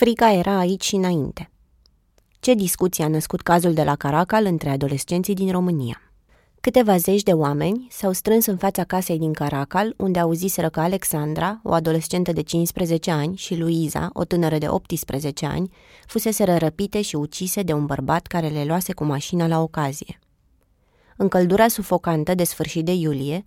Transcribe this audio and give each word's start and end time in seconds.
Frica 0.00 0.32
era 0.32 0.58
aici 0.58 0.84
și 0.84 0.94
înainte. 0.94 1.50
Ce 2.38 2.54
discuție 2.54 3.04
a 3.04 3.08
născut 3.08 3.40
cazul 3.40 3.72
de 3.72 3.82
la 3.82 3.96
Caracal 3.96 4.44
între 4.44 4.70
adolescenții 4.70 5.34
din 5.34 5.50
România? 5.50 6.12
Câteva 6.60 6.96
zeci 6.96 7.22
de 7.22 7.32
oameni 7.32 7.86
s-au 7.90 8.12
strâns 8.12 8.46
în 8.46 8.56
fața 8.56 8.84
casei 8.84 9.18
din 9.18 9.32
Caracal, 9.32 9.94
unde 9.96 10.18
auziseră 10.18 10.68
că 10.68 10.80
Alexandra, 10.80 11.60
o 11.64 11.72
adolescentă 11.72 12.32
de 12.32 12.40
15 12.40 13.10
ani, 13.10 13.36
și 13.36 13.56
Luiza, 13.56 14.10
o 14.12 14.24
tânără 14.24 14.58
de 14.58 14.68
18 14.68 15.46
ani, 15.46 15.70
fuseseră 16.06 16.56
răpite 16.56 17.02
și 17.02 17.16
ucise 17.16 17.62
de 17.62 17.72
un 17.72 17.86
bărbat 17.86 18.26
care 18.26 18.48
le 18.48 18.64
luase 18.64 18.92
cu 18.92 19.04
mașina 19.04 19.46
la 19.46 19.62
ocazie. 19.62 20.18
În 21.16 21.28
căldura 21.28 21.68
sufocantă 21.68 22.34
de 22.34 22.44
sfârșit 22.44 22.84
de 22.84 22.92
iulie, 22.92 23.44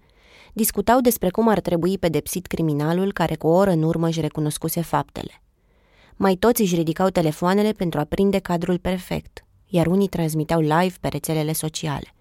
discutau 0.54 1.00
despre 1.00 1.30
cum 1.30 1.48
ar 1.48 1.60
trebui 1.60 1.98
pedepsit 1.98 2.46
criminalul 2.46 3.14
care 3.14 3.36
cu 3.36 3.48
o 3.48 3.56
oră 3.56 3.72
în 3.72 3.84
urmă 3.84 4.08
își 4.08 4.22
recunoscuse 4.22 4.82
faptele. 4.82 5.44
Mai 6.16 6.36
toți 6.36 6.62
își 6.62 6.76
ridicau 6.76 7.10
telefoanele 7.10 7.72
pentru 7.72 8.00
a 8.00 8.04
prinde 8.04 8.40
cadrul 8.40 8.78
perfect, 8.78 9.46
iar 9.66 9.88
unii 9.88 10.08
transmiteau 10.08 10.60
live 10.60 10.96
pe 11.02 11.08
rețelele 11.08 11.54
sociale. 11.54 12.14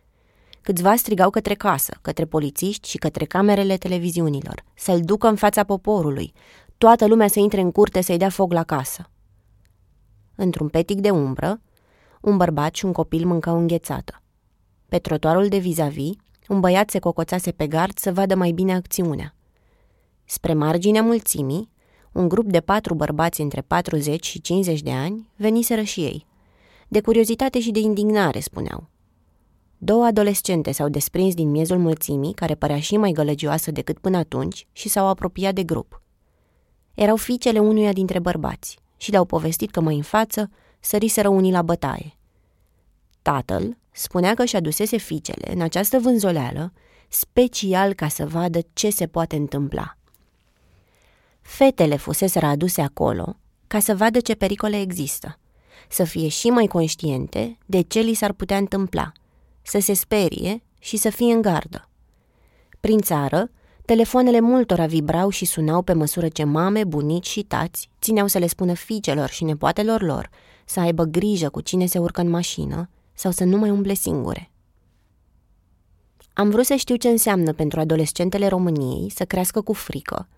Câțiva 0.60 0.96
strigau 0.96 1.30
către 1.30 1.54
casă, 1.54 1.98
către 2.02 2.24
polițiști 2.24 2.88
și 2.88 2.98
către 2.98 3.24
camerele 3.24 3.76
televiziunilor, 3.76 4.64
să-l 4.74 5.00
ducă 5.00 5.28
în 5.28 5.36
fața 5.36 5.64
poporului, 5.64 6.32
toată 6.78 7.06
lumea 7.06 7.28
să 7.28 7.38
intre 7.38 7.60
în 7.60 7.70
curte 7.70 8.00
să-i 8.00 8.16
dea 8.16 8.28
foc 8.28 8.52
la 8.52 8.62
casă. 8.62 9.10
Într-un 10.34 10.68
petic 10.68 11.00
de 11.00 11.10
umbră, 11.10 11.60
un 12.20 12.36
bărbat 12.36 12.74
și 12.74 12.84
un 12.84 12.92
copil 12.92 13.26
mâncau 13.26 13.58
înghețată. 13.58 14.22
Pe 14.88 14.98
trotuarul 14.98 15.48
de 15.48 15.58
vis-a-vis, 15.58 16.12
un 16.48 16.60
băiat 16.60 16.90
se 16.90 16.98
cocoțase 16.98 17.50
pe 17.52 17.66
gard 17.66 17.98
să 17.98 18.12
vadă 18.12 18.34
mai 18.34 18.50
bine 18.50 18.74
acțiunea. 18.74 19.34
Spre 20.24 20.54
marginea 20.54 21.02
mulțimii, 21.02 21.70
un 22.12 22.28
grup 22.28 22.46
de 22.46 22.60
patru 22.60 22.94
bărbați 22.94 23.40
între 23.40 23.60
40 23.60 24.26
și 24.26 24.40
50 24.40 24.82
de 24.82 24.92
ani 24.92 25.28
veniseră 25.36 25.82
și 25.82 26.00
ei. 26.00 26.26
De 26.88 27.00
curiozitate 27.00 27.60
și 27.60 27.70
de 27.70 27.78
indignare, 27.78 28.40
spuneau. 28.40 28.88
Două 29.78 30.04
adolescente 30.04 30.72
s-au 30.72 30.88
desprins 30.88 31.34
din 31.34 31.50
miezul 31.50 31.78
mulțimii, 31.78 32.32
care 32.32 32.54
părea 32.54 32.80
și 32.80 32.96
mai 32.96 33.12
gălăgioasă 33.12 33.70
decât 33.70 33.98
până 33.98 34.16
atunci, 34.16 34.66
și 34.72 34.88
s-au 34.88 35.06
apropiat 35.06 35.54
de 35.54 35.62
grup. 35.62 36.02
Erau 36.94 37.16
fiicele 37.16 37.58
unuia 37.58 37.92
dintre 37.92 38.18
bărbați 38.18 38.78
și 38.96 39.10
le-au 39.10 39.24
povestit 39.24 39.70
că 39.70 39.80
mai 39.80 39.96
în 39.96 40.02
față 40.02 40.50
săriseră 40.80 41.28
unii 41.28 41.52
la 41.52 41.62
bătaie. 41.62 42.16
Tatăl 43.22 43.76
spunea 43.92 44.34
că 44.34 44.44
și 44.44 44.56
adusese 44.56 44.96
fiicele 44.96 45.52
în 45.52 45.60
această 45.60 45.98
vânzoleală 45.98 46.72
special 47.08 47.92
ca 47.92 48.08
să 48.08 48.26
vadă 48.26 48.58
ce 48.72 48.90
se 48.90 49.06
poate 49.06 49.36
întâmpla. 49.36 49.96
Fetele 51.42 51.96
fuseseră 51.96 52.46
aduse 52.46 52.80
acolo 52.80 53.36
ca 53.66 53.78
să 53.78 53.94
vadă 53.94 54.20
ce 54.20 54.34
pericole 54.34 54.80
există, 54.80 55.38
să 55.88 56.04
fie 56.04 56.28
și 56.28 56.46
mai 56.46 56.66
conștiente 56.66 57.58
de 57.66 57.80
ce 57.80 58.00
li 58.00 58.14
s-ar 58.14 58.32
putea 58.32 58.56
întâmpla, 58.56 59.12
să 59.62 59.78
se 59.80 59.92
sperie 59.92 60.62
și 60.78 60.96
să 60.96 61.10
fie 61.10 61.32
în 61.32 61.42
gardă. 61.42 61.88
Prin 62.80 63.00
țară, 63.00 63.50
telefoanele 63.84 64.40
multora 64.40 64.86
vibrau 64.86 65.28
și 65.28 65.44
sunau 65.44 65.82
pe 65.82 65.92
măsură 65.92 66.28
ce 66.28 66.44
mame, 66.44 66.84
bunici 66.84 67.28
și 67.28 67.42
tați 67.42 67.88
țineau 68.00 68.26
să 68.26 68.38
le 68.38 68.46
spună 68.46 68.72
fiicelor 68.72 69.28
și 69.28 69.44
nepoatelor 69.44 70.02
lor 70.02 70.30
să 70.64 70.80
aibă 70.80 71.04
grijă 71.04 71.48
cu 71.48 71.60
cine 71.60 71.86
se 71.86 71.98
urcă 71.98 72.20
în 72.20 72.30
mașină 72.30 72.88
sau 73.14 73.30
să 73.30 73.44
nu 73.44 73.56
mai 73.56 73.70
umble 73.70 73.94
singure. 73.94 74.50
Am 76.32 76.50
vrut 76.50 76.64
să 76.64 76.74
știu 76.74 76.96
ce 76.96 77.08
înseamnă 77.08 77.52
pentru 77.52 77.80
adolescentele 77.80 78.46
României 78.46 79.10
să 79.10 79.24
crească 79.24 79.60
cu 79.60 79.72
frică 79.72 80.28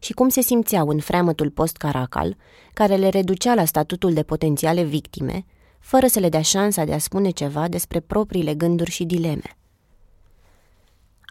și 0.00 0.12
cum 0.12 0.28
se 0.28 0.40
simțeau 0.40 0.88
în 0.88 0.98
freamătul 0.98 1.50
post-caracal, 1.50 2.36
care 2.72 2.96
le 2.96 3.08
reducea 3.08 3.54
la 3.54 3.64
statutul 3.64 4.12
de 4.12 4.22
potențiale 4.22 4.82
victime, 4.82 5.44
fără 5.78 6.06
să 6.06 6.18
le 6.18 6.28
dea 6.28 6.42
șansa 6.42 6.84
de 6.84 6.92
a 6.92 6.98
spune 6.98 7.30
ceva 7.30 7.68
despre 7.68 8.00
propriile 8.00 8.54
gânduri 8.54 8.90
și 8.90 9.04
dileme. 9.04 9.56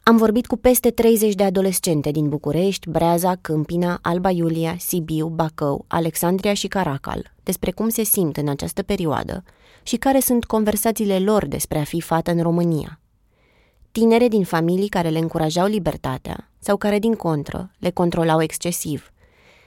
Am 0.04 0.18
vorbit 0.18 0.48
cu 0.48 0.58
peste 0.58 0.90
30 0.90 1.34
de 1.34 1.44
adolescente 1.44 2.12
din 2.12 2.30
București, 2.30 2.90
Breaza, 2.90 3.36
Câmpina, 3.42 4.00
Alba 4.02 4.30
Iulia, 4.30 4.76
Sibiu, 4.80 5.28
Bacău, 5.28 5.86
Alexandria 5.88 6.54
și 6.54 6.68
Caracal 6.68 7.34
despre 7.44 7.72
cum 7.72 7.90
se 7.90 8.04
simt 8.04 8.38
în 8.38 8.48
această 8.48 8.82
perioadă 8.82 9.44
și 9.84 9.96
care 9.98 10.20
sunt 10.20 10.46
conversațiile 10.46 11.20
lor 11.20 11.46
despre 11.46 11.80
a 11.80 11.84
fi 11.84 12.02
fată 12.02 12.32
în 12.32 12.42
România. 12.42 13.00
Tinere 13.92 14.28
din 14.28 14.44
familii 14.44 14.90
care 14.90 15.10
le 15.10 15.20
încurajau 15.20 15.68
libertatea 15.68 16.52
sau 16.60 16.78
care, 16.78 17.00
din 17.00 17.16
contră, 17.16 17.72
le 17.78 17.90
controlau 17.90 18.42
excesiv. 18.42 19.12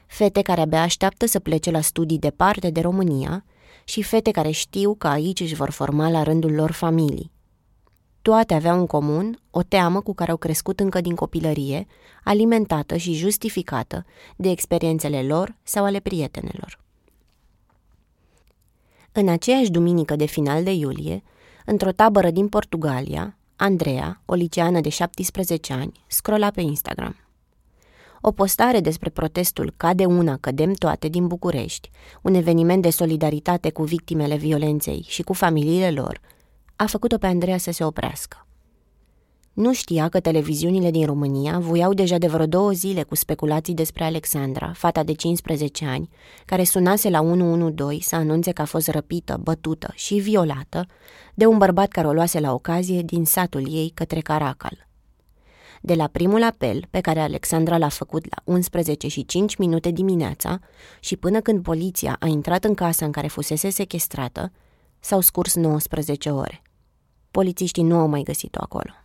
Fete 0.06 0.42
care 0.42 0.60
abia 0.60 0.82
așteaptă 0.82 1.26
să 1.26 1.38
plece 1.38 1.70
la 1.70 1.80
studii 1.80 2.18
departe 2.18 2.70
de 2.70 2.80
România 2.80 3.44
și 3.84 4.02
fete 4.02 4.30
care 4.30 4.50
știu 4.50 4.94
că 4.94 5.08
aici 5.08 5.40
își 5.40 5.54
vor 5.54 5.70
forma 5.70 6.10
la 6.10 6.22
rândul 6.22 6.52
lor 6.52 6.70
familii. 6.70 7.32
Toate 8.22 8.54
aveau 8.54 8.78
în 8.78 8.86
comun 8.86 9.40
o 9.50 9.62
teamă 9.62 10.00
cu 10.00 10.14
care 10.14 10.30
au 10.30 10.36
crescut 10.36 10.80
încă 10.80 11.00
din 11.00 11.14
copilărie, 11.14 11.86
alimentată 12.24 12.96
și 12.96 13.14
justificată 13.14 14.04
de 14.36 14.50
experiențele 14.50 15.22
lor 15.22 15.56
sau 15.62 15.84
ale 15.84 16.00
prietenelor. 16.00 16.80
În 19.12 19.28
aceeași 19.28 19.70
duminică 19.70 20.16
de 20.16 20.24
final 20.24 20.64
de 20.64 20.72
iulie, 20.72 21.22
într-o 21.64 21.92
tabără 21.92 22.30
din 22.30 22.48
Portugalia, 22.48 23.36
Andreea, 23.62 24.22
o 24.24 24.34
liceană 24.34 24.80
de 24.80 24.88
17 24.88 25.72
ani, 25.72 26.04
scrola 26.06 26.50
pe 26.50 26.60
Instagram. 26.60 27.16
O 28.20 28.32
postare 28.32 28.80
despre 28.80 29.10
protestul 29.10 29.74
Cade 29.76 30.04
una, 30.04 30.36
cădem 30.36 30.72
toate 30.72 31.08
din 31.08 31.26
București, 31.26 31.90
un 32.22 32.34
eveniment 32.34 32.82
de 32.82 32.90
solidaritate 32.90 33.70
cu 33.70 33.82
victimele 33.82 34.36
violenței 34.36 35.04
și 35.08 35.22
cu 35.22 35.32
familiile 35.32 35.90
lor, 35.90 36.20
a 36.76 36.86
făcut-o 36.86 37.18
pe 37.18 37.26
Andreea 37.26 37.58
să 37.58 37.70
se 37.70 37.84
oprească. 37.84 38.41
Nu 39.52 39.72
știa 39.72 40.08
că 40.08 40.20
televiziunile 40.20 40.90
din 40.90 41.06
România 41.06 41.58
voiau 41.58 41.92
deja 41.92 42.18
de 42.18 42.26
vreo 42.26 42.46
două 42.46 42.70
zile 42.70 43.02
cu 43.02 43.14
speculații 43.14 43.74
despre 43.74 44.04
Alexandra, 44.04 44.72
fata 44.74 45.02
de 45.02 45.12
15 45.12 45.84
ani, 45.84 46.08
care 46.44 46.64
sunase 46.64 47.10
la 47.10 47.20
112 47.20 48.08
să 48.08 48.16
anunțe 48.16 48.52
că 48.52 48.62
a 48.62 48.64
fost 48.64 48.88
răpită, 48.88 49.40
bătută 49.42 49.92
și 49.94 50.14
violată 50.14 50.86
de 51.34 51.46
un 51.46 51.58
bărbat 51.58 51.88
care 51.88 52.06
o 52.06 52.12
luase 52.12 52.40
la 52.40 52.52
ocazie 52.52 53.02
din 53.02 53.24
satul 53.24 53.72
ei 53.72 53.90
către 53.94 54.20
Caracal. 54.20 54.88
De 55.80 55.94
la 55.94 56.06
primul 56.06 56.42
apel 56.42 56.84
pe 56.90 57.00
care 57.00 57.20
Alexandra 57.20 57.78
l-a 57.78 57.88
făcut 57.88 58.24
la 58.30 58.52
11 58.52 59.08
și 59.08 59.24
5 59.24 59.56
minute 59.56 59.90
dimineața 59.90 60.58
și 61.00 61.16
până 61.16 61.40
când 61.40 61.62
poliția 61.62 62.16
a 62.20 62.26
intrat 62.26 62.64
în 62.64 62.74
casa 62.74 63.04
în 63.04 63.12
care 63.12 63.26
fusese 63.26 63.70
sequestrată, 63.70 64.52
s-au 65.00 65.20
scurs 65.20 65.54
19 65.54 66.30
ore. 66.30 66.62
Polițiștii 67.30 67.82
nu 67.82 67.98
au 67.98 68.06
mai 68.06 68.22
găsit-o 68.22 68.58
acolo. 68.62 69.01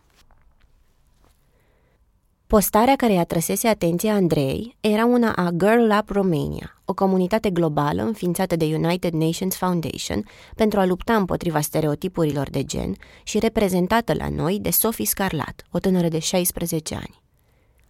Postarea 2.48 2.96
care 2.96 3.12
i-a 3.12 3.24
trăsese 3.24 3.68
atenția 3.68 4.14
Andrei 4.14 4.76
era 4.80 5.04
una 5.04 5.32
a 5.32 5.50
Girl 5.50 5.92
Up 5.98 6.08
Romania, 6.10 6.80
o 6.84 6.94
comunitate 6.94 7.50
globală 7.50 8.02
înființată 8.02 8.56
de 8.56 8.64
United 8.64 9.12
Nations 9.12 9.56
Foundation 9.56 10.24
pentru 10.54 10.80
a 10.80 10.84
lupta 10.84 11.16
împotriva 11.16 11.60
stereotipurilor 11.60 12.50
de 12.50 12.64
gen 12.64 12.96
și 13.22 13.38
reprezentată 13.38 14.12
la 14.14 14.28
noi 14.28 14.58
de 14.60 14.70
Sophie 14.70 15.06
Scarlat, 15.06 15.66
o 15.70 15.78
tânără 15.78 16.08
de 16.08 16.18
16 16.18 16.94
ani. 16.94 17.22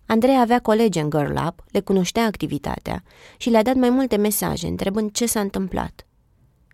Andrei 0.07 0.39
avea 0.41 0.61
colegi 0.61 0.99
în 0.99 1.11
Girl 1.11 1.37
Up, 1.47 1.65
le 1.71 1.81
cunoștea 1.81 2.25
activitatea 2.25 3.03
și 3.37 3.51
le-a 3.51 3.63
dat 3.63 3.75
mai 3.75 3.91
multe 3.91 4.17
mesaje 4.17 4.67
întrebând 4.67 5.13
ce 5.13 5.27
s-a 5.27 5.41
întâmplat 5.41 6.07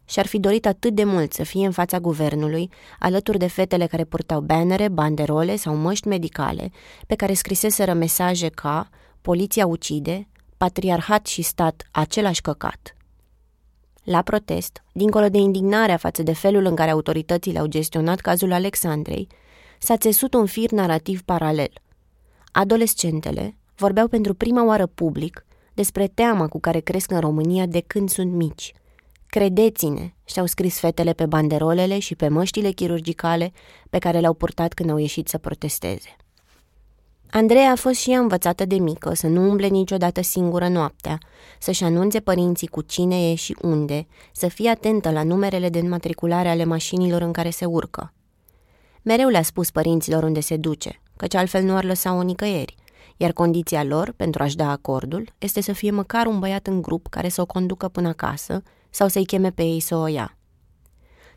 și-ar 0.05 0.27
fi 0.27 0.39
dorit 0.39 0.67
atât 0.67 0.95
de 0.95 1.05
mult 1.05 1.33
să 1.33 1.43
fie 1.43 1.67
în 1.67 1.73
fața 1.73 1.99
guvernului, 1.99 2.71
alături 2.99 3.39
de 3.39 3.47
fetele 3.47 3.87
care 3.87 4.05
purtau 4.05 4.41
bannere, 4.41 4.89
banderole 4.89 5.57
sau 5.57 5.75
măști 5.75 6.09
medicale, 6.09 6.71
pe 7.07 7.15
care 7.15 7.35
scriseseră 7.35 7.93
mesaje 7.93 8.49
ca 8.49 8.89
Poliția 9.21 9.67
ucide, 9.67 10.29
patriarhat 10.57 11.27
și 11.27 11.43
stat 11.43 11.89
același 11.91 12.41
căcat. 12.41 12.97
La 14.03 14.23
protest, 14.23 14.83
dincolo 14.93 15.29
de 15.29 15.39
indignarea 15.39 15.97
față 15.97 16.23
de 16.23 16.33
felul 16.33 16.65
în 16.65 16.75
care 16.75 16.91
autoritățile 16.91 17.59
au 17.59 17.67
gestionat 17.67 18.21
cazul 18.21 18.53
Alexandrei, 18.53 19.29
s-a 19.79 19.97
țesut 19.97 20.35
un 20.35 20.47
fir 20.47 20.71
narrativ 20.71 21.23
paralel. 21.23 21.71
Adolescentele 22.53 23.57
vorbeau 23.77 24.09
pentru 24.09 24.35
prima 24.35 24.65
oară 24.65 24.87
public 24.87 25.47
despre 25.75 26.07
teama 26.07 26.49
cu 26.49 26.61
care 26.61 26.81
cresc 26.81 27.11
în 27.11 27.21
România 27.21 27.67
de 27.67 27.81
când 27.87 28.09
sunt 28.09 28.33
mici– 28.33 28.73
Credeți-ne, 29.35 30.13
și-au 30.25 30.47
scris 30.47 30.79
fetele 30.79 31.13
pe 31.13 31.27
banderolele 31.27 31.99
și 31.99 32.15
pe 32.15 32.29
măștile 32.29 32.71
chirurgicale 32.71 33.53
pe 33.91 33.99
care 33.99 34.19
le-au 34.19 34.35
purtat 34.35 34.73
când 34.73 34.91
au 34.91 34.97
ieșit 34.97 35.29
să 35.29 35.39
protesteze. 35.39 36.17
Andreea 37.31 37.71
a 37.71 37.77
fost 37.77 37.95
și 37.95 38.11
ea 38.11 38.19
învățată 38.19 38.65
de 38.65 38.75
mică 38.75 39.15
să 39.15 39.27
nu 39.27 39.49
umble 39.51 39.67
niciodată 39.67 40.23
singură 40.23 40.69
noaptea, 40.69 41.19
să-și 41.59 41.85
anunțe 41.85 42.21
părinții 42.21 42.67
cu 42.67 42.83
cine 42.83 43.31
e 43.31 43.35
și 43.35 43.57
unde, 43.63 44.07
să 44.33 44.49
fie 44.49 44.69
atentă 44.69 45.11
la 45.11 45.23
numerele 45.23 45.69
de 45.69 45.79
înmatriculare 45.79 46.49
ale 46.49 46.65
mașinilor 46.65 47.23
în 47.23 47.33
care 47.33 47.51
se 47.51 47.65
urcă. 47.65 48.13
Mereu 49.03 49.29
le-a 49.29 49.43
spus 49.43 49.71
părinților 49.71 50.23
unde 50.23 50.41
se 50.41 50.57
duce, 50.57 51.01
căci 51.17 51.35
altfel 51.35 51.65
nu 51.65 51.77
ar 51.77 51.85
lăsa-o 51.85 52.23
nicăieri, 52.23 52.75
iar 53.17 53.33
condiția 53.33 53.85
lor, 53.85 54.13
pentru 54.17 54.43
a-și 54.43 54.57
da 54.57 54.71
acordul, 54.71 55.33
este 55.39 55.61
să 55.61 55.73
fie 55.73 55.91
măcar 55.91 56.27
un 56.27 56.39
băiat 56.39 56.67
în 56.67 56.83
grup 56.83 57.07
care 57.07 57.29
să 57.29 57.41
o 57.41 57.47
conducă 57.47 57.89
până 57.89 58.09
acasă 58.09 58.63
sau 58.95 59.09
să-i 59.09 59.25
cheme 59.25 59.51
pe 59.51 59.63
ei 59.63 59.81
să 59.81 59.97
o 59.97 60.07
ia. 60.07 60.37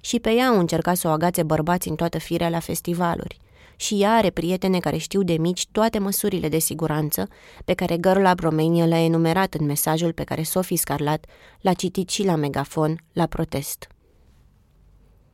Și 0.02 0.20
pe 0.20 0.32
ea 0.32 0.48
au 0.48 0.60
încercat 0.60 0.98
să 0.98 1.08
o 1.08 1.12
agațe 1.12 1.44
bărbați 1.44 1.88
în 1.90 1.96
toată 1.96 2.18
firea 2.18 2.50
la 2.50 2.60
festivaluri. 2.60 3.38
Și 3.76 4.02
ea 4.02 4.16
are 4.16 4.30
prietene 4.30 4.80
care 4.80 4.98
știu 4.98 5.24
de 5.24 5.34
mici 5.34 5.68
toate 5.72 6.00
măsurile 6.00 6.50
de 6.50 6.58
siguranță 6.58 7.28
pe 7.66 7.74
care 7.74 7.98
Girl 7.98 8.22
Lab 8.22 8.40
Romania 8.40 8.86
le-a 8.86 9.04
enumerat 9.04 9.54
în 9.54 9.66
mesajul 9.66 10.14
pe 10.14 10.24
care 10.24 10.44
Sophie 10.44 10.78
Scarlat 10.78 11.26
l-a 11.62 11.74
citit 11.74 12.10
și 12.10 12.24
la 12.24 12.36
megafon, 12.36 13.04
la 13.14 13.26
protest. 13.26 13.88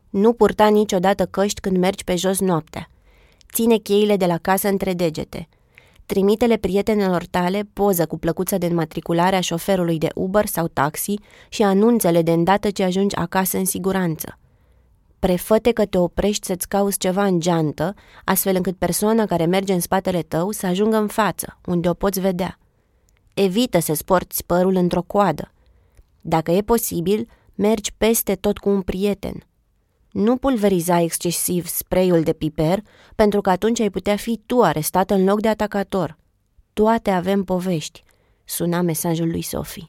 Nu 0.10 0.34
purta 0.34 0.68
niciodată 0.68 1.25
căști 1.25 1.62
când 1.62 1.78
mergi 1.78 2.04
pe 2.04 2.16
jos 2.16 2.40
noaptea. 2.40 2.90
Ține 3.54 3.78
cheile 3.78 4.18
de 4.18 4.25
la 4.25 4.38
casă 4.38 4.68
între 4.68 4.94
degete. 4.94 5.48
Trimitele 6.06 6.58
prietenelor 6.58 7.26
tale 7.26 7.70
poză 7.74 8.06
cu 8.06 8.18
plăcuța 8.18 8.58
de 8.58 8.66
înmatriculare 8.66 9.36
a 9.36 9.40
șoferului 9.40 9.98
de 9.98 10.08
Uber 10.16 10.46
sau 10.46 10.68
taxi 10.68 11.14
și 11.50 11.64
anunțele 11.64 12.22
de 12.22 12.32
îndată 12.32 12.70
ce 12.70 12.84
ajungi 12.84 13.16
acasă 13.16 13.58
în 13.58 13.66
siguranță. 13.66 14.38
Prefăte 15.20 15.72
că 15.72 15.86
te 15.86 15.98
oprești 15.98 16.46
să-ți 16.46 16.68
cauți 16.68 16.98
ceva 16.98 17.26
în 17.26 17.40
geantă, 17.40 17.94
astfel 18.24 18.56
încât 18.56 18.78
persoana 18.78 19.26
care 19.26 19.46
merge 19.46 19.74
în 19.74 19.80
spatele 19.80 20.22
tău 20.22 20.52
să 20.52 20.66
ajungă 20.66 20.98
în 20.98 21.08
față, 21.08 21.60
unde 21.66 21.90
o 21.90 21.94
poți 21.94 22.20
vedea. 22.20 22.60
Evită 23.34 23.80
să 23.80 23.94
sporți 23.94 24.46
părul 24.46 24.76
într-o 24.76 25.02
coadă. 25.02 25.52
Dacă 26.22 26.52
e 26.52 26.62
posibil, 26.62 27.28
mergi 27.56 27.94
peste 27.98 28.36
tot 28.36 28.58
cu 28.58 28.70
un 28.70 28.82
prieten– 28.82 29.44
nu 30.13 30.38
pulveriza 30.38 31.01
excesiv 31.01 31.68
sprayul 31.68 32.21
de 32.24 32.33
piper, 32.33 32.83
pentru 33.15 33.42
că 33.42 33.50
atunci 33.50 33.80
ai 33.80 33.89
putea 33.89 34.15
fi 34.15 34.42
tu 34.45 34.62
arestat 34.62 35.12
în 35.12 35.24
loc 35.24 35.42
de 35.42 35.48
atacator. 35.48 36.18
Toate 36.74 37.10
avem 37.10 37.44
povești, 37.44 38.04
suna 38.45 38.81
mesajul 38.81 39.30
lui 39.30 39.42
Sophie. 39.42 39.88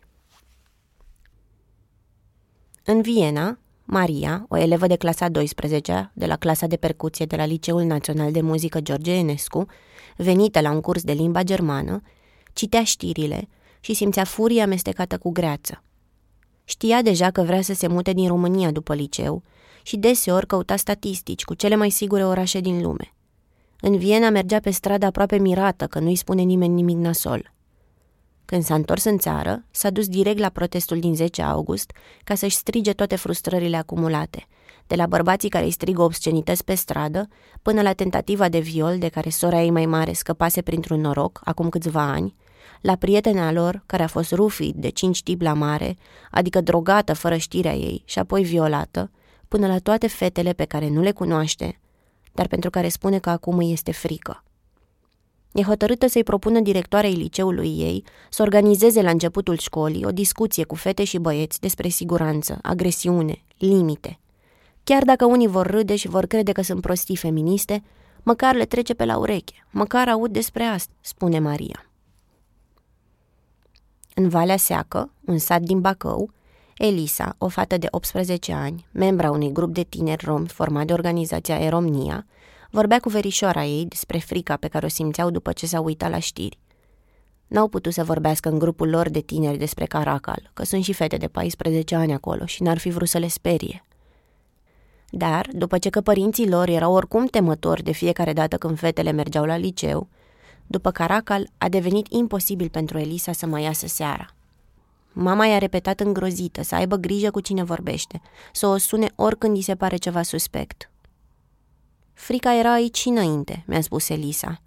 În 2.84 3.00
Viena, 3.00 3.58
Maria, 3.84 4.46
o 4.48 4.56
elevă 4.56 4.86
de 4.86 4.96
clasa 4.96 5.28
12 5.28 6.10
de 6.14 6.26
la 6.26 6.36
clasa 6.36 6.66
de 6.66 6.76
percuție 6.76 7.26
de 7.26 7.36
la 7.36 7.44
Liceul 7.44 7.82
Național 7.82 8.32
de 8.32 8.40
Muzică 8.40 8.80
George 8.80 9.12
Enescu, 9.12 9.66
venită 10.16 10.60
la 10.60 10.70
un 10.70 10.80
curs 10.80 11.02
de 11.02 11.12
limba 11.12 11.42
germană, 11.42 12.02
citea 12.52 12.84
știrile 12.84 13.48
și 13.80 13.94
simțea 13.94 14.24
furie 14.24 14.62
amestecată 14.62 15.18
cu 15.18 15.30
greață. 15.30 15.82
Știa 16.64 17.02
deja 17.02 17.30
că 17.30 17.42
vrea 17.42 17.62
să 17.62 17.74
se 17.74 17.86
mute 17.86 18.12
din 18.12 18.28
România 18.28 18.70
după 18.70 18.94
liceu 18.94 19.42
și 19.86 19.96
deseori 19.96 20.46
căuta 20.46 20.76
statistici 20.76 21.44
cu 21.44 21.54
cele 21.54 21.74
mai 21.74 21.90
sigure 21.90 22.24
orașe 22.24 22.60
din 22.60 22.82
lume. 22.82 23.14
În 23.80 23.96
Viena 23.96 24.30
mergea 24.30 24.58
pe 24.58 24.70
stradă 24.70 25.06
aproape 25.06 25.38
mirată 25.38 25.86
că 25.86 25.98
nu-i 25.98 26.16
spune 26.16 26.42
nimeni 26.42 26.74
nimic 26.74 26.96
nasol. 26.96 27.52
Când 28.44 28.62
s-a 28.62 28.74
întors 28.74 29.04
în 29.04 29.18
țară, 29.18 29.64
s-a 29.70 29.90
dus 29.90 30.08
direct 30.08 30.38
la 30.38 30.48
protestul 30.48 31.00
din 31.00 31.14
10 31.14 31.42
august 31.42 31.92
ca 32.24 32.34
să-și 32.34 32.56
strige 32.56 32.92
toate 32.92 33.16
frustrările 33.16 33.76
acumulate, 33.76 34.46
de 34.86 34.94
la 34.94 35.06
bărbații 35.06 35.48
care 35.48 35.64
îi 35.64 35.70
strigă 35.70 36.02
obscenități 36.02 36.64
pe 36.64 36.74
stradă, 36.74 37.28
până 37.62 37.82
la 37.82 37.92
tentativa 37.92 38.48
de 38.48 38.58
viol 38.58 38.98
de 38.98 39.08
care 39.08 39.30
sora 39.30 39.62
ei 39.62 39.70
mai 39.70 39.86
mare 39.86 40.12
scăpase 40.12 40.62
printr-un 40.62 41.00
noroc 41.00 41.40
acum 41.44 41.68
câțiva 41.68 42.02
ani, 42.02 42.34
la 42.80 42.96
prietena 42.96 43.52
lor 43.52 43.82
care 43.86 44.02
a 44.02 44.06
fost 44.06 44.32
rufit 44.32 44.74
de 44.74 44.88
cinci 44.88 45.22
tip 45.22 45.40
la 45.40 45.52
mare, 45.52 45.96
adică 46.30 46.60
drogată 46.60 47.14
fără 47.14 47.36
știrea 47.36 47.74
ei 47.74 48.02
și 48.04 48.18
apoi 48.18 48.42
violată, 48.42 49.10
până 49.54 49.66
la 49.66 49.78
toate 49.78 50.06
fetele 50.06 50.52
pe 50.52 50.64
care 50.64 50.88
nu 50.88 51.00
le 51.00 51.12
cunoaște, 51.12 51.80
dar 52.32 52.46
pentru 52.46 52.70
care 52.70 52.88
spune 52.88 53.18
că 53.18 53.30
acum 53.30 53.56
îi 53.58 53.72
este 53.72 53.92
frică. 53.92 54.44
E 55.52 55.62
hotărâtă 55.62 56.06
să-i 56.06 56.22
propună 56.22 56.60
directoarei 56.60 57.12
liceului 57.12 57.78
ei 57.78 58.04
să 58.30 58.42
organizeze 58.42 59.02
la 59.02 59.10
începutul 59.10 59.58
școlii 59.58 60.04
o 60.04 60.10
discuție 60.10 60.64
cu 60.64 60.74
fete 60.74 61.04
și 61.04 61.18
băieți 61.18 61.60
despre 61.60 61.88
siguranță, 61.88 62.58
agresiune, 62.62 63.44
limite. 63.58 64.18
Chiar 64.84 65.04
dacă 65.04 65.24
unii 65.24 65.46
vor 65.46 65.66
râde 65.66 65.96
și 65.96 66.08
vor 66.08 66.26
crede 66.26 66.52
că 66.52 66.62
sunt 66.62 66.80
prostii 66.80 67.16
feministe, 67.16 67.82
măcar 68.22 68.54
le 68.54 68.64
trece 68.64 68.94
pe 68.94 69.04
la 69.04 69.16
ureche, 69.16 69.66
măcar 69.70 70.08
aud 70.08 70.32
despre 70.32 70.62
asta, 70.62 70.92
spune 71.00 71.38
Maria. 71.38 71.90
În 74.14 74.28
Valea 74.28 74.56
Seacă, 74.56 75.12
un 75.24 75.38
sat 75.38 75.60
din 75.60 75.80
Bacău, 75.80 76.30
Elisa, 76.76 77.34
o 77.38 77.48
fată 77.48 77.78
de 77.78 77.86
18 77.90 78.52
ani, 78.52 78.86
membra 78.92 79.30
unui 79.30 79.52
grup 79.52 79.74
de 79.74 79.82
tineri 79.82 80.24
romi 80.24 80.48
format 80.48 80.86
de 80.86 80.92
organizația 80.92 81.58
Eromnia, 81.58 82.26
vorbea 82.70 83.00
cu 83.00 83.08
verișoara 83.08 83.64
ei 83.64 83.86
despre 83.86 84.18
frica 84.18 84.56
pe 84.56 84.68
care 84.68 84.86
o 84.86 84.88
simțeau 84.88 85.30
după 85.30 85.52
ce 85.52 85.66
s-au 85.66 85.84
uitat 85.84 86.10
la 86.10 86.18
știri. 86.18 86.58
N-au 87.46 87.68
putut 87.68 87.92
să 87.92 88.04
vorbească 88.04 88.48
în 88.48 88.58
grupul 88.58 88.88
lor 88.88 89.08
de 89.08 89.20
tineri 89.20 89.58
despre 89.58 89.84
Caracal, 89.84 90.50
că 90.54 90.64
sunt 90.64 90.84
și 90.84 90.92
fete 90.92 91.16
de 91.16 91.28
14 91.28 91.94
ani 91.94 92.12
acolo 92.12 92.46
și 92.46 92.62
n-ar 92.62 92.78
fi 92.78 92.90
vrut 92.90 93.08
să 93.08 93.18
le 93.18 93.28
sperie. 93.28 93.84
Dar, 95.10 95.48
după 95.52 95.78
ce 95.78 95.90
că 95.90 96.00
părinții 96.00 96.48
lor 96.48 96.68
erau 96.68 96.92
oricum 96.92 97.26
temători 97.26 97.82
de 97.82 97.92
fiecare 97.92 98.32
dată 98.32 98.56
când 98.56 98.78
fetele 98.78 99.10
mergeau 99.10 99.44
la 99.44 99.56
liceu, 99.56 100.08
după 100.66 100.90
Caracal 100.90 101.48
a 101.58 101.68
devenit 101.68 102.06
imposibil 102.10 102.68
pentru 102.68 102.98
Elisa 102.98 103.32
să 103.32 103.46
mai 103.46 103.62
iasă 103.62 103.86
seara. 103.86 104.26
Mama 105.16 105.46
i-a 105.46 105.58
repetat 105.58 106.00
îngrozită 106.00 106.62
să 106.62 106.74
aibă 106.74 106.96
grijă 106.96 107.30
cu 107.30 107.40
cine 107.40 107.64
vorbește, 107.64 108.20
să 108.52 108.66
o 108.66 108.76
sune 108.76 109.10
oricând 109.14 109.56
îi 109.56 109.62
se 109.62 109.74
pare 109.74 109.96
ceva 109.96 110.22
suspect. 110.22 110.90
Frica 112.12 112.58
era 112.58 112.72
aici 112.72 112.98
și 112.98 113.08
înainte, 113.08 113.64
mi-a 113.66 113.80
spus 113.80 114.08
Elisa. 114.08 114.60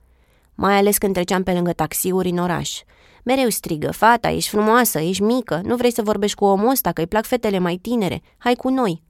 Mai 0.56 0.76
ales 0.76 0.98
când 0.98 1.14
treceam 1.14 1.44
pe 1.44 1.54
lângă 1.54 1.74
taxiuri 1.74 2.30
în 2.30 2.38
oraș. 2.38 2.82
Mereu 3.24 3.50
strigă, 3.50 3.92
fata, 3.92 4.30
ești 4.30 4.50
frumoasă, 4.50 5.00
ești 5.00 5.24
mică, 5.24 5.62
nu 5.64 5.76
vrei 5.76 5.92
să 5.92 6.02
vorbești 6.02 6.38
cu 6.38 6.46
omul 6.46 6.70
ăsta, 6.70 6.92
că 6.92 7.02
îi 7.02 7.08
plac 7.08 7.26
fetele 7.26 7.58
mai 7.60 7.76
tinere, 7.76 8.22
hai 8.38 8.56
cu 8.56 8.70
noi. 8.70 9.04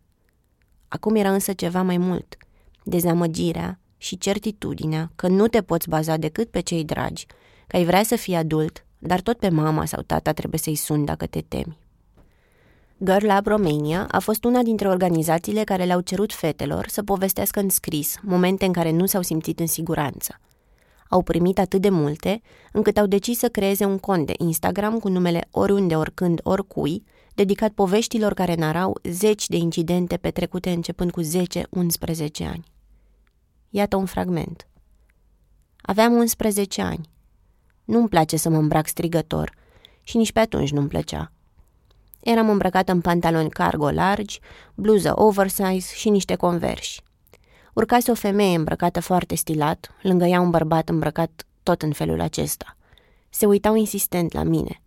Acum 0.88 1.16
era 1.16 1.32
însă 1.32 1.54
ceva 1.54 1.82
mai 1.82 1.98
mult. 1.98 2.38
Dezamăgirea 2.84 3.80
și 3.98 4.18
certitudinea 4.18 5.12
că 5.16 5.28
nu 5.28 5.48
te 5.48 5.62
poți 5.62 5.90
baza 5.90 6.18
decât 6.18 6.50
pe 6.50 6.60
cei 6.60 6.84
dragi, 6.84 7.26
că 7.68 7.76
ai 7.76 7.86
vrea 7.86 8.04
să 8.04 8.16
fii 8.16 8.36
adult, 8.36 8.86
dar 9.00 9.22
tot 9.22 9.38
pe 9.38 9.50
mama 9.50 9.86
sau 9.86 10.02
tata 10.02 10.34
trebuie 10.34 10.60
să-i 10.60 10.76
suni 10.76 11.06
dacă 11.06 11.26
te 11.26 11.42
temi. 11.42 11.78
Girl 13.04 13.26
Lab 13.26 13.48
Romania 13.48 14.08
a 14.12 14.20
fost 14.20 14.44
una 14.44 14.62
dintre 14.62 14.88
organizațiile 14.88 15.64
care 15.64 15.84
le-au 15.84 16.02
cerut 16.02 16.34
fetelor 16.34 16.88
să 16.88 17.04
povestească 17.04 17.60
în 17.60 17.70
scris 17.70 18.18
momente 18.22 18.66
în 18.66 18.74
care 18.74 18.92
nu 18.92 19.06
s-au 19.06 19.22
simțit 19.22 19.60
în 19.60 19.68
siguranță. 19.68 20.40
Au 21.10 21.22
primit 21.22 21.60
atât 21.60 21.82
de 21.82 21.90
multe, 21.90 22.42
încât 22.72 22.98
au 22.98 23.06
decis 23.06 23.38
să 23.38 23.50
creeze 23.50 23.86
un 23.86 23.98
cont 23.98 24.26
de 24.26 24.34
Instagram 24.38 25.00
cu 25.00 25.10
numele 25.10 25.48
Oriunde, 25.52 25.96
Oricând, 25.96 26.40
Oricui, 26.44 27.04
dedicat 27.34 27.72
poveștilor 27.72 28.34
care 28.34 28.56
narau 28.56 29.00
zeci 29.04 29.48
de 29.48 29.56
incidente 29.56 30.18
petrecute 30.18 30.70
începând 30.70 31.12
cu 31.12 31.22
10-11 31.22 31.26
ani. 32.40 32.64
Iată 33.70 33.96
un 33.96 34.06
fragment. 34.06 34.68
Aveam 35.82 36.14
11 36.14 36.82
ani. 36.82 37.10
Nu-mi 37.88 38.10
place 38.10 38.38
să 38.38 38.50
mă 38.50 38.58
îmbrac 38.58 38.88
strigător 38.88 39.52
și 40.04 40.18
nici 40.18 40.32
pe 40.32 40.40
atunci 40.40 40.72
nu-mi 40.72 40.88
plăcea. 40.88 41.32
Eram 42.20 42.50
îmbrăcată 42.50 42.92
în 42.92 43.02
pantaloni 43.02 43.50
cargo 43.50 43.90
largi, 43.90 44.40
bluză 44.76 45.12
oversize 45.16 45.94
și 45.96 46.10
niște 46.10 46.36
converși. 46.36 47.02
Urcase 47.74 48.12
o 48.12 48.14
femeie 48.14 48.58
îmbrăcată 48.58 49.00
foarte 49.00 49.36
stilat, 49.36 49.92
lângă 50.02 50.26
ea 50.26 50.40
un 50.40 50.50
bărbat 50.50 50.90
îmbrăcat 50.90 51.46
tot 51.64 51.82
în 51.82 51.92
felul 51.92 52.22
acesta. 52.22 52.78
Se 53.30 53.46
uitau 53.46 53.76
insistent 53.76 54.34
la 54.34 54.44
mine. 54.44 54.82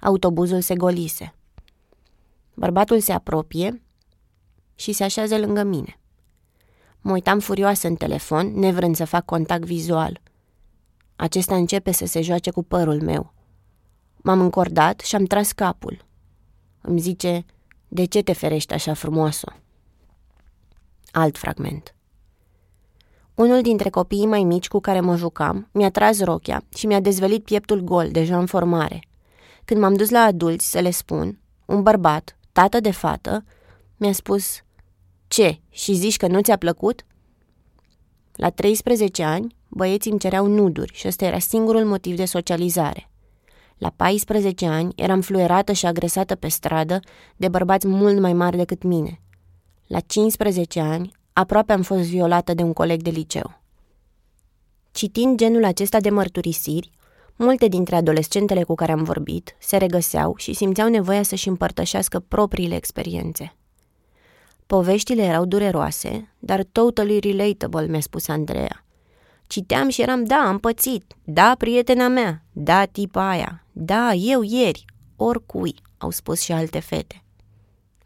Autobuzul 0.00 0.60
se 0.60 0.74
golise. 0.74 1.34
Bărbatul 2.54 3.00
se 3.00 3.12
apropie 3.12 3.82
și 4.74 4.92
se 4.92 5.04
așează 5.04 5.38
lângă 5.38 5.62
mine. 5.62 5.98
Mă 7.00 7.12
uitam 7.12 7.38
furioasă 7.38 7.86
în 7.86 7.94
telefon, 7.96 8.58
nevrând 8.58 8.96
să 8.96 9.04
fac 9.04 9.24
contact 9.24 9.64
vizual– 9.64 10.20
acesta 11.16 11.56
începe 11.56 11.90
să 11.90 12.06
se 12.06 12.20
joace 12.20 12.50
cu 12.50 12.62
părul 12.62 13.02
meu. 13.02 13.32
M-am 14.16 14.40
încordat 14.40 15.00
și 15.00 15.14
am 15.14 15.24
tras 15.24 15.52
capul. 15.52 16.04
Îmi 16.80 17.00
zice, 17.00 17.44
de 17.88 18.04
ce 18.04 18.22
te 18.22 18.32
ferești 18.32 18.72
așa 18.72 18.94
frumoasă? 18.94 19.56
Alt 21.10 21.38
fragment. 21.38 21.94
Unul 23.34 23.62
dintre 23.62 23.90
copiii 23.90 24.26
mai 24.26 24.42
mici 24.42 24.68
cu 24.68 24.80
care 24.80 25.00
mă 25.00 25.16
jucam 25.16 25.68
mi-a 25.72 25.90
tras 25.90 26.20
rochia 26.20 26.62
și 26.74 26.86
mi-a 26.86 27.00
dezvelit 27.00 27.44
pieptul 27.44 27.80
gol, 27.80 28.10
deja 28.10 28.38
în 28.38 28.46
formare. 28.46 29.00
Când 29.64 29.80
m-am 29.80 29.94
dus 29.94 30.10
la 30.10 30.20
adulți 30.20 30.70
să 30.70 30.80
le 30.80 30.90
spun, 30.90 31.38
un 31.64 31.82
bărbat, 31.82 32.38
tată 32.52 32.80
de 32.80 32.90
fată, 32.90 33.44
mi-a 33.96 34.12
spus, 34.12 34.60
Ce, 35.28 35.60
și 35.70 35.94
zici 35.94 36.16
că 36.16 36.26
nu 36.26 36.40
ți-a 36.40 36.56
plăcut? 36.56 37.04
La 38.32 38.50
13 38.50 39.22
ani, 39.22 39.55
băieții 39.76 40.10
îmi 40.10 40.20
cereau 40.20 40.46
nuduri 40.46 40.92
și 40.94 41.06
ăsta 41.08 41.24
era 41.24 41.38
singurul 41.38 41.84
motiv 41.84 42.16
de 42.16 42.24
socializare. 42.24 43.10
La 43.78 43.92
14 43.96 44.66
ani 44.66 44.92
eram 44.96 45.20
fluierată 45.20 45.72
și 45.72 45.86
agresată 45.86 46.34
pe 46.34 46.48
stradă 46.48 47.00
de 47.36 47.48
bărbați 47.48 47.86
mult 47.86 48.18
mai 48.18 48.32
mari 48.32 48.56
decât 48.56 48.82
mine. 48.82 49.20
La 49.86 50.00
15 50.00 50.80
ani, 50.80 51.12
aproape 51.32 51.72
am 51.72 51.82
fost 51.82 52.02
violată 52.02 52.54
de 52.54 52.62
un 52.62 52.72
coleg 52.72 53.02
de 53.02 53.10
liceu. 53.10 53.60
Citind 54.92 55.38
genul 55.38 55.64
acesta 55.64 56.00
de 56.00 56.10
mărturisiri, 56.10 56.90
Multe 57.38 57.68
dintre 57.68 57.96
adolescentele 57.96 58.62
cu 58.62 58.74
care 58.74 58.92
am 58.92 59.02
vorbit 59.02 59.56
se 59.58 59.76
regăseau 59.76 60.34
și 60.36 60.52
simțeau 60.52 60.88
nevoia 60.88 61.22
să-și 61.22 61.48
împărtășească 61.48 62.18
propriile 62.18 62.74
experiențe. 62.74 63.56
Poveștile 64.66 65.22
erau 65.22 65.44
dureroase, 65.44 66.34
dar 66.38 66.64
totally 66.72 67.18
relatable, 67.18 67.86
mi-a 67.86 68.00
spus 68.00 68.28
Andreea. 68.28 68.85
Citeam 69.46 69.88
și 69.88 70.02
eram, 70.02 70.24
da, 70.24 70.36
am 70.46 70.58
pățit, 70.58 71.14
da, 71.24 71.54
prietena 71.58 72.08
mea, 72.08 72.42
da, 72.52 72.84
tipa 72.84 73.28
aia, 73.28 73.64
da, 73.72 74.12
eu 74.12 74.42
ieri, 74.42 74.84
oricui, 75.16 75.74
au 75.98 76.10
spus 76.10 76.40
și 76.40 76.52
alte 76.52 76.78
fete. 76.78 77.22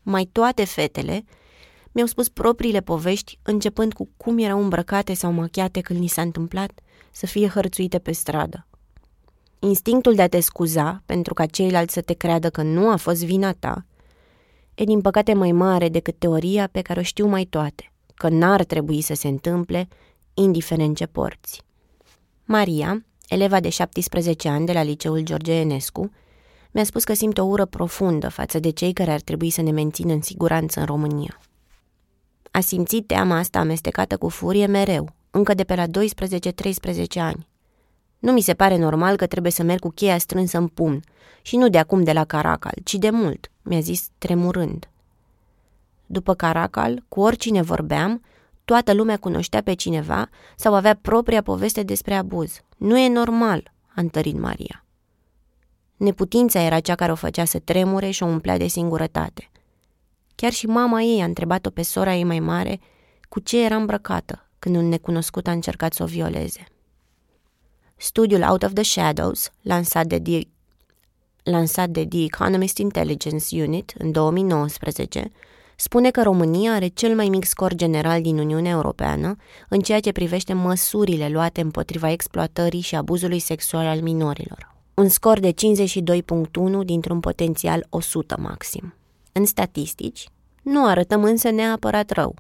Mai 0.03 0.29
toate 0.33 0.65
fetele 0.65 1.25
mi-au 1.93 2.07
spus 2.07 2.29
propriile 2.29 2.81
povești, 2.81 3.39
începând 3.43 3.93
cu 3.93 4.09
cum 4.17 4.39
erau 4.39 4.63
îmbrăcate 4.63 5.15
sau 5.15 5.33
machiate 5.33 5.81
când 5.81 5.99
ni 5.99 6.07
s-a 6.07 6.23
întâmplat 6.23 6.71
să 7.11 7.27
fie 7.27 7.49
hărțuite 7.49 7.99
pe 7.99 8.13
stradă. 8.13 8.67
Instinctul 9.59 10.15
de 10.15 10.23
a 10.23 10.29
te 10.29 10.41
scuza 10.41 11.03
pentru 11.07 11.35
ca 11.35 11.47
ceilalți 11.47 11.95
să 11.95 12.01
te 12.01 12.13
creadă 12.13 12.51
că 12.51 12.63
nu 12.63 12.91
a 12.91 12.97
fost 12.97 13.25
vina 13.25 13.53
ta 13.53 13.85
e 14.75 14.85
din 14.85 15.01
păcate 15.01 15.35
mai 15.35 15.53
mare 15.53 15.89
decât 15.89 16.19
teoria 16.19 16.69
pe 16.73 16.81
care 16.81 17.01
o 17.01 17.03
știu 17.03 17.27
mai 17.27 17.45
toate, 17.45 17.93
că 18.15 18.29
n-ar 18.29 18.65
trebui 18.65 19.01
să 19.01 19.15
se 19.15 19.29
întâmple, 19.29 19.89
indiferent 20.41 20.97
ce 20.97 21.07
porți. 21.07 21.63
Maria, 22.45 23.05
eleva 23.29 23.61
de 23.61 23.69
17 23.69 24.49
ani 24.49 24.67
de 24.67 24.73
la 24.73 24.83
liceul 24.83 25.21
George 25.21 25.53
Enescu, 25.53 26.11
mi-a 26.71 26.85
spus 26.85 27.05
că 27.05 27.15
simt 27.15 27.39
o 27.39 27.43
ură 27.43 27.65
profundă 27.65 28.29
față 28.29 28.59
de 28.59 28.71
cei 28.71 28.93
care 28.93 29.11
ar 29.11 29.21
trebui 29.21 29.51
să 29.51 29.63
ne 29.63 29.71
mențină 29.71 30.13
în 30.13 30.23
siguranță 30.23 30.81
în 30.81 30.87
România. 30.87 31.41
A 32.51 32.61
simțit 32.61 33.07
teama 33.07 33.37
asta 33.37 33.59
amestecată 33.59 34.17
cu 34.17 34.29
furie 34.29 34.67
mereu, 34.67 35.09
încă 35.31 35.55
de 35.55 35.65
pe 35.65 35.75
la 35.75 35.87
12-13 35.87 35.89
ani. 37.15 37.49
Nu 38.19 38.33
mi 38.33 38.41
se 38.41 38.55
pare 38.55 38.77
normal 38.77 39.17
că 39.17 39.27
trebuie 39.27 39.53
să 39.53 39.63
merg 39.63 39.81
cu 39.81 39.89
cheia 39.89 40.19
strânsă 40.19 40.59
în 40.59 40.67
pumn 40.67 41.03
și 41.43 41.57
nu 41.57 41.69
de 41.69 41.79
acum 41.79 42.03
de 42.03 42.13
la 42.13 42.25
Caracal, 42.25 42.75
ci 42.85 42.95
de 42.95 43.11
mult, 43.11 43.51
mi-a 43.63 43.81
zis 43.81 44.09
tremurând. 44.19 44.89
După 46.07 46.35
Caracal, 46.35 47.05
cu 47.09 47.21
oricine 47.21 47.63
vorbeam, 47.63 48.23
toată 48.71 48.93
lumea 48.93 49.17
cunoștea 49.17 49.63
pe 49.63 49.75
cineva 49.75 50.29
sau 50.57 50.75
avea 50.75 50.99
propria 51.03 51.43
poveste 51.43 51.83
despre 51.83 52.15
abuz. 52.15 52.61
Nu 52.77 52.99
e 52.99 53.09
normal, 53.09 53.73
a 53.87 54.01
întărit 54.01 54.39
Maria. 54.39 54.85
Neputința 55.97 56.61
era 56.61 56.81
cea 56.81 56.95
care 56.95 57.13
o 57.13 57.15
făcea 57.15 57.45
să 57.45 57.59
tremure 57.59 58.11
și 58.11 58.23
o 58.23 58.27
umplea 58.27 58.57
de 58.57 58.67
singurătate. 58.67 59.51
Chiar 60.35 60.53
și 60.53 60.67
mama 60.67 61.03
ei 61.03 61.21
a 61.21 61.25
întrebat-o 61.25 61.71
pe 61.71 61.83
sora 61.83 62.15
ei 62.15 62.25
mai 62.25 62.41
mare 62.41 62.81
cu 63.29 63.41
ce 63.41 63.65
era 63.65 63.77
îmbrăcată 63.77 64.49
când 64.59 64.77
un 64.77 64.89
necunoscut 64.89 65.47
a 65.47 65.53
încercat 65.53 65.93
să 65.93 66.03
o 66.03 66.07
violeze. 66.07 66.65
Studiul 67.97 68.43
Out 68.43 68.63
of 68.63 68.73
the 68.73 68.83
Shadows, 68.83 69.51
lansat 69.63 70.07
de 70.07 70.21
The, 70.21 70.41
lansat 71.43 71.89
de 71.89 72.07
The 72.07 72.25
Economist 72.25 72.79
Intelligence 72.79 73.63
Unit 73.63 73.95
în 73.99 74.13
2019, 74.13 75.31
spune 75.81 76.11
că 76.11 76.23
România 76.23 76.73
are 76.73 76.87
cel 76.87 77.15
mai 77.15 77.29
mic 77.29 77.45
scor 77.45 77.75
general 77.75 78.23
din 78.23 78.39
Uniunea 78.39 78.71
Europeană 78.71 79.37
în 79.69 79.81
ceea 79.81 80.01
ce 80.01 80.13
privește 80.13 80.53
măsurile 80.53 81.29
luate 81.29 81.61
împotriva 81.61 82.11
exploatării 82.11 82.81
și 82.81 82.95
abuzului 82.95 83.39
sexual 83.39 83.87
al 83.87 84.01
minorilor. 84.01 84.75
Un 84.95 85.09
scor 85.09 85.39
de 85.39 85.53
52.1 85.53 85.55
dintr-un 86.85 87.21
potențial 87.21 87.87
100 87.91 88.37
maxim. 88.39 88.95
În 89.33 89.45
statistici, 89.45 90.29
nu 90.63 90.87
arătăm 90.87 91.25
însă 91.25 91.51
neapărat 91.51 92.11
rău. 92.11 92.35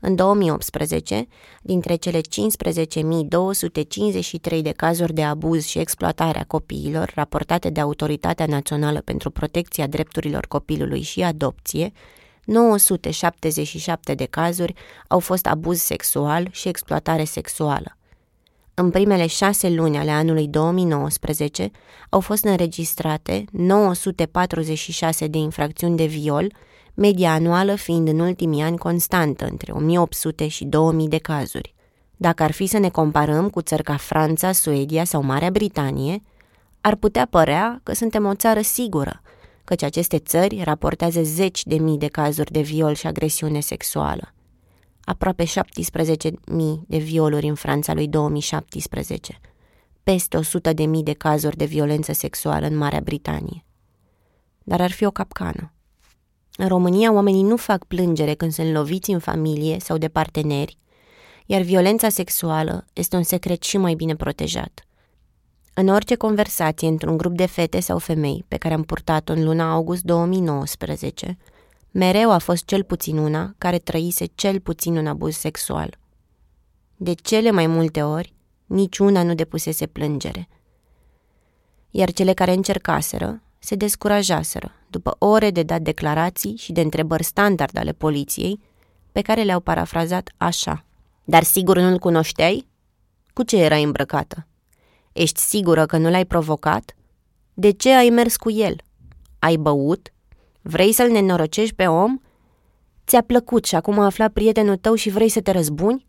În 0.00 0.14
2018, 0.14 1.26
dintre 1.62 1.94
cele 1.94 2.20
15.253 2.20 2.24
de 4.62 4.72
cazuri 4.76 5.12
de 5.12 5.22
abuz 5.22 5.64
și 5.64 5.78
exploatare 5.78 6.38
a 6.38 6.44
copiilor 6.44 7.12
raportate 7.14 7.70
de 7.70 7.80
Autoritatea 7.80 8.46
Națională 8.46 9.00
pentru 9.00 9.30
Protecția 9.30 9.86
Drepturilor 9.86 10.46
Copilului 10.46 11.00
și 11.00 11.22
Adopție, 11.22 11.92
977 12.44 14.14
de 14.14 14.24
cazuri 14.24 14.74
au 15.08 15.18
fost 15.18 15.46
abuz 15.46 15.80
sexual 15.80 16.48
și 16.50 16.68
exploatare 16.68 17.24
sexuală. 17.24 17.96
În 18.74 18.90
primele 18.90 19.26
șase 19.26 19.70
luni 19.70 19.98
ale 19.98 20.10
anului 20.10 20.48
2019 20.48 21.70
au 22.08 22.20
fost 22.20 22.44
înregistrate 22.44 23.44
946 23.52 25.26
de 25.26 25.38
infracțiuni 25.38 25.96
de 25.96 26.04
viol, 26.04 26.52
media 26.94 27.32
anuală 27.32 27.74
fiind 27.74 28.08
în 28.08 28.18
ultimii 28.18 28.62
ani 28.62 28.78
constantă, 28.78 29.46
între 29.50 29.72
1800 29.72 30.48
și 30.48 30.64
2000 30.64 31.08
de 31.08 31.18
cazuri. 31.18 31.74
Dacă 32.16 32.42
ar 32.42 32.52
fi 32.52 32.66
să 32.66 32.78
ne 32.78 32.88
comparăm 32.88 33.50
cu 33.50 33.60
țări 33.60 33.82
ca 33.82 33.96
Franța, 33.96 34.52
Suedia 34.52 35.04
sau 35.04 35.22
Marea 35.22 35.50
Britanie, 35.50 36.22
ar 36.80 36.94
putea 36.94 37.26
părea 37.30 37.80
că 37.82 37.94
suntem 37.94 38.26
o 38.26 38.34
țară 38.34 38.60
sigură, 38.60 39.22
căci 39.64 39.82
aceste 39.82 40.18
țări 40.18 40.62
raportează 40.62 41.22
zeci 41.22 41.64
de 41.64 41.76
mii 41.76 41.98
de 41.98 42.06
cazuri 42.06 42.52
de 42.52 42.60
viol 42.60 42.94
și 42.94 43.06
agresiune 43.06 43.60
sexuală. 43.60 44.34
Aproape 45.04 45.44
17.000 45.44 45.50
de 46.86 46.98
violuri 46.98 47.46
în 47.46 47.54
Franța 47.54 47.94
lui 47.94 48.08
2017, 48.08 49.40
peste 50.02 50.36
100 50.36 50.72
de 50.72 50.84
mii 50.84 51.02
de 51.02 51.12
cazuri 51.12 51.56
de 51.56 51.64
violență 51.64 52.12
sexuală 52.12 52.66
în 52.66 52.76
Marea 52.76 53.00
Britanie. 53.00 53.64
Dar 54.62 54.80
ar 54.80 54.90
fi 54.90 55.04
o 55.04 55.10
capcană. 55.10 55.72
În 56.56 56.68
România, 56.68 57.12
oamenii 57.12 57.42
nu 57.42 57.56
fac 57.56 57.84
plângere 57.84 58.34
când 58.34 58.52
sunt 58.52 58.72
loviți 58.72 59.10
în 59.10 59.18
familie 59.18 59.78
sau 59.78 59.98
de 59.98 60.08
parteneri, 60.08 60.78
iar 61.46 61.62
violența 61.62 62.08
sexuală 62.08 62.84
este 62.92 63.16
un 63.16 63.22
secret 63.22 63.62
și 63.62 63.76
mai 63.76 63.94
bine 63.94 64.16
protejat. 64.16 64.86
În 65.74 65.88
orice 65.88 66.14
conversație 66.14 66.88
într-un 66.88 67.16
grup 67.16 67.36
de 67.36 67.46
fete 67.46 67.80
sau 67.80 67.98
femei 67.98 68.44
pe 68.48 68.56
care 68.56 68.74
am 68.74 68.82
purtat-o 68.82 69.32
în 69.32 69.44
luna 69.44 69.72
august 69.72 70.02
2019, 70.02 71.38
mereu 71.90 72.30
a 72.30 72.38
fost 72.38 72.64
cel 72.64 72.82
puțin 72.82 73.16
una 73.16 73.54
care 73.58 73.78
trăise 73.78 74.26
cel 74.34 74.60
puțin 74.60 74.96
un 74.96 75.06
abuz 75.06 75.36
sexual. 75.36 75.98
De 76.96 77.12
cele 77.12 77.50
mai 77.50 77.66
multe 77.66 78.02
ori, 78.02 78.32
niciuna 78.66 79.22
nu 79.22 79.34
depusese 79.34 79.86
plângere. 79.86 80.48
Iar 81.90 82.12
cele 82.12 82.32
care 82.32 82.52
încercaseră 82.52 83.42
se 83.58 83.74
descurajaseră 83.74 84.72
după 84.90 85.16
ore 85.18 85.50
de 85.50 85.62
dat 85.62 85.80
declarații 85.80 86.56
și 86.56 86.72
de 86.72 86.80
întrebări 86.80 87.24
standard 87.24 87.76
ale 87.76 87.92
poliției, 87.92 88.60
pe 89.12 89.20
care 89.20 89.42
le-au 89.42 89.60
parafrazat 89.60 90.30
așa. 90.36 90.84
Dar 91.24 91.42
sigur 91.42 91.78
nu-l 91.78 91.98
cunoșteai? 91.98 92.66
Cu 93.32 93.42
ce 93.42 93.56
era 93.56 93.76
îmbrăcată? 93.76 94.46
Ești 95.12 95.40
sigură 95.40 95.86
că 95.86 95.96
nu 95.96 96.10
l-ai 96.10 96.26
provocat? 96.26 96.96
De 97.54 97.70
ce 97.70 97.92
ai 97.92 98.08
mers 98.08 98.36
cu 98.36 98.50
el? 98.50 98.76
Ai 99.38 99.56
băut? 99.56 100.12
Vrei 100.62 100.92
să-l 100.92 101.10
nenorocești 101.10 101.74
pe 101.74 101.86
om? 101.86 102.18
Ți-a 103.06 103.22
plăcut 103.22 103.64
și 103.64 103.74
acum 103.74 103.98
a 103.98 104.04
aflat 104.04 104.32
prietenul 104.32 104.76
tău 104.76 104.94
și 104.94 105.10
vrei 105.10 105.28
să 105.28 105.40
te 105.40 105.50
răzbuni? 105.50 106.06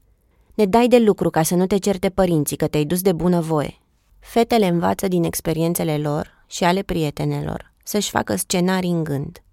Ne 0.53 0.65
dai 0.65 0.87
de 0.87 0.97
lucru 0.97 1.29
ca 1.29 1.43
să 1.43 1.55
nu 1.55 1.67
te 1.67 1.77
certe 1.77 2.09
părinții 2.09 2.57
că 2.57 2.67
te-ai 2.67 2.85
dus 2.85 3.01
de 3.01 3.11
bună 3.11 3.39
voie. 3.39 3.77
Fetele 4.19 4.67
învață 4.67 5.07
din 5.07 5.23
experiențele 5.23 5.97
lor 5.97 6.45
și 6.47 6.63
ale 6.63 6.81
prietenelor 6.81 7.73
să-și 7.83 8.09
facă 8.09 8.35
scenarii 8.35 8.91
în 8.91 9.03
gând. 9.03 9.43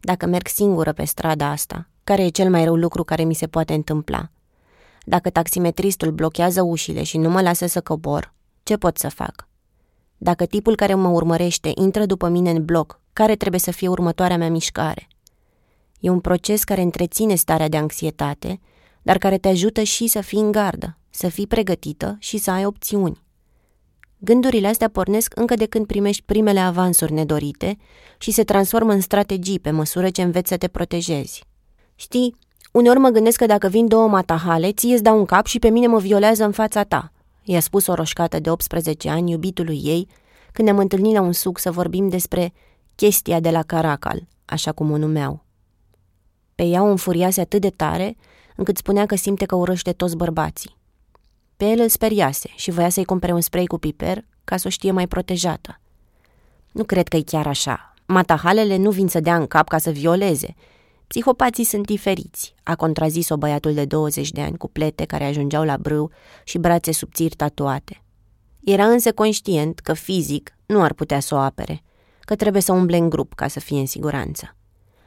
Dacă 0.00 0.26
merg 0.26 0.46
singură 0.46 0.92
pe 0.92 1.04
strada 1.04 1.50
asta, 1.50 1.88
care 2.04 2.24
e 2.24 2.28
cel 2.28 2.50
mai 2.50 2.64
rău 2.64 2.74
lucru 2.76 3.04
care 3.04 3.24
mi 3.24 3.34
se 3.34 3.46
poate 3.46 3.74
întâmpla? 3.74 4.30
Dacă 5.04 5.30
taximetristul 5.30 6.10
blochează 6.10 6.62
ușile 6.62 7.02
și 7.02 7.18
nu 7.18 7.30
mă 7.30 7.40
lasă 7.40 7.66
să 7.66 7.80
cobor, 7.80 8.34
ce 8.66 8.76
pot 8.76 8.98
să 8.98 9.08
fac? 9.08 9.48
Dacă 10.16 10.46
tipul 10.46 10.74
care 10.74 10.94
mă 10.94 11.08
urmărește 11.08 11.72
intră 11.74 12.06
după 12.06 12.28
mine 12.28 12.50
în 12.50 12.64
bloc, 12.64 13.00
care 13.12 13.36
trebuie 13.36 13.60
să 13.60 13.70
fie 13.70 13.88
următoarea 13.88 14.36
mea 14.36 14.50
mișcare? 14.50 15.08
E 16.00 16.10
un 16.10 16.20
proces 16.20 16.64
care 16.64 16.80
întreține 16.80 17.34
starea 17.34 17.68
de 17.68 17.76
anxietate, 17.76 18.60
dar 19.02 19.18
care 19.18 19.38
te 19.38 19.48
ajută 19.48 19.82
și 19.82 20.06
să 20.06 20.20
fii 20.20 20.38
în 20.38 20.52
gardă, 20.52 20.98
să 21.10 21.28
fii 21.28 21.46
pregătită 21.46 22.16
și 22.18 22.38
să 22.38 22.50
ai 22.50 22.64
opțiuni. 22.64 23.22
Gândurile 24.18 24.66
astea 24.66 24.88
pornesc 24.88 25.32
încă 25.36 25.54
de 25.54 25.66
când 25.66 25.86
primești 25.86 26.22
primele 26.22 26.60
avansuri 26.60 27.12
nedorite 27.12 27.76
și 28.18 28.30
se 28.30 28.44
transformă 28.44 28.92
în 28.92 29.00
strategii 29.00 29.60
pe 29.60 29.70
măsură 29.70 30.10
ce 30.10 30.22
înveți 30.22 30.48
să 30.48 30.56
te 30.56 30.68
protejezi. 30.68 31.44
Știi, 31.94 32.36
uneori 32.72 32.98
mă 32.98 33.08
gândesc 33.08 33.38
că 33.38 33.46
dacă 33.46 33.68
vin 33.68 33.88
două 33.88 34.08
matahale, 34.08 34.72
ție 34.72 34.92
îți 34.92 35.02
dau 35.02 35.18
un 35.18 35.24
cap 35.24 35.46
și 35.46 35.58
pe 35.58 35.68
mine 35.68 35.86
mă 35.86 35.98
violează 35.98 36.44
în 36.44 36.52
fața 36.52 36.82
ta, 36.82 37.10
i-a 37.46 37.60
spus 37.60 37.86
o 37.86 37.94
roșcată 37.94 38.40
de 38.40 38.50
18 38.50 39.08
ani 39.08 39.30
iubitului 39.30 39.80
ei 39.84 40.08
când 40.52 40.68
ne-am 40.68 40.80
întâlnit 40.80 41.14
la 41.14 41.20
un 41.20 41.32
suc 41.32 41.58
să 41.58 41.70
vorbim 41.70 42.08
despre 42.08 42.52
chestia 42.94 43.40
de 43.40 43.50
la 43.50 43.62
Caracal, 43.62 44.26
așa 44.44 44.72
cum 44.72 44.90
o 44.90 44.96
numeau. 44.96 45.44
Pe 46.54 46.62
ea 46.62 46.82
o 46.82 46.86
înfuriase 46.86 47.40
atât 47.40 47.60
de 47.60 47.70
tare 47.70 48.16
încât 48.56 48.76
spunea 48.76 49.06
că 49.06 49.16
simte 49.16 49.44
că 49.44 49.54
urăște 49.54 49.92
toți 49.92 50.16
bărbații. 50.16 50.76
Pe 51.56 51.64
el 51.64 51.80
îl 51.80 51.88
speriase 51.88 52.50
și 52.54 52.70
voia 52.70 52.88
să-i 52.88 53.04
cumpere 53.04 53.32
un 53.32 53.40
spray 53.40 53.64
cu 53.64 53.78
piper 53.78 54.24
ca 54.44 54.56
să 54.56 54.66
o 54.66 54.70
știe 54.70 54.90
mai 54.90 55.06
protejată. 55.06 55.80
Nu 56.72 56.84
cred 56.84 57.08
că 57.08 57.16
e 57.16 57.22
chiar 57.22 57.46
așa. 57.46 57.94
Matahalele 58.06 58.76
nu 58.76 58.90
vin 58.90 59.08
să 59.08 59.20
dea 59.20 59.36
în 59.36 59.46
cap 59.46 59.68
ca 59.68 59.78
să 59.78 59.90
violeze. 59.90 60.54
Psihopații 61.06 61.64
sunt 61.64 61.86
diferiți, 61.86 62.54
a 62.62 62.76
contrazis-o 62.76 63.36
băiatul 63.36 63.74
de 63.74 63.84
20 63.84 64.30
de 64.30 64.40
ani 64.40 64.56
cu 64.56 64.68
plete 64.68 65.04
care 65.04 65.24
ajungeau 65.24 65.64
la 65.64 65.76
brâu 65.76 66.10
și 66.44 66.58
brațe 66.58 66.92
subțiri 66.92 67.34
tatuate. 67.34 68.02
Era 68.64 68.86
însă 68.86 69.12
conștient 69.12 69.78
că 69.78 69.92
fizic 69.92 70.56
nu 70.66 70.82
ar 70.82 70.92
putea 70.92 71.20
să 71.20 71.34
o 71.34 71.38
apere, 71.38 71.82
că 72.20 72.34
trebuie 72.36 72.62
să 72.62 72.72
umble 72.72 72.96
în 72.96 73.08
grup 73.08 73.34
ca 73.34 73.48
să 73.48 73.60
fie 73.60 73.78
în 73.78 73.86
siguranță. 73.86 74.56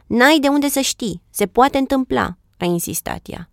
N-ai 0.08 0.40
de 0.40 0.48
unde 0.48 0.68
să 0.68 0.80
știi, 0.80 1.22
se 1.30 1.46
poate 1.46 1.78
întâmpla, 1.78 2.38
a 2.58 2.66
insistat 2.66 3.20
ea. 3.24 3.50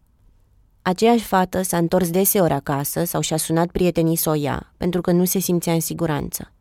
Aceeași 0.82 1.24
fată 1.24 1.62
s-a 1.62 1.76
întors 1.76 2.10
deseori 2.10 2.52
acasă 2.52 3.04
sau 3.04 3.20
și-a 3.20 3.36
sunat 3.36 3.70
prietenii 3.70 4.16
să 4.16 4.30
o 4.30 4.34
ia, 4.34 4.72
pentru 4.76 5.00
că 5.00 5.12
nu 5.12 5.24
se 5.24 5.38
simțea 5.38 5.72
în 5.72 5.80
siguranță. 5.80 6.52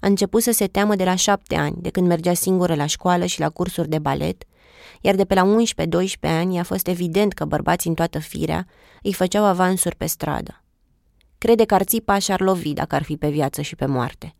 A 0.00 0.06
început 0.06 0.42
să 0.42 0.50
se 0.50 0.66
teamă 0.66 0.94
de 0.94 1.04
la 1.04 1.14
șapte 1.14 1.54
ani, 1.54 1.76
de 1.80 1.90
când 1.90 2.06
mergea 2.06 2.34
singură 2.34 2.74
la 2.74 2.86
școală 2.86 3.26
și 3.26 3.40
la 3.40 3.50
cursuri 3.50 3.88
de 3.88 3.98
balet, 3.98 4.44
iar 5.00 5.14
de 5.14 5.24
pe 5.24 5.34
la 5.34 5.54
11-12 5.84 6.18
ani 6.20 6.58
a 6.58 6.62
fost 6.62 6.86
evident 6.86 7.32
că 7.32 7.44
bărbații 7.44 7.88
în 7.88 7.94
toată 7.94 8.18
firea 8.18 8.66
îi 9.02 9.12
făceau 9.12 9.44
avansuri 9.44 9.96
pe 9.96 10.06
stradă. 10.06 10.62
Crede 11.38 11.64
că 11.64 11.74
ar 11.74 11.82
țipa 11.82 12.18
și 12.18 12.32
ar 12.32 12.40
lovi 12.40 12.72
dacă 12.72 12.94
ar 12.94 13.02
fi 13.02 13.16
pe 13.16 13.28
viață 13.28 13.60
și 13.60 13.76
pe 13.76 13.86
moarte. 13.86 14.34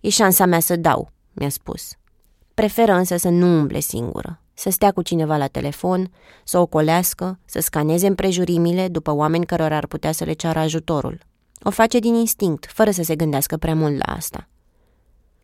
E 0.00 0.08
șansa 0.08 0.44
mea 0.44 0.60
să 0.60 0.76
dau, 0.76 1.12
mi-a 1.32 1.48
spus. 1.48 1.92
Preferă 2.54 2.92
însă 2.92 3.16
să 3.16 3.28
nu 3.28 3.46
umble 3.58 3.80
singură, 3.80 4.40
să 4.54 4.70
stea 4.70 4.90
cu 4.90 5.02
cineva 5.02 5.36
la 5.36 5.46
telefon, 5.46 6.10
să 6.44 6.58
o 6.58 6.66
colească, 6.66 7.38
să 7.44 7.60
scaneze 7.60 8.06
împrejurimile 8.06 8.88
după 8.88 9.14
oameni 9.14 9.46
cărora 9.46 9.76
ar 9.76 9.86
putea 9.86 10.12
să 10.12 10.24
le 10.24 10.32
ceară 10.32 10.58
ajutorul. 10.58 11.18
O 11.62 11.70
face 11.70 11.98
din 11.98 12.14
instinct, 12.14 12.66
fără 12.66 12.90
să 12.90 13.02
se 13.02 13.16
gândească 13.16 13.56
prea 13.56 13.74
mult 13.74 14.06
la 14.06 14.12
asta. 14.12 14.48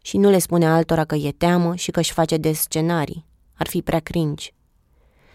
Și 0.03 0.17
nu 0.17 0.31
le 0.31 0.39
spune 0.39 0.67
altora 0.67 1.05
că 1.05 1.15
e 1.15 1.33
teamă 1.33 1.75
și 1.75 1.91
că 1.91 1.99
își 1.99 2.13
face 2.13 2.37
de 2.37 2.53
scenarii. 2.53 3.27
Ar 3.55 3.67
fi 3.67 3.83
prea 3.83 4.01
cringe. 4.01 4.51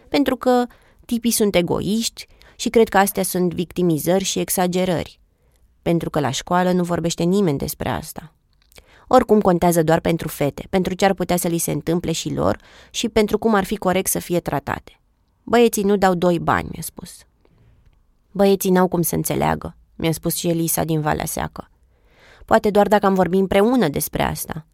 Pentru 0.09 0.35
că 0.35 0.65
tipii 1.05 1.31
sunt 1.31 1.55
egoiști 1.55 2.27
și 2.55 2.69
cred 2.69 2.89
că 2.89 2.97
astea 2.97 3.23
sunt 3.23 3.53
victimizări 3.53 4.23
și 4.23 4.39
exagerări. 4.39 5.19
Pentru 5.81 6.09
că 6.09 6.19
la 6.19 6.29
școală 6.29 6.71
nu 6.71 6.83
vorbește 6.83 7.23
nimeni 7.23 7.57
despre 7.57 7.89
asta. 7.89 8.33
Oricum 9.07 9.41
contează 9.41 9.83
doar 9.83 9.99
pentru 9.99 10.27
fete, 10.27 10.67
pentru 10.69 10.93
ce 10.93 11.05
ar 11.05 11.13
putea 11.13 11.37
să 11.37 11.47
li 11.47 11.57
se 11.57 11.71
întâmple 11.71 12.11
și 12.11 12.33
lor 12.33 12.57
și 12.89 13.09
pentru 13.09 13.37
cum 13.37 13.53
ar 13.53 13.63
fi 13.63 13.75
corect 13.75 14.09
să 14.09 14.19
fie 14.19 14.39
tratate. 14.39 14.99
Băieții 15.43 15.83
nu 15.83 15.97
dau 15.97 16.13
doi 16.13 16.39
bani, 16.39 16.69
mi-a 16.71 16.81
spus. 16.81 17.11
Băieții 18.31 18.69
n-au 18.69 18.87
cum 18.87 19.01
să 19.01 19.15
înțeleagă, 19.15 19.75
mi-a 19.95 20.11
spus 20.11 20.35
și 20.35 20.47
Elisa 20.47 20.83
din 20.83 21.01
Valea 21.01 21.25
Seacă. 21.25 21.69
Poate 22.45 22.69
doar 22.69 22.87
dacă 22.87 23.05
am 23.05 23.13
vorbit 23.13 23.39
împreună 23.39 23.87
despre 23.87 24.23
asta. 24.23 24.65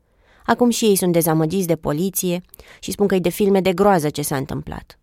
Acum 0.46 0.70
și 0.70 0.86
ei 0.86 0.96
sunt 0.96 1.12
dezamăgiți 1.12 1.68
de 1.68 1.75
poliție 1.75 2.42
și 2.80 2.92
spun 2.92 3.08
că 3.08 3.16
e 3.16 3.20
de 3.20 3.30
filme 3.30 3.62
de 3.62 3.74
groază 3.74 4.10
ce 4.10 4.22
s-a 4.22 4.36
întâmplat. 4.36 5.00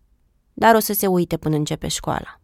Dar 0.53 0.75
o 0.75 0.79
să 0.79 0.93
se 0.93 1.07
uite 1.07 1.37
până 1.37 1.55
începe 1.55 1.87
școala. 1.87 2.39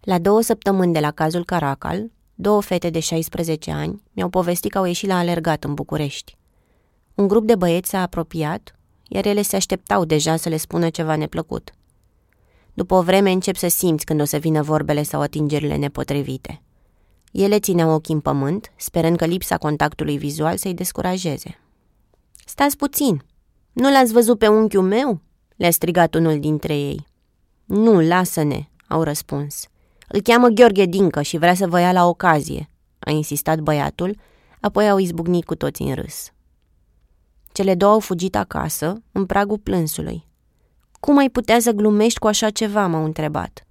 La 0.00 0.18
două 0.18 0.40
săptămâni 0.40 0.92
de 0.92 1.00
la 1.00 1.10
cazul 1.10 1.44
Caracal, 1.44 2.10
Două 2.38 2.62
fete 2.62 2.90
de 2.90 3.00
16 3.00 3.70
ani 3.70 4.02
mi-au 4.12 4.28
povestit 4.28 4.70
că 4.70 4.78
au 4.78 4.84
ieșit 4.84 5.08
la 5.08 5.18
alergat 5.18 5.64
în 5.64 5.74
București. 5.74 6.36
Un 7.14 7.28
grup 7.28 7.46
de 7.46 7.54
băieți 7.54 7.88
s-a 7.88 8.00
apropiat, 8.00 8.78
iar 9.08 9.26
ele 9.26 9.42
se 9.42 9.56
așteptau 9.56 10.04
deja 10.04 10.36
să 10.36 10.48
le 10.48 10.56
spună 10.56 10.90
ceva 10.90 11.16
neplăcut. 11.16 11.70
După 12.74 12.94
o 12.94 13.02
vreme 13.02 13.30
încep 13.30 13.56
să 13.56 13.68
simți 13.68 14.04
când 14.04 14.20
o 14.20 14.24
să 14.24 14.36
vină 14.36 14.62
vorbele 14.62 15.02
sau 15.02 15.20
atingerile 15.20 15.76
nepotrivite. 15.76 16.62
Ele 17.32 17.58
țineau 17.58 17.90
ochii 17.90 18.14
în 18.14 18.20
pământ, 18.20 18.72
sperând 18.76 19.16
că 19.16 19.24
lipsa 19.24 19.56
contactului 19.58 20.18
vizual 20.18 20.56
să-i 20.56 20.74
descurajeze. 20.74 21.58
Stați 22.48 22.76
puțin! 22.76 23.24
Nu 23.72 23.90
l-ați 23.90 24.12
văzut 24.12 24.38
pe 24.38 24.48
unchiul 24.48 24.82
meu?" 24.82 25.20
le-a 25.56 25.70
strigat 25.70 26.14
unul 26.14 26.40
dintre 26.40 26.74
ei. 26.74 27.06
Nu, 27.64 28.00
lasă-ne!" 28.00 28.68
au 28.88 29.02
răspuns. 29.02 29.66
Îl 30.08 30.20
cheamă 30.20 30.48
Gheorghe 30.48 30.84
Dincă 30.84 31.22
și 31.22 31.38
vrea 31.38 31.54
să 31.54 31.66
vă 31.66 31.80
ia 31.80 31.92
la 31.92 32.06
ocazie, 32.06 32.70
a 32.98 33.10
insistat 33.10 33.58
băiatul, 33.58 34.16
apoi 34.60 34.88
au 34.88 34.98
izbucnit 34.98 35.44
cu 35.44 35.54
toții 35.54 35.88
în 35.88 35.94
râs. 35.94 36.30
Cele 37.52 37.74
două 37.74 37.92
au 37.92 38.00
fugit 38.00 38.36
acasă, 38.36 39.02
în 39.12 39.26
pragul 39.26 39.58
plânsului. 39.58 40.26
Cum 41.00 41.16
ai 41.16 41.30
putea 41.30 41.60
să 41.60 41.70
glumești 41.70 42.18
cu 42.18 42.26
așa 42.26 42.50
ceva, 42.50 42.86
m-au 42.86 43.04
întrebat. 43.04 43.66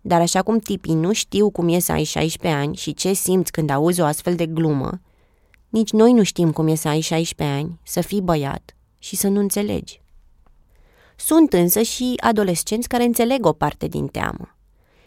Dar 0.00 0.20
așa 0.20 0.42
cum 0.42 0.58
tipii 0.58 0.94
nu 0.94 1.12
știu 1.12 1.50
cum 1.50 1.68
e 1.68 1.78
să 1.78 1.92
ai 1.92 2.04
16 2.04 2.60
ani 2.60 2.76
și 2.76 2.94
ce 2.94 3.12
simți 3.12 3.52
când 3.52 3.70
auzi 3.70 4.00
o 4.00 4.04
astfel 4.04 4.34
de 4.34 4.46
glumă, 4.46 5.00
nici 5.76 5.90
noi 5.90 6.12
nu 6.12 6.22
știm 6.22 6.52
cum 6.52 6.68
e 6.68 6.74
să 6.74 6.88
ai 6.88 7.00
16 7.00 7.56
ani, 7.56 7.80
să 7.82 8.00
fii 8.00 8.20
băiat 8.20 8.76
și 8.98 9.16
să 9.16 9.28
nu 9.28 9.40
înțelegi. 9.40 10.00
Sunt 11.16 11.52
însă 11.52 11.82
și 11.82 12.14
adolescenți 12.16 12.88
care 12.88 13.04
înțeleg 13.04 13.46
o 13.46 13.52
parte 13.52 13.86
din 13.86 14.06
teamă 14.06 14.56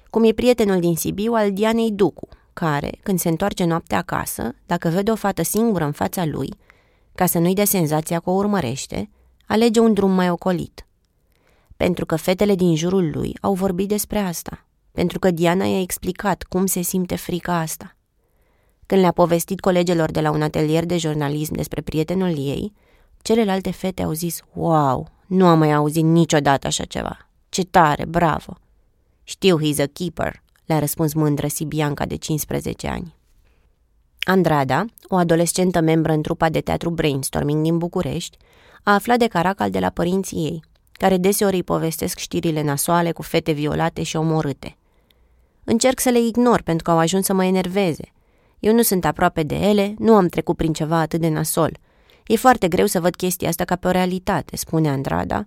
cum 0.10 0.23
e 0.23 0.32
prietenul 0.32 0.79
din 0.79 0.95
Sibiu 0.95 1.34
al 1.34 1.53
Dianei 1.53 1.91
Ducu, 1.91 2.27
care, 2.53 2.91
când 3.03 3.19
se 3.19 3.29
întoarce 3.29 3.63
noaptea 3.63 3.97
acasă, 3.97 4.55
dacă 4.65 4.89
vede 4.89 5.12
o 5.12 5.15
fată 5.15 5.43
singură 5.43 5.84
în 5.84 5.91
fața 5.91 6.25
lui, 6.25 6.53
ca 7.15 7.25
să 7.25 7.39
nu-i 7.39 7.53
dea 7.53 7.65
senzația 7.65 8.19
că 8.19 8.29
o 8.29 8.34
urmărește, 8.34 9.10
alege 9.47 9.79
un 9.79 9.93
drum 9.93 10.12
mai 10.12 10.29
ocolit. 10.29 10.88
Pentru 11.77 12.05
că 12.05 12.15
fetele 12.15 12.55
din 12.55 12.75
jurul 12.75 13.10
lui 13.13 13.38
au 13.41 13.53
vorbit 13.53 13.88
despre 13.88 14.19
asta, 14.19 14.65
pentru 14.91 15.19
că 15.19 15.32
Diana 15.32 15.65
i-a 15.65 15.79
explicat 15.79 16.43
cum 16.43 16.65
se 16.65 16.82
simte 16.82 17.15
frica 17.15 17.60
asta. 17.60 17.95
Când 18.89 19.02
le-a 19.02 19.12
povestit 19.12 19.60
colegelor 19.60 20.12
de 20.12 20.21
la 20.21 20.32
un 20.32 20.41
atelier 20.41 20.86
de 20.86 20.97
jurnalism 20.97 21.54
despre 21.54 21.82
prietenul 21.82 22.38
ei, 22.38 22.73
celelalte 23.21 23.71
fete 23.71 24.04
au 24.04 24.12
zis, 24.12 24.41
wow, 24.54 25.08
nu 25.28 25.45
am 25.45 25.58
mai 25.58 25.73
auzit 25.73 26.04
niciodată 26.04 26.67
așa 26.67 26.84
ceva. 26.84 27.30
Ce 27.49 27.63
tare, 27.63 28.06
bravo! 28.06 28.58
Știu, 29.23 29.60
he's 29.60 29.80
a 29.82 29.86
keeper, 29.93 30.41
le-a 30.65 30.80
răspuns 30.80 31.13
mândră 31.13 31.47
Sibianca 31.47 32.06
de 32.06 32.15
15 32.15 32.88
ani. 32.88 33.15
Andrada, 34.19 34.86
o 35.08 35.15
adolescentă 35.15 35.82
membră 35.82 36.12
în 36.12 36.21
trupa 36.21 36.49
de 36.49 36.62
teatru 36.62 36.89
Brainstorming 36.89 37.63
din 37.63 37.78
București, 37.78 38.38
a 38.84 38.93
aflat 38.93 39.17
de 39.17 39.28
Caracal 39.28 39.69
de 39.69 39.80
la 39.80 39.89
părinții 39.89 40.38
ei, 40.38 40.63
care 40.91 41.17
deseori 41.17 41.56
îi 41.56 41.63
povestesc 41.63 42.17
știrile 42.17 42.63
nasoale 42.63 43.12
cu 43.12 43.21
fete 43.21 43.52
violate 43.52 44.04
și 44.04 44.15
omorâte. 44.15 44.78
Încerc 45.63 45.99
să 45.99 46.10
le 46.10 46.19
ignor 46.19 46.62
pentru 46.62 46.84
că 46.84 46.91
au 46.91 46.97
ajuns 46.97 47.25
să 47.25 47.34
mă 47.34 47.45
enerveze. 47.45 48.13
Eu 48.60 48.74
nu 48.74 48.82
sunt 48.82 49.06
aproape 49.06 49.43
de 49.43 49.56
ele, 49.56 49.93
nu 49.98 50.15
am 50.15 50.28
trecut 50.28 50.56
prin 50.58 50.74
ceva 50.74 51.00
atât 51.00 51.22
de 51.22 51.30
nasol. 51.30 51.78
E 52.28 52.36
foarte 52.36 52.67
greu 52.67 52.86
să 52.86 53.00
văd 53.00 53.15
chestia 53.15 53.50
asta 53.50 53.65
ca 53.65 53.76
pe 53.76 53.88
o 53.88 53.91
realitate, 53.91 54.56
spune 54.56 54.89
Andrada, 54.89 55.45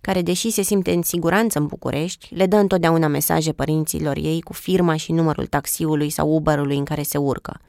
care, 0.00 0.22
deși 0.22 0.50
se 0.50 0.62
simte 0.62 0.92
în 0.92 1.02
siguranță 1.02 1.58
în 1.58 1.66
București, 1.66 2.34
le 2.34 2.46
dă 2.46 2.56
întotdeauna 2.56 3.06
mesaje 3.06 3.52
părinților 3.52 4.16
ei 4.16 4.40
cu 4.40 4.52
firma 4.52 4.96
și 4.96 5.12
numărul 5.12 5.46
taxiului 5.46 6.10
sau 6.10 6.34
Uberului 6.34 6.76
în 6.76 6.84
care 6.84 7.02
se 7.02 7.18
urcă. 7.18 7.60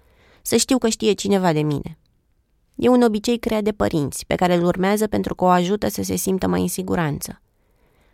Să 0.41 0.55
știu 0.55 0.77
că 0.77 0.87
știe 0.87 1.11
cineva 1.13 1.53
de 1.53 1.61
mine. 1.61 1.97
E 2.75 2.87
un 2.87 3.01
obicei 3.01 3.37
creat 3.37 3.63
de 3.63 3.71
părinți, 3.71 4.25
pe 4.25 4.35
care 4.35 4.55
îl 4.55 4.63
urmează 4.63 5.07
pentru 5.07 5.35
că 5.35 5.43
o 5.43 5.47
ajută 5.47 5.89
să 5.89 6.03
se 6.03 6.15
simtă 6.15 6.47
mai 6.47 6.61
în 6.61 6.67
siguranță. 6.67 7.41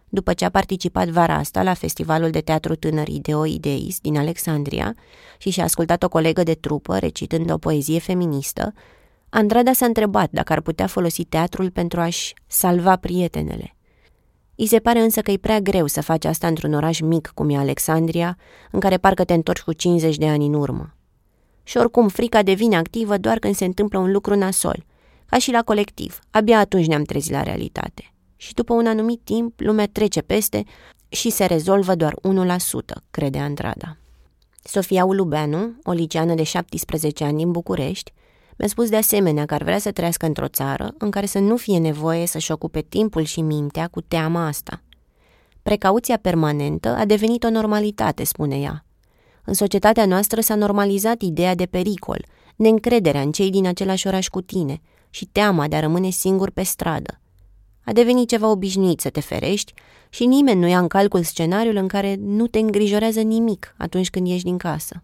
După 0.10 0.34
ce 0.34 0.46
a 0.46 0.50
participat 0.50 1.08
vara 1.08 1.36
asta 1.36 1.63
la 1.63 1.74
festivalul 1.74 2.30
de 2.30 2.41
teatru 2.41 2.76
tânăr 2.76 3.08
Ideo 3.08 3.46
Ideis 3.46 4.00
din 4.00 4.17
Alexandria 4.17 4.96
și 5.38 5.50
și-a 5.50 5.63
ascultat 5.63 6.04
o 6.04 6.10
colegă 6.10 6.43
de 6.43 6.54
trupă 6.54 6.98
recitând 6.98 7.52
o 7.52 7.58
poezie 7.58 8.00
feministă, 8.00 8.74
Andrada 9.30 9.74
s-a 9.74 9.86
întrebat 9.86 10.30
dacă 10.32 10.54
ar 10.54 10.62
putea 10.62 10.88
folosi 10.88 11.24
teatrul 11.24 11.72
pentru 11.72 12.00
a-și 12.00 12.34
salva 12.48 12.96
prietenele. 12.96 13.76
I 14.56 14.65
se 14.65 14.80
pare 14.80 15.00
însă 15.00 15.22
că 15.22 15.32
e 15.32 15.38
prea 15.38 15.60
greu 15.60 15.88
să 15.88 16.02
faci 16.02 16.26
asta 16.26 16.48
într-un 16.48 16.74
oraș 16.74 17.00
mic 17.00 17.32
cum 17.34 17.50
e 17.50 17.58
Alexandria, 17.58 18.38
în 18.72 18.80
care 18.80 18.98
parcă 18.98 19.24
te 19.24 19.34
întorci 19.34 19.62
cu 19.62 19.74
50 19.74 20.17
de 20.17 20.28
ani 20.28 20.46
în 20.46 20.54
urmă. 20.54 20.96
Și 21.63 21.78
oricum, 21.78 22.08
frica 22.08 22.43
devine 22.43 22.76
activă 22.76 23.17
doar 23.17 23.39
când 23.39 23.56
se 23.56 23.65
întâmplă 23.65 24.00
un 24.00 24.12
lucru 24.12 24.36
nasol, 24.36 24.86
ca 25.26 25.38
și 25.38 25.52
la 25.52 25.62
colectiv. 25.62 26.20
Abia 26.32 26.60
atunci 26.60 26.88
ne-am 26.88 27.04
trezit 27.04 27.32
la 27.32 27.43
realitate. 27.43 28.13
Și 28.38 28.54
după 28.54 28.73
un 28.73 28.88
anumit 28.88 29.21
timp, 29.23 29.60
lumea 29.60 29.88
trece 29.91 30.21
peste 30.21 30.63
și 31.10 31.30
se 31.30 31.45
rezolvă 31.45 31.95
doar 31.95 32.13
1%, 32.13 32.17
crede 33.12 33.39
Andrada. 33.39 33.97
Sofia 34.63 35.06
Ulubeanu, 35.06 35.76
o 35.84 35.91
liceană 35.91 36.34
de 36.34 36.43
17 36.43 37.23
ani 37.23 37.38
din 37.38 37.52
București, 37.52 38.13
mi-a 38.58 38.67
spus 38.67 38.89
de 38.89 38.95
asemenea 38.95 39.45
că 39.45 39.54
ar 39.54 39.63
vrea 39.63 39.80
să 39.80 39.91
trăiască 39.91 40.26
într-o 40.26 40.47
țară 40.47 40.93
în 40.97 41.12
care 41.12 41.26
să 41.26 41.39
nu 41.39 41.56
fie 41.56 41.80
nevoie 41.80 42.26
să-și 42.26 42.52
ocupe 42.52 42.82
timpul 42.82 43.23
și 43.23 43.41
mintea 43.41 43.88
cu 43.88 44.02
teama 44.02 44.47
asta. 44.47 44.82
Precauția 45.63 46.17
permanentă 46.17 46.95
a 46.95 47.06
devenit 47.06 47.43
o 47.43 47.50
normalitate, 47.50 48.23
spune 48.23 48.60
ea. 48.60 48.86
În 49.43 49.54
societatea 49.54 50.06
noastră 50.06 50.41
s-a 50.41 50.56
normalizat 50.56 51.21
ideea 51.21 51.56
de 51.56 51.65
pericol, 51.65 52.26
neîncrederea 52.56 53.21
în 53.21 53.32
cei 53.32 53.50
din 53.50 53.67
același 53.67 54.08
oraș 54.08 54.28
cu 54.28 54.41
tine 54.41 54.82
și 55.10 55.26
teama 55.26 55.67
de 55.67 55.76
a 55.76 55.80
rămâne 55.80 56.10
singur 56.10 56.50
pe 56.50 56.63
stradă. 56.63 57.21
A 57.88 57.93
devenit 57.93 58.30
ceva 58.30 58.47
obișnuit 58.47 59.00
să 59.00 59.10
te 59.10 59.19
ferești 59.19 59.73
și 60.10 60.26
nimeni 60.26 60.60
nu 60.60 60.67
ia 60.67 60.80
în 60.80 60.88
calcul 60.88 61.23
scenariul 61.23 61.76
în 61.76 61.88
care 61.88 62.15
nu 62.15 62.47
te 62.47 62.60
îngrijorează 62.60 63.21
nimic 63.21 63.76
atunci 63.78 64.10
când 64.10 64.28
ieși 64.28 64.43
din 64.43 64.58
casă. 64.58 65.04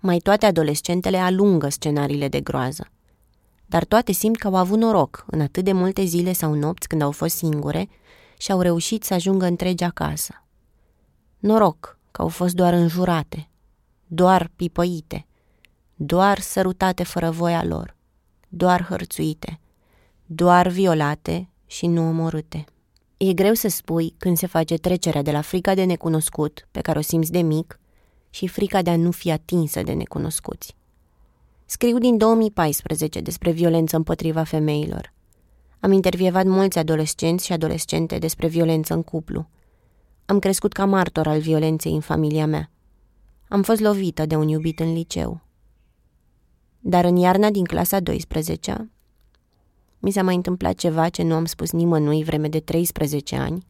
Mai 0.00 0.18
toate 0.18 0.46
adolescentele 0.46 1.16
alungă 1.16 1.68
scenariile 1.68 2.28
de 2.28 2.40
groază. 2.40 2.86
Dar 3.66 3.84
toate 3.84 4.12
simt 4.12 4.36
că 4.36 4.46
au 4.46 4.56
avut 4.56 4.78
noroc 4.78 5.24
în 5.26 5.40
atât 5.40 5.64
de 5.64 5.72
multe 5.72 6.04
zile 6.04 6.32
sau 6.32 6.54
nopți 6.54 6.88
când 6.88 7.02
au 7.02 7.10
fost 7.10 7.36
singure 7.36 7.88
și 8.38 8.52
au 8.52 8.60
reușit 8.60 9.04
să 9.04 9.14
ajungă 9.14 9.46
întregi 9.46 9.84
acasă. 9.84 10.44
Noroc 11.38 11.98
că 12.10 12.22
au 12.22 12.28
fost 12.28 12.54
doar 12.54 12.72
înjurate, 12.72 13.48
doar 14.06 14.50
pipăite, 14.56 15.26
doar 15.94 16.38
sărutate 16.38 17.02
fără 17.02 17.30
voia 17.30 17.64
lor, 17.64 17.96
doar 18.48 18.84
hărțuite, 18.84 19.60
doar 20.26 20.68
violate 20.68 21.49
și 21.70 21.86
nu 21.86 22.08
omorâte. 22.08 22.64
E 23.16 23.32
greu 23.32 23.54
să 23.54 23.68
spui 23.68 24.14
când 24.18 24.36
se 24.36 24.46
face 24.46 24.76
trecerea 24.76 25.22
de 25.22 25.30
la 25.30 25.40
frica 25.40 25.74
de 25.74 25.84
necunoscut, 25.84 26.68
pe 26.70 26.80
care 26.80 26.98
o 26.98 27.02
simți 27.02 27.32
de 27.32 27.40
mic, 27.40 27.78
și 28.30 28.46
frica 28.46 28.82
de 28.82 28.90
a 28.90 28.96
nu 28.96 29.10
fi 29.10 29.30
atinsă 29.30 29.82
de 29.82 29.92
necunoscuți. 29.92 30.76
Scriu 31.64 31.98
din 31.98 32.16
2014 32.16 33.20
despre 33.20 33.50
violență 33.50 33.96
împotriva 33.96 34.42
femeilor. 34.42 35.12
Am 35.80 35.92
intervievat 35.92 36.44
mulți 36.44 36.78
adolescenți 36.78 37.44
și 37.44 37.52
adolescente 37.52 38.18
despre 38.18 38.46
violență 38.48 38.94
în 38.94 39.02
cuplu. 39.02 39.48
Am 40.26 40.38
crescut 40.38 40.72
ca 40.72 40.84
martor 40.84 41.26
al 41.26 41.40
violenței 41.40 41.92
în 41.92 42.00
familia 42.00 42.46
mea. 42.46 42.70
Am 43.48 43.62
fost 43.62 43.80
lovită 43.80 44.26
de 44.26 44.36
un 44.36 44.48
iubit 44.48 44.80
în 44.80 44.92
liceu. 44.92 45.40
Dar 46.78 47.04
în 47.04 47.16
iarna 47.16 47.50
din 47.50 47.64
clasa 47.64 48.00
12 48.00 48.90
mi 50.00 50.10
s-a 50.10 50.22
mai 50.22 50.34
întâmplat 50.34 50.74
ceva 50.74 51.08
ce 51.08 51.22
nu 51.22 51.34
am 51.34 51.44
spus 51.44 51.70
nimănui 51.70 52.24
vreme 52.24 52.48
de 52.48 52.60
13 52.60 53.36
ani, 53.36 53.66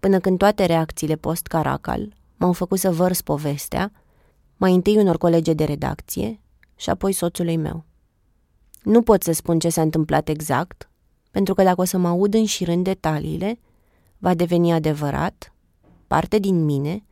până 0.00 0.18
când 0.18 0.38
toate 0.38 0.64
reacțiile 0.64 1.16
post-caracal 1.16 2.14
m-au 2.36 2.52
făcut 2.52 2.78
să 2.78 2.92
vărs 2.92 3.20
povestea, 3.20 3.92
mai 4.56 4.74
întâi 4.74 4.96
unor 4.96 5.18
colege 5.18 5.52
de 5.52 5.64
redacție 5.64 6.40
și 6.76 6.90
apoi 6.90 7.12
soțului 7.12 7.56
meu. 7.56 7.84
Nu 8.82 9.02
pot 9.02 9.22
să 9.22 9.32
spun 9.32 9.58
ce 9.58 9.68
s-a 9.68 9.82
întâmplat 9.82 10.28
exact, 10.28 10.90
pentru 11.30 11.54
că 11.54 11.62
dacă 11.62 11.80
o 11.80 11.84
să 11.84 11.98
mă 11.98 12.08
aud 12.08 12.34
înșirând 12.34 12.84
detaliile, 12.84 13.58
va 14.18 14.34
deveni 14.34 14.72
adevărat, 14.72 15.54
parte 16.06 16.38
din 16.38 16.64
mine 16.64 17.04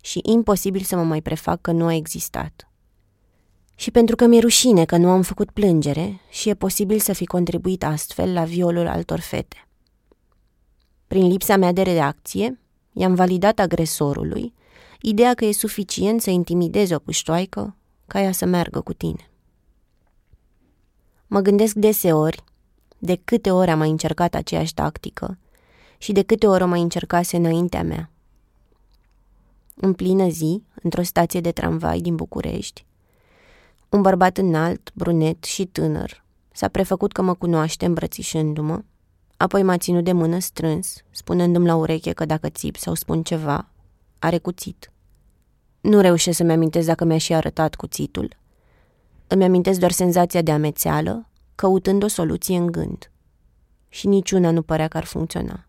și 0.00 0.20
imposibil 0.22 0.82
să 0.82 0.96
mă 0.96 1.02
mai 1.02 1.22
prefac 1.22 1.60
că 1.60 1.72
nu 1.72 1.86
a 1.86 1.94
existat. 1.94 2.67
Și 3.78 3.90
pentru 3.90 4.16
că 4.16 4.26
mi-e 4.26 4.40
rușine 4.40 4.84
că 4.84 4.96
nu 4.96 5.08
am 5.08 5.22
făcut 5.22 5.50
plângere 5.50 6.20
și 6.30 6.48
e 6.48 6.54
posibil 6.54 6.98
să 6.98 7.12
fi 7.12 7.26
contribuit 7.26 7.84
astfel 7.84 8.32
la 8.32 8.44
violul 8.44 8.86
altor 8.86 9.20
fete. 9.20 9.66
Prin 11.06 11.26
lipsa 11.26 11.56
mea 11.56 11.72
de 11.72 11.82
reacție, 11.82 12.60
i-am 12.92 13.14
validat 13.14 13.58
agresorului 13.58 14.54
ideea 15.00 15.34
că 15.34 15.44
e 15.44 15.52
suficient 15.52 16.20
să 16.20 16.30
intimidezi 16.30 16.94
o 16.94 16.98
puștoaică 16.98 17.76
ca 18.06 18.20
ea 18.20 18.32
să 18.32 18.46
meargă 18.46 18.80
cu 18.80 18.92
tine. 18.92 19.30
Mă 21.26 21.40
gândesc 21.40 21.74
deseori 21.74 22.44
de 22.98 23.20
câte 23.24 23.50
ori 23.50 23.70
am 23.70 23.78
mai 23.78 23.90
încercat 23.90 24.34
aceeași 24.34 24.74
tactică 24.74 25.38
și 25.98 26.12
de 26.12 26.22
câte 26.22 26.46
ori 26.46 26.62
o 26.62 26.66
mai 26.66 26.80
încercase 26.80 27.36
înaintea 27.36 27.82
mea. 27.82 28.10
În 29.74 29.92
plină 29.92 30.28
zi, 30.28 30.62
într-o 30.82 31.02
stație 31.02 31.40
de 31.40 31.52
tramvai 31.52 32.00
din 32.00 32.14
București, 32.16 32.86
un 33.88 34.00
bărbat 34.02 34.38
înalt, 34.38 34.90
brunet 34.94 35.44
și 35.44 35.66
tânăr 35.66 36.24
s-a 36.52 36.68
prefăcut 36.68 37.12
că 37.12 37.22
mă 37.22 37.34
cunoaște 37.34 37.84
îmbrățișându-mă, 37.84 38.82
apoi 39.36 39.62
m-a 39.62 39.76
ținut 39.76 40.04
de 40.04 40.12
mână 40.12 40.38
strâns, 40.38 41.04
spunându-mi 41.10 41.66
la 41.66 41.74
ureche 41.74 42.12
că 42.12 42.24
dacă 42.24 42.48
țip 42.48 42.76
sau 42.76 42.94
spun 42.94 43.22
ceva, 43.22 43.68
are 44.18 44.38
cuțit. 44.38 44.92
Nu 45.80 46.00
reușesc 46.00 46.36
să-mi 46.36 46.52
amintesc 46.52 46.86
dacă 46.86 47.04
mi-a 47.04 47.18
și 47.18 47.34
arătat 47.34 47.74
cuțitul. 47.74 48.36
Îmi 49.26 49.44
amintesc 49.44 49.78
doar 49.78 49.90
senzația 49.90 50.42
de 50.42 50.50
amețeală, 50.50 51.28
căutând 51.54 52.02
o 52.02 52.08
soluție 52.08 52.56
în 52.56 52.66
gând. 52.66 53.10
Și 53.88 54.06
niciuna 54.06 54.50
nu 54.50 54.62
părea 54.62 54.88
că 54.88 54.96
ar 54.96 55.04
funcționa. 55.04 55.67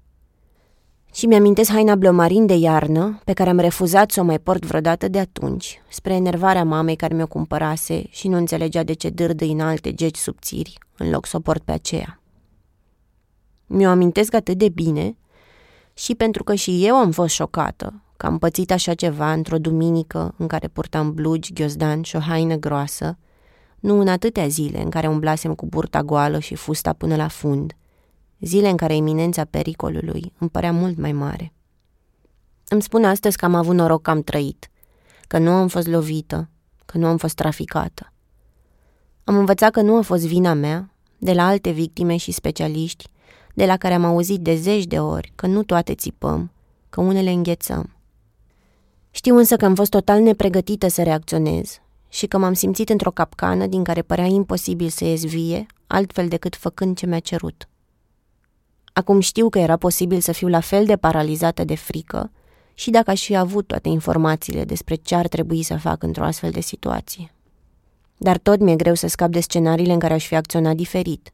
Și 1.13 1.25
mi-amintesc 1.25 1.71
haina 1.71 1.95
blomarin 1.95 2.45
de 2.45 2.53
iarnă, 2.53 3.19
pe 3.23 3.33
care 3.33 3.49
am 3.49 3.59
refuzat 3.59 4.11
să 4.11 4.19
o 4.19 4.23
mai 4.23 4.39
port 4.39 4.65
vreodată 4.65 5.07
de 5.07 5.19
atunci, 5.19 5.81
spre 5.89 6.13
enervarea 6.13 6.63
mamei 6.63 6.95
care 6.95 7.13
mi-o 7.13 7.27
cumpărase 7.27 8.03
și 8.09 8.27
nu 8.27 8.37
înțelegea 8.37 8.83
de 8.83 8.93
ce 8.93 9.09
dârdă 9.09 9.45
în 9.45 9.59
alte 9.59 9.93
geci 9.93 10.17
subțiri, 10.17 10.77
în 10.97 11.09
loc 11.09 11.25
să 11.25 11.37
o 11.37 11.39
port 11.39 11.63
pe 11.63 11.71
aceea. 11.71 12.21
Mi-o 13.67 13.89
amintesc 13.89 14.33
atât 14.33 14.57
de 14.57 14.69
bine 14.69 15.17
și 15.93 16.15
pentru 16.15 16.43
că 16.43 16.55
și 16.55 16.85
eu 16.85 16.95
am 16.95 17.11
fost 17.11 17.33
șocată 17.33 18.01
că 18.17 18.25
am 18.25 18.37
pățit 18.37 18.71
așa 18.71 18.93
ceva 18.93 19.31
într-o 19.33 19.57
duminică 19.57 20.33
în 20.37 20.47
care 20.47 20.67
purtam 20.67 21.13
blugi, 21.13 21.53
ghiozdan 21.53 22.01
și 22.01 22.15
o 22.15 22.19
haină 22.19 22.55
groasă, 22.55 23.17
nu 23.79 23.99
în 23.99 24.07
atâtea 24.07 24.47
zile 24.47 24.81
în 24.81 24.89
care 24.89 25.07
umblasem 25.07 25.53
cu 25.53 25.65
burta 25.65 26.01
goală 26.03 26.39
și 26.39 26.55
fusta 26.55 26.93
până 26.93 27.15
la 27.15 27.27
fund, 27.27 27.73
zile 28.39 28.69
în 28.69 28.77
care 28.77 28.95
iminența 28.95 29.45
pericolului 29.45 30.33
îmi 30.37 30.49
părea 30.49 30.71
mult 30.71 30.97
mai 30.97 31.11
mare. 31.11 31.53
Îmi 32.67 32.81
spun 32.81 33.03
astăzi 33.03 33.37
că 33.37 33.45
am 33.45 33.55
avut 33.55 33.75
noroc 33.75 34.01
că 34.01 34.09
am 34.09 34.21
trăit, 34.21 34.69
că 35.27 35.37
nu 35.37 35.51
am 35.51 35.67
fost 35.67 35.87
lovită, 35.87 36.49
că 36.85 36.97
nu 36.97 37.07
am 37.07 37.17
fost 37.17 37.35
traficată. 37.35 38.13
Am 39.23 39.37
învățat 39.37 39.71
că 39.71 39.81
nu 39.81 39.97
a 39.97 40.01
fost 40.01 40.27
vina 40.27 40.53
mea, 40.53 40.93
de 41.17 41.33
la 41.33 41.47
alte 41.47 41.69
victime 41.69 42.15
și 42.15 42.31
specialiști, 42.31 43.07
de 43.53 43.65
la 43.65 43.77
care 43.77 43.93
am 43.93 44.05
auzit 44.05 44.39
de 44.39 44.55
zeci 44.55 44.85
de 44.85 44.99
ori 44.99 45.31
că 45.35 45.47
nu 45.47 45.63
toate 45.63 45.95
țipăm, 45.95 46.51
că 46.89 47.01
unele 47.01 47.29
înghețăm. 47.29 47.93
Știu 49.11 49.37
însă 49.37 49.55
că 49.55 49.65
am 49.65 49.75
fost 49.75 49.89
total 49.89 50.21
nepregătită 50.21 50.87
să 50.87 51.03
reacționez 51.03 51.79
și 52.09 52.27
că 52.27 52.37
m-am 52.37 52.53
simțit 52.53 52.89
într-o 52.89 53.11
capcană 53.11 53.65
din 53.65 53.83
care 53.83 54.01
părea 54.01 54.25
imposibil 54.25 54.89
să 54.89 55.05
ies 55.05 55.25
vie, 55.25 55.65
altfel 55.87 56.27
decât 56.27 56.55
făcând 56.55 56.97
ce 56.97 57.05
mi-a 57.05 57.19
cerut. 57.19 57.69
Acum 58.99 59.19
știu 59.19 59.49
că 59.49 59.59
era 59.59 59.77
posibil 59.77 60.19
să 60.19 60.31
fiu 60.31 60.47
la 60.47 60.59
fel 60.59 60.85
de 60.85 60.95
paralizată 60.95 61.63
de 61.63 61.75
frică 61.75 62.31
și 62.73 62.89
dacă 62.89 63.11
aș 63.11 63.23
fi 63.23 63.35
avut 63.35 63.67
toate 63.67 63.89
informațiile 63.89 64.63
despre 64.63 64.95
ce 64.95 65.15
ar 65.15 65.27
trebui 65.27 65.63
să 65.63 65.77
fac 65.77 66.03
într-o 66.03 66.23
astfel 66.23 66.51
de 66.51 66.59
situație. 66.59 67.33
Dar 68.17 68.37
tot 68.37 68.59
mi-e 68.59 68.75
greu 68.75 68.93
să 68.93 69.07
scap 69.07 69.29
de 69.29 69.39
scenariile 69.39 69.93
în 69.93 69.99
care 69.99 70.13
aș 70.13 70.27
fi 70.27 70.35
acționat 70.35 70.75
diferit. 70.75 71.33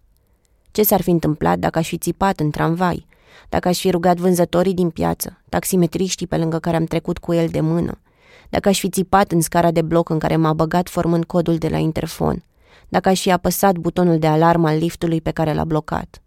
Ce 0.71 0.83
s-ar 0.83 1.01
fi 1.01 1.09
întâmplat 1.09 1.59
dacă 1.59 1.79
aș 1.79 1.87
fi 1.87 1.97
țipat 1.97 2.39
în 2.39 2.49
tramvai, 2.49 3.05
dacă 3.49 3.67
aș 3.67 3.79
fi 3.79 3.89
rugat 3.89 4.17
vânzătorii 4.17 4.73
din 4.73 4.89
piață, 4.89 5.41
taximetriștii 5.49 6.27
pe 6.27 6.37
lângă 6.37 6.59
care 6.59 6.75
am 6.75 6.85
trecut 6.85 7.17
cu 7.17 7.33
el 7.33 7.47
de 7.47 7.59
mână, 7.59 7.99
dacă 8.49 8.69
aș 8.69 8.79
fi 8.79 8.89
țipat 8.89 9.31
în 9.31 9.41
scara 9.41 9.71
de 9.71 9.81
bloc 9.81 10.09
în 10.09 10.19
care 10.19 10.35
m-a 10.35 10.53
băgat 10.53 10.89
formând 10.89 11.25
codul 11.25 11.57
de 11.57 11.67
la 11.67 11.77
interfon, 11.77 12.43
dacă 12.89 13.09
aș 13.09 13.21
fi 13.21 13.31
apăsat 13.31 13.75
butonul 13.75 14.19
de 14.19 14.27
alarmă 14.27 14.67
al 14.67 14.77
liftului 14.77 15.21
pe 15.21 15.31
care 15.31 15.53
l-a 15.53 15.65
blocat. 15.65 16.19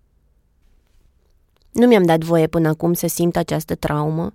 Nu 1.79 1.87
mi-am 1.87 2.03
dat 2.03 2.21
voie 2.21 2.47
până 2.47 2.69
acum 2.69 2.93
să 2.93 3.07
simt 3.07 3.37
această 3.37 3.75
traumă 3.75 4.35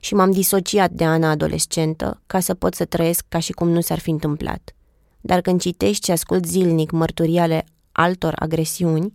și 0.00 0.14
m-am 0.14 0.30
disociat 0.30 0.90
de 0.90 1.04
Ana 1.04 1.30
adolescentă 1.30 2.22
ca 2.26 2.40
să 2.40 2.54
pot 2.54 2.74
să 2.74 2.84
trăiesc 2.84 3.24
ca 3.28 3.38
și 3.38 3.52
cum 3.52 3.68
nu 3.68 3.80
s-ar 3.80 3.98
fi 3.98 4.10
întâmplat. 4.10 4.74
Dar 5.20 5.40
când 5.40 5.60
citești 5.60 6.04
și 6.04 6.10
ascult 6.10 6.46
zilnic 6.46 6.90
mărturii 6.90 7.38
ale 7.38 7.64
altor 7.92 8.34
agresiuni, 8.38 9.14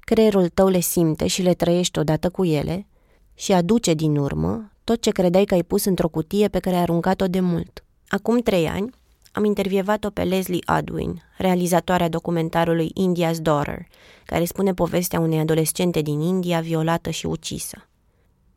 creierul 0.00 0.48
tău 0.48 0.68
le 0.68 0.80
simte 0.80 1.26
și 1.26 1.42
le 1.42 1.54
trăiești 1.54 1.98
odată 1.98 2.30
cu 2.30 2.44
ele 2.44 2.86
și 3.34 3.52
aduce 3.52 3.94
din 3.94 4.16
urmă 4.16 4.72
tot 4.84 5.00
ce 5.00 5.10
credeai 5.10 5.44
că 5.44 5.54
ai 5.54 5.62
pus 5.62 5.84
într-o 5.84 6.08
cutie 6.08 6.48
pe 6.48 6.58
care 6.58 6.76
ai 6.76 6.82
aruncat-o 6.82 7.26
de 7.26 7.40
mult. 7.40 7.84
Acum 8.08 8.38
trei 8.38 8.68
ani 8.68 8.90
am 9.32 9.44
intervievat-o 9.44 10.10
pe 10.10 10.22
Leslie 10.22 10.62
Adwin, 10.64 11.22
realizatoarea 11.36 12.08
documentarului 12.08 12.92
India's 12.92 13.36
Daughter, 13.36 13.86
care 14.24 14.44
spune 14.44 14.74
povestea 14.74 15.20
unei 15.20 15.38
adolescente 15.38 16.00
din 16.00 16.20
India 16.20 16.60
violată 16.60 17.10
și 17.10 17.26
ucisă. 17.26 17.88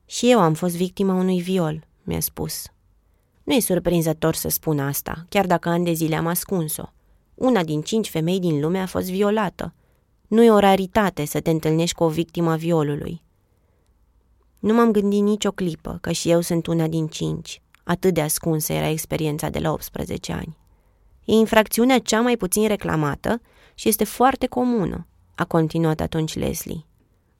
Și 0.06 0.32
eu 0.32 0.40
am 0.40 0.54
fost 0.54 0.76
victima 0.76 1.14
unui 1.14 1.42
viol, 1.42 1.88
mi-a 2.04 2.20
spus. 2.20 2.64
Nu 3.44 3.54
e 3.54 3.60
surprinzător 3.60 4.36
să 4.36 4.50
spun 4.50 4.80
asta, 4.80 5.26
chiar 5.30 5.46
dacă 5.46 5.70
ani 5.70 5.86
de 5.86 5.94
zile 5.94 6.16
am 6.16 6.28
ascuns-o. 6.28 6.84
Una 7.36 7.64
din 7.64 7.82
cinci 7.82 8.10
femei 8.10 8.40
din 8.40 8.60
lume 8.60 8.80
a 8.80 8.86
fost 8.86 9.12
violată. 9.12 9.74
Nu 10.28 10.44
e 10.44 10.52
o 10.52 10.60
raritate 10.60 11.26
să 11.26 11.40
te 11.40 11.50
întâlnești 11.50 11.96
cu 11.96 12.04
o 12.04 12.10
victimă 12.10 12.56
violului. 12.56 13.22
Nu 14.60 14.74
m-am 14.74 14.92
gândit 14.92 15.22
nicio 15.22 15.52
clipă 15.52 15.98
că 16.02 16.12
și 16.12 16.30
eu 16.30 16.42
sunt 16.42 16.68
una 16.68 16.88
din 16.88 17.08
cinci. 17.08 17.62
Atât 17.84 18.14
de 18.14 18.22
ascunsă 18.22 18.74
era 18.74 18.90
experiența 18.90 19.50
de 19.50 19.60
la 19.60 19.72
18 19.72 20.32
ani. 20.32 20.58
E 21.26 21.34
infracțiunea 21.34 22.00
cea 22.00 22.22
mai 22.22 22.38
puțin 22.38 22.68
reclamată 22.68 23.42
și 23.74 23.88
este 23.88 24.04
foarte 24.04 24.48
comună, 24.48 25.08
a 25.36 25.46
continuat 25.46 26.00
atunci 26.00 26.36
Leslie. 26.36 26.86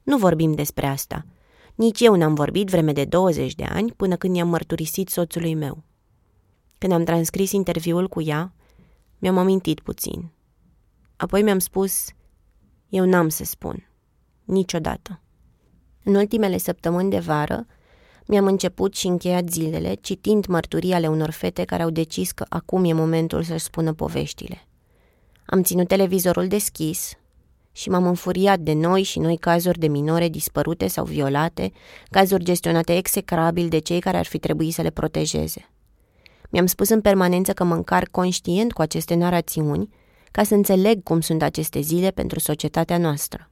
Nu 0.02 0.18
vorbim 0.18 0.52
despre 0.52 0.86
asta. 0.86 1.26
Nici 1.74 2.00
eu 2.00 2.14
n-am 2.14 2.34
vorbit 2.34 2.68
vreme 2.68 2.92
de 2.92 3.04
20 3.04 3.54
de 3.54 3.64
ani 3.64 3.92
până 3.92 4.16
când 4.16 4.36
i-am 4.36 4.48
mărturisit 4.48 5.08
soțului 5.08 5.54
meu. 5.54 5.82
Când 6.78 6.92
am 6.92 7.04
transcris 7.04 7.52
interviul 7.52 8.08
cu 8.08 8.22
ea, 8.22 8.52
mi-am 9.18 9.38
amintit 9.38 9.80
puțin. 9.80 10.30
Apoi 11.16 11.42
mi-am 11.42 11.58
spus, 11.58 12.06
eu 12.88 13.04
n-am 13.04 13.28
să 13.28 13.44
spun. 13.44 13.88
Niciodată. 14.44 15.20
În 16.04 16.14
ultimele 16.14 16.58
săptămâni 16.58 17.10
de 17.10 17.18
vară, 17.18 17.66
mi-am 18.26 18.44
început 18.46 18.94
și 18.94 19.06
încheiat 19.06 19.48
zilele 19.48 19.94
citind 19.94 20.46
mărturii 20.46 20.92
ale 20.92 21.06
unor 21.06 21.30
fete 21.30 21.64
care 21.64 21.82
au 21.82 21.90
decis 21.90 22.32
că 22.32 22.44
acum 22.48 22.84
e 22.84 22.92
momentul 22.92 23.42
să-și 23.42 23.64
spună 23.64 23.92
poveștile. 23.92 24.66
Am 25.46 25.62
ținut 25.62 25.88
televizorul 25.88 26.46
deschis 26.46 27.12
și 27.72 27.88
m-am 27.88 28.06
înfuriat 28.06 28.58
de 28.58 28.72
noi 28.72 29.02
și 29.02 29.18
noi 29.18 29.36
cazuri 29.36 29.78
de 29.78 29.86
minore 29.86 30.28
dispărute 30.28 30.86
sau 30.86 31.04
violate, 31.04 31.72
cazuri 32.10 32.44
gestionate 32.44 32.96
execrabil 32.96 33.68
de 33.68 33.78
cei 33.78 34.00
care 34.00 34.16
ar 34.16 34.26
fi 34.26 34.38
trebuit 34.38 34.72
să 34.72 34.82
le 34.82 34.90
protejeze. 34.90 35.68
Mi-am 36.50 36.66
spus 36.66 36.88
în 36.88 37.00
permanență 37.00 37.52
că 37.52 37.64
mă 37.64 37.74
încarc 37.74 38.10
conștient 38.10 38.72
cu 38.72 38.82
aceste 38.82 39.14
narațiuni 39.14 39.88
ca 40.30 40.42
să 40.42 40.54
înțeleg 40.54 41.02
cum 41.02 41.20
sunt 41.20 41.42
aceste 41.42 41.80
zile 41.80 42.10
pentru 42.10 42.38
societatea 42.38 42.98
noastră. 42.98 43.50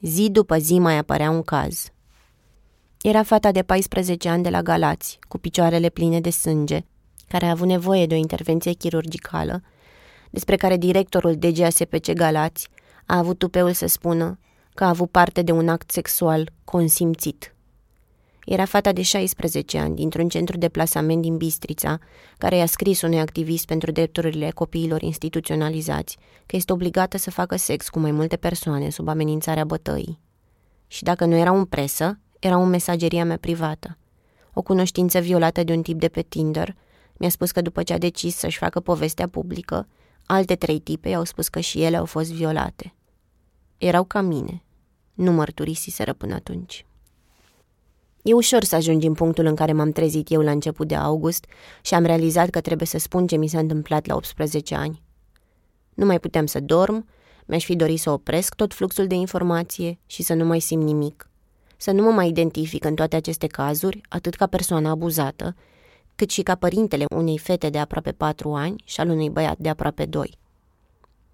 Zi 0.00 0.30
după 0.30 0.58
zi 0.58 0.78
mai 0.78 0.96
apărea 0.98 1.30
un 1.30 1.42
caz. 1.42 1.93
Era 3.06 3.22
fata 3.22 3.52
de 3.52 3.62
14 3.62 4.28
ani 4.28 4.42
de 4.42 4.48
la 4.48 4.62
Galați, 4.62 5.18
cu 5.28 5.38
picioarele 5.38 5.88
pline 5.88 6.20
de 6.20 6.30
sânge, 6.30 6.84
care 7.28 7.46
a 7.46 7.50
avut 7.50 7.66
nevoie 7.66 8.06
de 8.06 8.14
o 8.14 8.16
intervenție 8.16 8.72
chirurgicală, 8.72 9.62
despre 10.30 10.56
care 10.56 10.76
directorul 10.76 11.36
DGASPC 11.36 12.12
Galați 12.12 12.68
a 13.06 13.18
avut 13.18 13.38
tupeul 13.38 13.72
să 13.72 13.86
spună 13.86 14.38
că 14.74 14.84
a 14.84 14.88
avut 14.88 15.10
parte 15.10 15.42
de 15.42 15.52
un 15.52 15.68
act 15.68 15.90
sexual 15.90 16.50
consimțit. 16.64 17.54
Era 18.44 18.64
fata 18.64 18.92
de 18.92 19.02
16 19.02 19.78
ani, 19.78 19.94
dintr-un 19.94 20.28
centru 20.28 20.58
de 20.58 20.68
plasament 20.68 21.22
din 21.22 21.36
Bistrița, 21.36 21.98
care 22.38 22.56
i-a 22.56 22.66
scris 22.66 23.02
unui 23.02 23.20
activist 23.20 23.66
pentru 23.66 23.90
drepturile 23.90 24.50
copiilor 24.50 25.02
instituționalizați 25.02 26.16
că 26.46 26.56
este 26.56 26.72
obligată 26.72 27.18
să 27.18 27.30
facă 27.30 27.56
sex 27.56 27.88
cu 27.88 27.98
mai 27.98 28.10
multe 28.10 28.36
persoane 28.36 28.90
sub 28.90 29.08
amenințarea 29.08 29.64
bătăii. 29.64 30.20
Și 30.86 31.02
dacă 31.02 31.24
nu 31.24 31.36
era 31.36 31.52
un 31.52 31.64
presă, 31.64 32.18
era 32.44 32.56
un 32.56 32.68
mesageria 32.68 33.24
mea 33.24 33.36
privată. 33.36 33.98
O 34.52 34.62
cunoștință 34.62 35.18
violată 35.18 35.64
de 35.64 35.72
un 35.72 35.82
tip 35.82 35.98
de 35.98 36.08
pe 36.08 36.22
Tinder 36.22 36.76
mi-a 37.16 37.28
spus 37.28 37.50
că 37.50 37.60
după 37.60 37.82
ce 37.82 37.92
a 37.92 37.98
decis 37.98 38.36
să-și 38.36 38.58
facă 38.58 38.80
povestea 38.80 39.28
publică, 39.28 39.88
alte 40.26 40.54
trei 40.54 40.78
tipe 40.78 41.08
i-au 41.08 41.24
spus 41.24 41.48
că 41.48 41.60
și 41.60 41.82
ele 41.82 41.96
au 41.96 42.04
fost 42.04 42.32
violate. 42.32 42.94
Erau 43.78 44.04
ca 44.04 44.20
mine. 44.20 44.62
Nu 45.14 45.32
mărturisiseră 45.32 46.12
până 46.12 46.34
atunci. 46.34 46.86
E 48.22 48.32
ușor 48.32 48.64
să 48.64 48.74
ajungi 48.74 49.06
în 49.06 49.14
punctul 49.14 49.46
în 49.46 49.54
care 49.54 49.72
m-am 49.72 49.90
trezit 49.90 50.30
eu 50.30 50.40
la 50.40 50.50
început 50.50 50.88
de 50.88 50.94
august 50.94 51.44
și 51.82 51.94
am 51.94 52.04
realizat 52.04 52.50
că 52.50 52.60
trebuie 52.60 52.86
să 52.86 52.98
spun 52.98 53.26
ce 53.26 53.36
mi 53.36 53.48
s-a 53.48 53.58
întâmplat 53.58 54.06
la 54.06 54.14
18 54.14 54.74
ani. 54.74 55.02
Nu 55.94 56.06
mai 56.06 56.20
puteam 56.20 56.46
să 56.46 56.60
dorm, 56.60 57.08
mi-aș 57.46 57.64
fi 57.64 57.76
dorit 57.76 58.00
să 58.00 58.10
opresc 58.10 58.54
tot 58.54 58.74
fluxul 58.74 59.06
de 59.06 59.14
informație 59.14 59.98
și 60.06 60.22
să 60.22 60.34
nu 60.34 60.44
mai 60.44 60.60
simt 60.60 60.82
nimic. 60.82 61.28
Să 61.76 61.90
nu 61.90 62.02
mă 62.02 62.10
mai 62.10 62.28
identific 62.28 62.84
în 62.84 62.94
toate 62.94 63.16
aceste 63.16 63.46
cazuri, 63.46 64.00
atât 64.08 64.34
ca 64.34 64.46
persoană 64.46 64.88
abuzată, 64.88 65.56
cât 66.14 66.30
și 66.30 66.42
ca 66.42 66.54
părintele 66.54 67.04
unei 67.14 67.38
fete 67.38 67.70
de 67.70 67.78
aproape 67.78 68.12
patru 68.12 68.54
ani 68.54 68.82
și 68.84 69.00
al 69.00 69.08
unui 69.08 69.30
băiat 69.30 69.58
de 69.58 69.68
aproape 69.68 70.04
doi. 70.04 70.38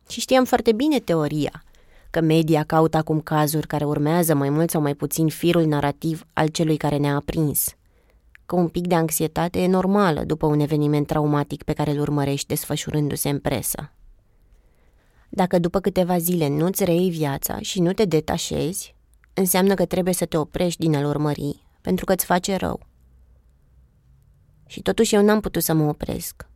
Și 0.08 0.20
știam 0.20 0.44
foarte 0.44 0.72
bine 0.72 0.98
teoria– 0.98 1.62
că 2.10 2.20
media 2.20 2.64
caută 2.64 2.96
acum 2.96 3.20
cazuri 3.20 3.66
care 3.66 3.84
urmează 3.84 4.34
mai 4.34 4.50
mult 4.50 4.70
sau 4.70 4.80
mai 4.80 4.94
puțin 4.94 5.28
firul 5.28 5.64
narrativ 5.64 6.26
al 6.32 6.48
celui 6.48 6.76
care 6.76 6.96
ne-a 6.96 7.14
aprins. 7.14 7.74
Că 8.46 8.56
un 8.56 8.68
pic 8.68 8.86
de 8.86 8.94
anxietate 8.94 9.60
e 9.60 9.66
normală 9.66 10.24
după 10.24 10.46
un 10.46 10.60
eveniment 10.60 11.06
traumatic 11.06 11.62
pe 11.62 11.72
care 11.72 11.90
îl 11.90 12.00
urmărești 12.00 12.46
desfășurându-se 12.46 13.28
în 13.28 13.38
presă. 13.38 13.92
Dacă 15.28 15.58
după 15.58 15.80
câteva 15.80 16.18
zile 16.18 16.48
nu-ți 16.48 16.84
reiei 16.84 17.10
viața 17.10 17.58
și 17.60 17.80
nu 17.80 17.92
te 17.92 18.04
detașezi, 18.04 18.94
înseamnă 19.34 19.74
că 19.74 19.84
trebuie 19.84 20.14
să 20.14 20.24
te 20.24 20.36
oprești 20.36 20.80
din 20.80 20.94
a-l 20.96 21.04
urmări, 21.04 21.64
pentru 21.80 22.04
că 22.04 22.12
îți 22.12 22.24
face 22.24 22.56
rău. 22.56 22.80
Și 24.66 24.82
totuși 24.82 25.14
eu 25.14 25.22
n-am 25.22 25.40
putut 25.40 25.62
să 25.62 25.74
mă 25.74 25.88
opresc, 25.88 26.46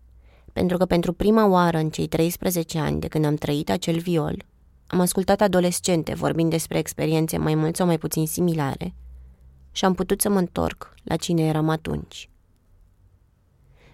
pentru 0.53 0.77
că 0.77 0.87
pentru 0.87 1.13
prima 1.13 1.47
oară 1.47 1.79
în 1.79 1.91
cei 1.91 2.07
13 2.07 2.79
ani 2.79 3.01
de 3.01 3.09
când 3.09 3.25
am 3.25 3.35
trăit 3.35 3.71
acel 3.71 3.99
viol, 3.99 4.45
am 4.87 5.01
ascultat 5.01 5.41
adolescente 5.41 6.15
vorbind 6.15 6.51
despre 6.51 6.79
experiențe 6.79 7.37
mai 7.37 7.55
mult 7.55 7.77
sau 7.77 7.87
mai 7.87 7.99
puțin 7.99 8.27
similare 8.27 8.95
și 9.73 9.85
am 9.85 9.95
putut 9.95 10.21
să 10.21 10.29
mă 10.29 10.39
întorc 10.39 10.95
la 11.03 11.17
cine 11.17 11.43
eram 11.43 11.69
atunci. 11.69 12.29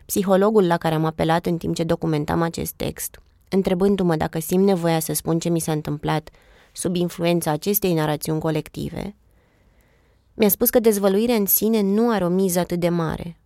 Psihologul 0.06 0.66
la 0.66 0.76
care 0.76 0.94
am 0.94 1.04
apelat 1.04 1.46
în 1.46 1.56
timp 1.56 1.74
ce 1.74 1.84
documentam 1.84 2.42
acest 2.42 2.72
text, 2.72 3.22
întrebându-mă 3.48 4.16
dacă 4.16 4.38
simt 4.38 4.64
nevoia 4.64 5.00
să 5.00 5.12
spun 5.12 5.38
ce 5.38 5.48
mi 5.48 5.60
s-a 5.60 5.72
întâmplat 5.72 6.30
sub 6.72 6.94
influența 6.94 7.50
acestei 7.50 7.94
narațiuni 7.94 8.40
colective, 8.40 9.16
mi-a 10.34 10.48
spus 10.48 10.70
că 10.70 10.80
dezvăluirea 10.80 11.34
în 11.34 11.46
sine 11.46 11.80
nu 11.80 12.10
are 12.10 12.24
o 12.24 12.28
miză 12.28 12.58
atât 12.58 12.80
de 12.80 12.88
mare. 12.88 13.40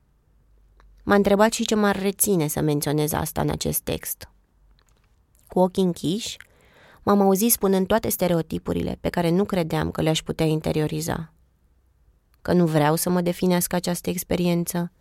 M-a 1.02 1.14
întrebat 1.14 1.52
și 1.52 1.64
ce 1.64 1.74
m-ar 1.74 2.02
reține 2.02 2.46
să 2.46 2.60
menționez 2.60 3.12
asta 3.12 3.40
în 3.40 3.50
acest 3.50 3.80
text. 3.80 4.28
Cu 5.48 5.58
ochii 5.58 5.82
închiși, 5.82 6.36
M-am 7.06 7.20
auzit 7.20 7.52
spunând 7.52 7.86
toate 7.86 8.08
stereotipurile 8.08 8.98
pe 9.00 9.08
care 9.08 9.30
nu 9.30 9.44
credeam 9.44 9.90
că 9.90 10.02
le-aș 10.02 10.22
putea 10.22 10.46
interioriza. 10.46 11.32
Că 12.42 12.52
nu 12.52 12.66
vreau 12.66 12.94
să 12.94 13.10
mă 13.10 13.20
definească 13.20 13.76
această 13.76 14.10
experiență, 14.10 14.92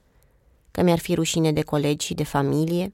că 0.72 0.82
mi-ar 0.82 1.00
fi 1.00 1.14
rușine 1.14 1.52
de 1.52 1.62
colegi 1.62 2.06
și 2.06 2.14
de 2.14 2.24
familie, 2.24 2.94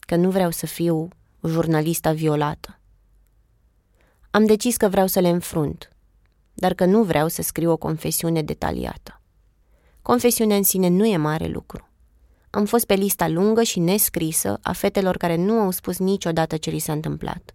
că 0.00 0.16
nu 0.16 0.30
vreau 0.30 0.50
să 0.50 0.66
fiu 0.66 1.08
jurnalista 1.46 2.12
violată. 2.12 2.80
Am 4.34 4.46
decis 4.46 4.76
că 4.76 4.88
vreau 4.88 5.06
să 5.06 5.20
le 5.20 5.28
înfrunt, 5.28 5.96
dar 6.54 6.74
că 6.74 6.84
nu 6.84 7.02
vreau 7.02 7.28
să 7.28 7.42
scriu 7.42 7.70
o 7.70 7.76
confesiune 7.76 8.42
detaliată. 8.42 9.20
Confesiunea 10.02 10.56
în 10.56 10.62
sine 10.62 10.88
nu 10.88 11.06
e 11.06 11.16
mare 11.16 11.46
lucru. 11.46 11.88
Am 12.50 12.64
fost 12.64 12.84
pe 12.84 12.94
lista 12.94 13.28
lungă 13.28 13.62
și 13.62 13.80
nescrisă 13.80 14.58
a 14.62 14.72
fetelor 14.72 15.16
care 15.16 15.36
nu 15.36 15.52
au 15.52 15.70
spus 15.70 15.98
niciodată 15.98 16.56
ce 16.56 16.70
li 16.70 16.78
s-a 16.78 16.92
întâmplat. 16.92 17.54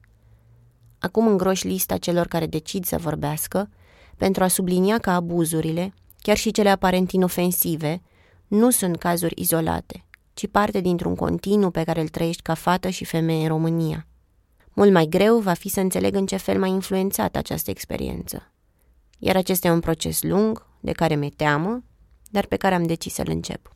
Acum 0.99 1.27
îngroși 1.27 1.67
lista 1.67 1.97
celor 1.97 2.27
care 2.27 2.45
decid 2.45 2.85
să 2.85 2.97
vorbească 2.97 3.69
pentru 4.17 4.43
a 4.43 4.47
sublinia 4.47 4.97
că 4.97 5.09
abuzurile, 5.09 5.93
chiar 6.21 6.37
și 6.37 6.51
cele 6.51 6.69
aparent 6.69 7.11
inofensive, 7.11 8.01
nu 8.47 8.69
sunt 8.69 8.97
cazuri 8.97 9.41
izolate, 9.41 10.05
ci 10.33 10.47
parte 10.47 10.81
dintr-un 10.81 11.15
continuu 11.15 11.71
pe 11.71 11.83
care 11.83 12.01
îl 12.01 12.07
trăiești 12.07 12.41
ca 12.41 12.53
fată 12.53 12.89
și 12.89 13.05
femeie 13.05 13.41
în 13.41 13.47
România. 13.47 14.07
Mult 14.77 14.91
mai 14.91 15.05
greu 15.05 15.39
va 15.39 15.53
fi 15.53 15.69
să 15.69 15.79
înțeleg 15.79 16.15
în 16.15 16.25
ce 16.25 16.37
fel 16.37 16.59
m-a 16.59 16.67
influențat 16.67 17.35
această 17.35 17.69
experiență. 17.69 18.51
Iar 19.19 19.35
acesta 19.35 19.67
e 19.67 19.71
un 19.71 19.79
proces 19.79 20.21
lung, 20.21 20.65
de 20.79 20.91
care 20.91 21.15
mi-e 21.15 21.29
teamă, 21.29 21.83
dar 22.29 22.45
pe 22.45 22.55
care 22.55 22.75
am 22.75 22.83
decis 22.83 23.13
să-l 23.13 23.29
încep. 23.29 23.75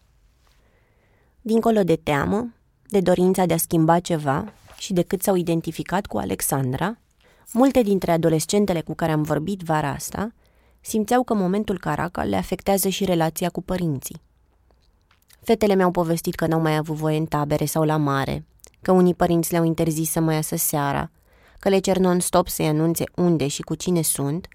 Dincolo 1.41 1.83
de 1.83 1.95
teamă, 1.95 2.53
de 2.87 2.99
dorința 2.99 3.45
de 3.45 3.53
a 3.53 3.57
schimba 3.57 3.99
ceva 3.99 4.53
și 4.77 4.93
de 4.93 5.01
cât 5.01 5.21
s-au 5.21 5.35
identificat 5.35 6.05
cu 6.05 6.17
Alexandra, 6.17 6.97
Multe 7.53 7.81
dintre 7.81 8.11
adolescentele 8.11 8.81
cu 8.81 8.93
care 8.93 9.11
am 9.11 9.21
vorbit 9.21 9.61
vara 9.61 9.89
asta 9.89 10.33
simțeau 10.81 11.23
că 11.23 11.33
momentul 11.33 11.79
Caracal 11.79 12.29
le 12.29 12.35
afectează 12.35 12.89
și 12.89 13.05
relația 13.05 13.49
cu 13.49 13.61
părinții. 13.61 14.21
Fetele 15.41 15.75
mi-au 15.75 15.91
povestit 15.91 16.35
că 16.35 16.47
n-au 16.47 16.61
mai 16.61 16.75
avut 16.75 16.95
voie 16.95 17.17
în 17.17 17.25
tabere 17.25 17.65
sau 17.65 17.83
la 17.83 17.97
mare, 17.97 18.45
că 18.81 18.91
unii 18.91 19.13
părinți 19.13 19.51
le-au 19.51 19.63
interzis 19.63 20.11
să 20.11 20.19
mai 20.19 20.35
iasă 20.35 20.55
seara, 20.55 21.11
că 21.59 21.69
le 21.69 21.79
cer 21.79 21.97
non-stop 21.97 22.47
să-i 22.47 22.67
anunțe 22.67 23.03
unde 23.15 23.47
și 23.47 23.61
cu 23.61 23.75
cine 23.75 24.01
sunt, 24.01 24.47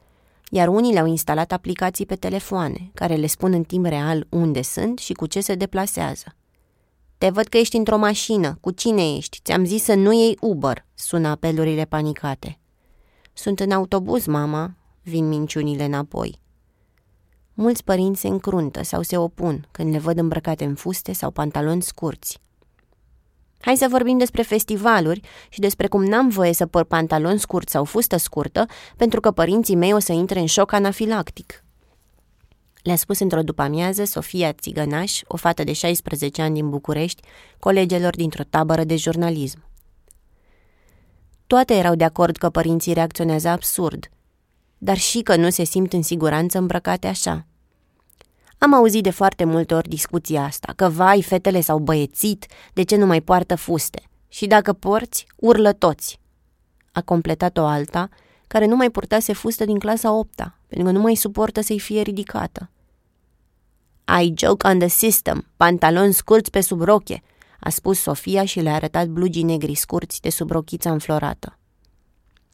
iar 0.50 0.68
unii 0.68 0.92
le-au 0.92 1.06
instalat 1.06 1.52
aplicații 1.52 2.06
pe 2.06 2.16
telefoane, 2.16 2.90
care 2.94 3.14
le 3.14 3.26
spun 3.26 3.52
în 3.52 3.62
timp 3.62 3.86
real 3.86 4.26
unde 4.28 4.62
sunt 4.62 4.98
și 4.98 5.12
cu 5.12 5.26
ce 5.26 5.40
se 5.40 5.54
deplasează. 5.54 6.36
Te 7.18 7.28
văd 7.28 7.46
că 7.46 7.56
ești 7.56 7.76
într-o 7.76 7.96
mașină. 7.96 8.58
Cu 8.60 8.70
cine 8.70 9.14
ești? 9.14 9.40
Ți-am 9.44 9.64
zis 9.64 9.82
să 9.82 9.94
nu 9.94 10.12
iei 10.12 10.36
Uber, 10.40 10.84
sună 10.94 11.28
apelurile 11.28 11.84
panicate. 11.84 12.58
Sunt 13.32 13.60
în 13.60 13.70
autobuz, 13.70 14.26
mama, 14.26 14.76
vin 15.02 15.28
minciunile 15.28 15.84
înapoi. 15.84 16.40
Mulți 17.54 17.84
părinți 17.84 18.20
se 18.20 18.28
încruntă 18.28 18.82
sau 18.82 19.02
se 19.02 19.16
opun 19.16 19.68
când 19.70 19.92
le 19.92 19.98
văd 19.98 20.18
îmbrăcate 20.18 20.64
în 20.64 20.74
fuste 20.74 21.12
sau 21.12 21.30
pantaloni 21.30 21.82
scurți. 21.82 22.40
Hai 23.66 23.76
să 23.76 23.86
vorbim 23.90 24.18
despre 24.18 24.42
festivaluri 24.42 25.20
și 25.48 25.60
despre 25.60 25.86
cum 25.86 26.04
n-am 26.04 26.28
voie 26.28 26.52
să 26.52 26.66
păr 26.66 26.84
pantaloni 26.84 27.38
scurți 27.38 27.72
sau 27.72 27.84
fustă 27.84 28.16
scurtă 28.16 28.66
pentru 28.96 29.20
că 29.20 29.30
părinții 29.30 29.74
mei 29.74 29.92
o 29.92 29.98
să 29.98 30.12
intre 30.12 30.38
în 30.40 30.46
șoc 30.46 30.72
anafilactic. 30.72 31.64
Le-a 32.82 32.96
spus 32.96 33.18
într-o 33.18 33.42
după-amiază 33.42 34.04
Sofia 34.04 34.52
Țigănaș, 34.52 35.20
o 35.26 35.36
fată 35.36 35.64
de 35.64 35.72
16 35.72 36.42
ani 36.42 36.54
din 36.54 36.70
București, 36.70 37.22
colegelor 37.58 38.16
dintr-o 38.16 38.42
tabără 38.50 38.84
de 38.84 38.96
jurnalism. 38.96 39.64
Toate 41.46 41.74
erau 41.74 41.94
de 41.94 42.04
acord 42.04 42.36
că 42.36 42.50
părinții 42.50 42.92
reacționează 42.92 43.48
absurd, 43.48 44.10
dar 44.78 44.96
și 44.96 45.20
că 45.20 45.36
nu 45.36 45.50
se 45.50 45.64
simt 45.64 45.92
în 45.92 46.02
siguranță 46.02 46.58
îmbrăcate 46.58 47.06
așa. 47.06 47.46
Am 48.58 48.74
auzit 48.74 49.02
de 49.02 49.10
foarte 49.10 49.44
multe 49.44 49.74
ori 49.74 49.88
discuția 49.88 50.44
asta, 50.44 50.72
că 50.76 50.88
vai, 50.88 51.22
fetele 51.22 51.60
s-au 51.60 51.78
băiețit, 51.78 52.46
de 52.72 52.82
ce 52.82 52.96
nu 52.96 53.06
mai 53.06 53.20
poartă 53.20 53.54
fuste? 53.54 54.02
Și 54.28 54.46
dacă 54.46 54.72
porți, 54.72 55.26
urlă 55.36 55.72
toți. 55.72 56.20
A 56.92 57.02
completat 57.02 57.56
o 57.56 57.64
alta, 57.64 58.08
care 58.46 58.66
nu 58.66 58.76
mai 58.76 58.90
purtase 58.90 59.32
fustă 59.32 59.64
din 59.64 59.78
clasa 59.78 60.12
8 60.12 60.34
pentru 60.66 60.86
că 60.86 60.92
nu 60.92 61.00
mai 61.00 61.14
suportă 61.14 61.60
să-i 61.60 61.78
fie 61.78 62.00
ridicată. 62.00 62.70
I 64.22 64.32
joke 64.36 64.68
on 64.68 64.78
the 64.78 64.88
system, 64.88 65.46
pantaloni 65.56 66.12
scurți 66.12 66.50
pe 66.50 66.60
sub 66.60 66.80
roche, 66.82 67.22
a 67.60 67.68
spus 67.68 67.98
Sofia 67.98 68.44
și 68.44 68.60
le-a 68.60 68.74
arătat 68.74 69.06
blugii 69.06 69.42
negri 69.42 69.74
scurți 69.74 70.20
de 70.20 70.30
sub 70.30 70.50
rochița 70.50 70.90
înflorată. 70.90 71.58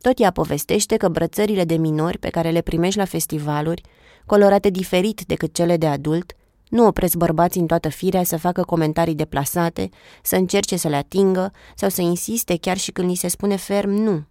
Tot 0.01 0.19
ea 0.19 0.31
povestește 0.31 0.97
că 0.97 1.09
brățările 1.09 1.65
de 1.65 1.77
minori 1.77 2.19
pe 2.19 2.29
care 2.29 2.51
le 2.51 2.61
primești 2.61 2.99
la 2.99 3.05
festivaluri, 3.05 3.83
colorate 4.27 4.71
diferit 4.71 5.23
decât 5.27 5.55
cele 5.55 5.77
de 5.77 5.87
adult, 5.87 6.33
Nu 6.69 6.87
opresc 6.87 7.17
bărbații 7.17 7.61
în 7.61 7.67
toată 7.67 7.89
firea 7.89 8.25
să 8.25 8.37
facă 8.37 8.63
comentarii 8.63 9.15
deplasate, 9.15 9.89
să 10.23 10.37
încerce 10.37 10.77
să 10.77 10.89
le 10.89 10.97
atingă 10.97 11.53
sau 11.75 11.89
să 11.89 12.01
insiste 12.01 12.57
chiar 12.57 12.77
și 12.77 12.93
când 12.93 13.09
li 13.09 13.15
se 13.15 13.29
spune 13.29 13.57
ferm 13.57 13.91
nu. 13.91 14.25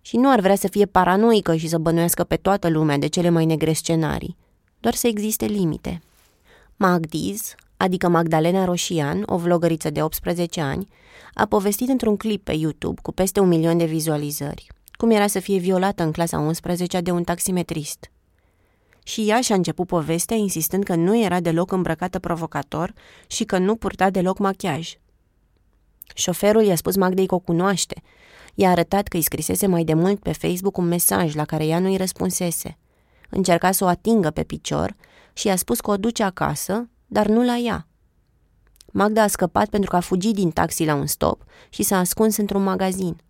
Și 0.00 0.16
nu 0.16 0.30
ar 0.30 0.40
vrea 0.40 0.54
să 0.54 0.68
fie 0.68 0.86
paranoică 0.86 1.56
și 1.56 1.68
să 1.68 1.78
bănuiască 1.78 2.24
pe 2.24 2.36
toată 2.36 2.68
lumea 2.68 2.98
de 2.98 3.06
cele 3.06 3.28
mai 3.28 3.44
negre 3.44 3.72
scenarii, 3.72 4.36
doar 4.80 4.94
să 4.94 5.06
existe 5.06 5.44
limite. 5.44 6.02
Magdiz, 6.76 7.54
adică 7.76 8.08
Magdalena 8.08 8.64
Roșian, 8.64 9.22
o 9.26 9.36
vlogăriță 9.36 9.90
de 9.90 10.02
18 10.02 10.60
ani, 10.60 10.88
a 11.34 11.46
povestit 11.46 11.88
într-un 11.88 12.16
clip 12.16 12.44
pe 12.44 12.52
YouTube 12.52 13.00
cu 13.02 13.12
peste 13.12 13.40
un 13.40 13.48
milion 13.48 13.78
de 13.78 13.84
vizualizări 13.84 14.66
cum 14.96 15.10
era 15.10 15.26
să 15.26 15.38
fie 15.38 15.58
violată 15.58 16.02
în 16.02 16.12
clasa 16.12 16.38
11 16.38 17.00
de 17.00 17.10
un 17.10 17.24
taximetrist. 17.24 18.10
Și 19.06 19.28
ea 19.28 19.40
și-a 19.40 19.54
început 19.54 19.86
povestea 19.86 20.36
insistând 20.36 20.84
că 20.84 20.94
nu 20.94 21.22
era 21.22 21.40
deloc 21.40 21.72
îmbrăcată 21.72 22.18
provocator 22.18 22.92
și 23.26 23.44
că 23.44 23.58
nu 23.58 23.76
purta 23.76 24.10
deloc 24.10 24.38
machiaj. 24.38 24.98
Șoferul 26.14 26.64
i-a 26.64 26.76
spus 26.76 26.96
Magdei 26.96 27.26
că 27.26 27.34
o 27.34 27.38
cunoaște. 27.38 28.02
I-a 28.54 28.70
arătat 28.70 29.08
că 29.08 29.16
îi 29.16 29.22
scrisese 29.22 29.66
mai 29.66 29.84
de 29.84 29.94
mult 29.94 30.18
pe 30.18 30.32
Facebook 30.32 30.76
un 30.76 30.84
mesaj 30.84 31.34
la 31.34 31.44
care 31.44 31.66
ea 31.66 31.78
nu 31.78 31.88
îi 31.88 31.96
răspunsese. 31.96 32.78
Încerca 33.30 33.72
să 33.72 33.84
o 33.84 33.86
atingă 33.86 34.30
pe 34.30 34.42
picior 34.42 34.96
și 35.32 35.46
i-a 35.46 35.56
spus 35.56 35.80
că 35.80 35.90
o 35.90 35.96
duce 35.96 36.22
acasă, 36.22 36.88
dar 37.06 37.26
nu 37.26 37.44
la 37.44 37.56
ea. 37.56 37.86
Magda 38.92 39.22
a 39.22 39.26
scăpat 39.26 39.68
pentru 39.68 39.90
că 39.90 39.96
a 39.96 40.00
fugit 40.00 40.34
din 40.34 40.50
taxi 40.50 40.84
la 40.84 40.94
un 40.94 41.06
stop 41.06 41.44
și 41.68 41.82
s-a 41.82 41.98
ascuns 41.98 42.36
într-un 42.36 42.62
magazin. 42.62 43.20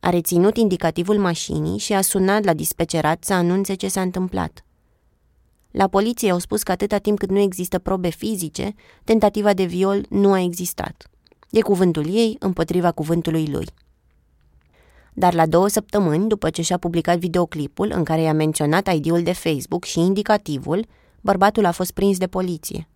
A 0.00 0.10
reținut 0.10 0.56
indicativul 0.56 1.18
mașinii 1.18 1.78
și 1.78 1.92
a 1.92 2.00
sunat 2.00 2.44
la 2.44 2.52
dispecerat 2.54 3.24
să 3.24 3.32
anunțe 3.32 3.74
ce 3.74 3.88
s-a 3.88 4.00
întâmplat. 4.00 4.64
La 5.70 5.88
poliție 5.88 6.30
au 6.30 6.38
spus 6.38 6.62
că 6.62 6.72
atâta 6.72 6.98
timp 6.98 7.18
cât 7.18 7.30
nu 7.30 7.38
există 7.38 7.78
probe 7.78 8.08
fizice, 8.08 8.74
tentativa 9.04 9.52
de 9.54 9.64
viol 9.64 10.06
nu 10.08 10.32
a 10.32 10.40
existat. 10.40 11.10
E 11.50 11.60
cuvântul 11.60 12.14
ei 12.14 12.36
împotriva 12.38 12.92
cuvântului 12.92 13.46
lui. 13.46 13.66
Dar 15.12 15.34
la 15.34 15.46
două 15.46 15.68
săptămâni 15.68 16.28
după 16.28 16.50
ce 16.50 16.62
și-a 16.62 16.78
publicat 16.78 17.18
videoclipul 17.18 17.92
în 17.94 18.04
care 18.04 18.20
i-a 18.20 18.32
menționat 18.32 18.94
ID-ul 18.94 19.22
de 19.22 19.32
Facebook 19.32 19.84
și 19.84 19.98
indicativul, 19.98 20.86
bărbatul 21.20 21.64
a 21.64 21.70
fost 21.70 21.90
prins 21.90 22.18
de 22.18 22.26
poliție. 22.26 22.88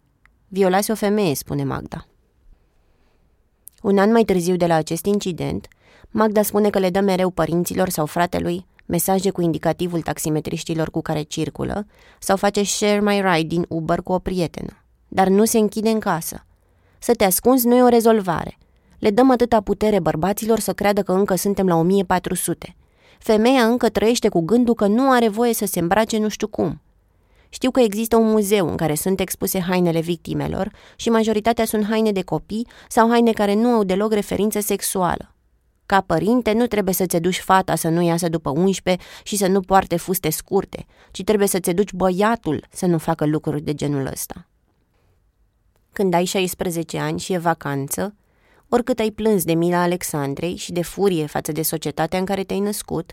Violase 0.48 0.92
o 0.92 0.94
femeie, 0.94 1.34
spune 1.34 1.64
Magda. 1.64 2.06
Un 3.82 3.98
an 3.98 4.10
mai 4.10 4.24
târziu 4.24 4.56
de 4.56 4.66
la 4.66 4.74
acest 4.74 5.04
incident, 5.04 5.68
Magda 6.10 6.42
spune 6.42 6.70
că 6.70 6.78
le 6.78 6.90
dă 6.90 7.00
mereu 7.00 7.30
părinților 7.30 7.88
sau 7.88 8.06
fratelui 8.06 8.66
mesaje 8.86 9.30
cu 9.30 9.40
indicativul 9.40 10.00
taximetriștilor 10.00 10.90
cu 10.90 11.00
care 11.00 11.22
circulă 11.22 11.86
sau 12.18 12.36
face 12.36 12.62
share 12.62 13.00
my 13.00 13.20
ride 13.20 13.46
din 13.46 13.64
Uber 13.68 14.00
cu 14.00 14.12
o 14.12 14.18
prietenă. 14.18 14.84
Dar 15.08 15.28
nu 15.28 15.44
se 15.44 15.58
închide 15.58 15.88
în 15.88 15.98
casă. 15.98 16.46
Să 16.98 17.14
te 17.14 17.24
ascunzi 17.24 17.66
nu 17.66 17.74
e 17.74 17.82
o 17.82 17.88
rezolvare. 17.88 18.58
Le 18.98 19.10
dăm 19.10 19.30
atâta 19.30 19.60
putere 19.60 19.98
bărbaților 19.98 20.58
să 20.58 20.72
creadă 20.72 21.02
că 21.02 21.12
încă 21.12 21.34
suntem 21.34 21.66
la 21.66 21.76
1400. 21.76 22.76
Femeia 23.18 23.64
încă 23.64 23.88
trăiește 23.88 24.28
cu 24.28 24.40
gândul 24.40 24.74
că 24.74 24.86
nu 24.86 25.10
are 25.10 25.28
voie 25.28 25.54
să 25.54 25.66
se 25.66 25.78
îmbrace 25.78 26.18
nu 26.18 26.28
știu 26.28 26.46
cum. 26.46 26.80
Știu 27.48 27.70
că 27.70 27.80
există 27.80 28.16
un 28.16 28.30
muzeu 28.30 28.68
în 28.68 28.76
care 28.76 28.94
sunt 28.94 29.20
expuse 29.20 29.60
hainele 29.60 30.00
victimelor 30.00 30.72
și 30.96 31.10
majoritatea 31.10 31.64
sunt 31.64 31.84
haine 31.84 32.12
de 32.12 32.22
copii 32.22 32.66
sau 32.88 33.08
haine 33.08 33.32
care 33.32 33.54
nu 33.54 33.68
au 33.68 33.84
deloc 33.84 34.12
referință 34.12 34.60
sexuală. 34.60 35.33
Ca 35.86 36.00
părinte, 36.00 36.52
nu 36.52 36.66
trebuie 36.66 36.94
să-ți 36.94 37.16
duci 37.18 37.40
fata 37.40 37.74
să 37.74 37.88
nu 37.88 38.02
iasă 38.02 38.28
după 38.28 38.50
11 38.50 39.04
și 39.22 39.36
să 39.36 39.46
nu 39.46 39.60
poarte 39.60 39.96
fuste 39.96 40.30
scurte, 40.30 40.86
ci 41.10 41.24
trebuie 41.24 41.48
să-ți 41.48 41.70
duci 41.70 41.92
băiatul 41.92 42.66
să 42.70 42.86
nu 42.86 42.98
facă 42.98 43.26
lucruri 43.26 43.62
de 43.62 43.74
genul 43.74 44.06
ăsta. 44.06 44.48
Când 45.92 46.14
ai 46.14 46.24
16 46.24 46.98
ani 46.98 47.20
și 47.20 47.32
e 47.32 47.38
vacanță, 47.38 48.14
oricât 48.68 48.98
ai 48.98 49.10
plâns 49.10 49.44
de 49.44 49.54
mila 49.54 49.82
Alexandrei 49.82 50.56
și 50.56 50.72
de 50.72 50.82
furie 50.82 51.26
față 51.26 51.52
de 51.52 51.62
societatea 51.62 52.18
în 52.18 52.24
care 52.24 52.44
te-ai 52.44 52.60
născut, 52.60 53.12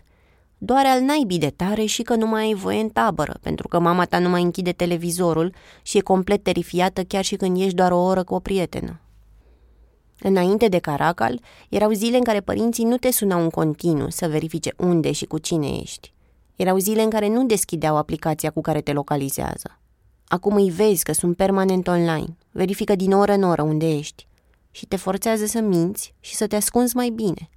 doar 0.58 0.86
al 0.86 1.00
naibii 1.00 1.38
de 1.38 1.50
tare 1.50 1.84
și 1.84 2.02
că 2.02 2.14
nu 2.14 2.26
mai 2.26 2.44
ai 2.44 2.54
voie 2.54 2.80
în 2.80 2.88
tabără, 2.88 3.38
pentru 3.42 3.68
că 3.68 3.78
mama 3.78 4.04
ta 4.04 4.18
nu 4.18 4.28
mai 4.28 4.42
închide 4.42 4.72
televizorul 4.72 5.54
și 5.82 5.96
e 5.98 6.00
complet 6.00 6.42
terifiată 6.42 7.02
chiar 7.02 7.24
și 7.24 7.36
când 7.36 7.60
ești 7.60 7.74
doar 7.74 7.92
o 7.92 8.02
oră 8.02 8.24
cu 8.24 8.34
o 8.34 8.38
prietenă. 8.40 9.01
Înainte 10.24 10.68
de 10.68 10.78
Caracal, 10.78 11.40
erau 11.68 11.90
zile 11.90 12.16
în 12.16 12.22
care 12.22 12.40
părinții 12.40 12.84
nu 12.84 12.96
te 12.96 13.10
sunau 13.10 13.42
în 13.42 13.50
continuu 13.50 14.10
să 14.10 14.28
verifice 14.28 14.72
unde 14.76 15.12
și 15.12 15.24
cu 15.24 15.38
cine 15.38 15.68
ești. 15.68 16.12
Erau 16.56 16.78
zile 16.78 17.02
în 17.02 17.10
care 17.10 17.28
nu 17.28 17.44
deschideau 17.44 17.96
aplicația 17.96 18.50
cu 18.50 18.60
care 18.60 18.80
te 18.80 18.92
localizează. 18.92 19.78
Acum 20.26 20.54
îi 20.54 20.70
vezi 20.70 21.04
că 21.04 21.12
sunt 21.12 21.36
permanent 21.36 21.88
online, 21.88 22.36
verifică 22.50 22.94
din 22.94 23.12
oră 23.12 23.32
în 23.32 23.42
oră 23.42 23.62
unde 23.62 23.90
ești 23.90 24.26
și 24.70 24.86
te 24.86 24.96
forțează 24.96 25.46
să 25.46 25.60
minți 25.60 26.14
și 26.20 26.34
să 26.34 26.46
te 26.46 26.56
ascunzi 26.56 26.96
mai 26.96 27.08
bine. 27.08 27.50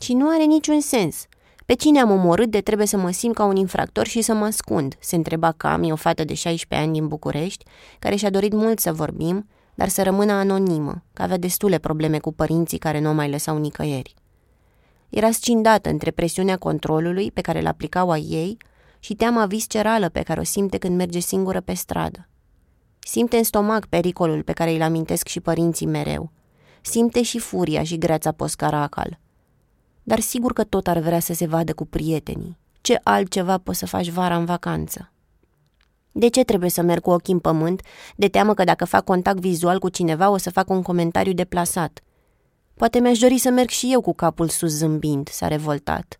Și 0.00 0.12
nu 0.12 0.28
are 0.28 0.44
niciun 0.44 0.80
sens. 0.80 1.26
Pe 1.66 1.74
cine 1.74 2.00
am 2.00 2.10
omorât 2.10 2.50
de 2.50 2.60
trebuie 2.60 2.86
să 2.86 2.96
mă 2.96 3.10
simt 3.10 3.34
ca 3.34 3.44
un 3.44 3.56
infractor 3.56 4.06
și 4.06 4.22
să 4.22 4.34
mă 4.34 4.44
ascund, 4.44 4.94
se 5.00 5.16
întreba 5.16 5.52
Cami, 5.52 5.92
o 5.92 5.96
fată 5.96 6.24
de 6.24 6.34
16 6.34 6.86
ani 6.86 6.98
din 6.98 7.08
București, 7.08 7.64
care 7.98 8.16
și-a 8.16 8.30
dorit 8.30 8.52
mult 8.52 8.78
să 8.78 8.92
vorbim, 8.92 9.48
dar 9.74 9.88
să 9.88 10.02
rămână 10.02 10.32
anonimă, 10.32 11.02
că 11.12 11.22
avea 11.22 11.36
destule 11.36 11.78
probleme 11.78 12.18
cu 12.18 12.32
părinții 12.32 12.78
care 12.78 13.00
nu 13.00 13.10
o 13.10 13.12
mai 13.12 13.30
lăsau 13.30 13.58
nicăieri. 13.58 14.14
Era 15.08 15.30
scindată 15.30 15.88
între 15.88 16.10
presiunea 16.10 16.56
controlului 16.56 17.30
pe 17.30 17.40
care 17.40 17.60
îl 17.60 17.66
aplicau 17.66 18.10
a 18.10 18.16
ei 18.16 18.56
și 18.98 19.14
teama 19.14 19.46
viscerală 19.46 20.08
pe 20.08 20.22
care 20.22 20.40
o 20.40 20.44
simte 20.44 20.78
când 20.78 20.96
merge 20.96 21.18
singură 21.18 21.60
pe 21.60 21.72
stradă. 21.72 22.28
Simte 22.98 23.36
în 23.36 23.42
stomac 23.42 23.86
pericolul 23.86 24.42
pe 24.42 24.52
care 24.52 24.74
îl 24.74 24.82
amintesc 24.82 25.26
și 25.26 25.40
părinții 25.40 25.86
mereu. 25.86 26.30
Simte 26.82 27.22
și 27.22 27.38
furia 27.38 27.82
și 27.82 27.98
greața 27.98 28.32
postcaracal. 28.32 29.18
Dar 30.02 30.20
sigur 30.20 30.52
că 30.52 30.64
tot 30.64 30.86
ar 30.86 30.98
vrea 30.98 31.20
să 31.20 31.34
se 31.34 31.46
vadă 31.46 31.72
cu 31.72 31.86
prietenii. 31.86 32.58
Ce 32.80 33.00
altceva 33.02 33.58
poți 33.58 33.78
să 33.78 33.86
faci 33.86 34.08
vara 34.08 34.36
în 34.36 34.44
vacanță? 34.44 35.12
De 36.16 36.28
ce 36.28 36.44
trebuie 36.44 36.70
să 36.70 36.82
merg 36.82 37.02
cu 37.02 37.10
ochii 37.10 37.32
în 37.32 37.38
pământ, 37.38 37.82
de 38.16 38.28
teamă 38.28 38.54
că 38.54 38.64
dacă 38.64 38.84
fac 38.84 39.04
contact 39.04 39.38
vizual 39.38 39.78
cu 39.78 39.88
cineva 39.88 40.30
o 40.30 40.36
să 40.36 40.50
fac 40.50 40.70
un 40.70 40.82
comentariu 40.82 41.32
deplasat? 41.32 42.00
Poate 42.74 42.98
mi-aș 42.98 43.18
dori 43.18 43.38
să 43.38 43.50
merg 43.50 43.68
și 43.68 43.92
eu 43.92 44.00
cu 44.00 44.14
capul 44.14 44.48
sus 44.48 44.70
zâmbind, 44.70 45.28
s-a 45.28 45.48
revoltat. 45.48 46.18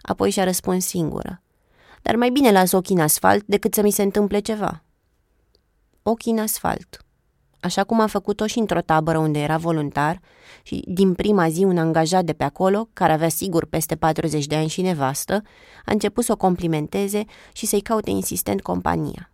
Apoi 0.00 0.30
și-a 0.30 0.44
răspuns 0.44 0.86
singură. 0.86 1.42
Dar 2.02 2.16
mai 2.16 2.30
bine 2.30 2.52
las 2.52 2.72
ochii 2.72 2.94
în 2.94 3.00
asfalt 3.00 3.44
decât 3.46 3.74
să 3.74 3.82
mi 3.82 3.90
se 3.90 4.02
întâmple 4.02 4.38
ceva. 4.38 4.82
Ochii 6.02 6.32
în 6.32 6.38
asfalt. 6.38 7.04
Așa 7.60 7.84
cum 7.84 8.00
a 8.00 8.06
făcut-o 8.06 8.46
și 8.46 8.58
într-o 8.58 8.80
tabără 8.80 9.18
unde 9.18 9.38
era 9.38 9.56
voluntar 9.56 10.20
și 10.68 10.82
din 10.86 11.14
prima 11.14 11.48
zi 11.48 11.64
un 11.64 11.78
angajat 11.78 12.24
de 12.24 12.32
pe 12.32 12.44
acolo, 12.44 12.88
care 12.92 13.12
avea 13.12 13.28
sigur 13.28 13.66
peste 13.66 13.96
40 13.96 14.46
de 14.46 14.56
ani 14.56 14.68
și 14.68 14.80
nevastă, 14.80 15.42
a 15.84 15.92
început 15.92 16.24
să 16.24 16.32
o 16.32 16.36
complimenteze 16.36 17.24
și 17.52 17.66
să-i 17.66 17.80
caute 17.80 18.10
insistent 18.10 18.62
compania. 18.62 19.30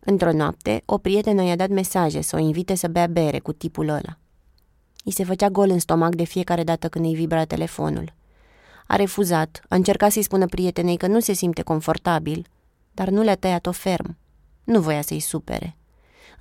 Într-o 0.00 0.32
noapte, 0.32 0.82
o 0.84 0.98
prietenă 0.98 1.42
i-a 1.42 1.56
dat 1.56 1.68
mesaje 1.68 2.20
să 2.20 2.36
o 2.36 2.38
invite 2.38 2.74
să 2.74 2.88
bea 2.88 3.06
bere 3.06 3.38
cu 3.38 3.52
tipul 3.52 3.88
ăla. 3.88 4.18
I 5.04 5.10
se 5.10 5.24
făcea 5.24 5.48
gol 5.48 5.70
în 5.70 5.78
stomac 5.78 6.14
de 6.14 6.24
fiecare 6.24 6.64
dată 6.64 6.88
când 6.88 7.04
îi 7.04 7.14
vibra 7.14 7.44
telefonul. 7.44 8.14
A 8.86 8.96
refuzat, 8.96 9.62
a 9.68 9.74
încercat 9.74 10.12
să-i 10.12 10.22
spună 10.22 10.46
prietenei 10.46 10.96
că 10.96 11.06
nu 11.06 11.20
se 11.20 11.32
simte 11.32 11.62
confortabil, 11.62 12.46
dar 12.92 13.08
nu 13.08 13.22
le-a 13.22 13.36
tăiat-o 13.36 13.72
ferm. 13.72 14.16
Nu 14.64 14.80
voia 14.80 15.02
să-i 15.02 15.20
supere. 15.20 15.76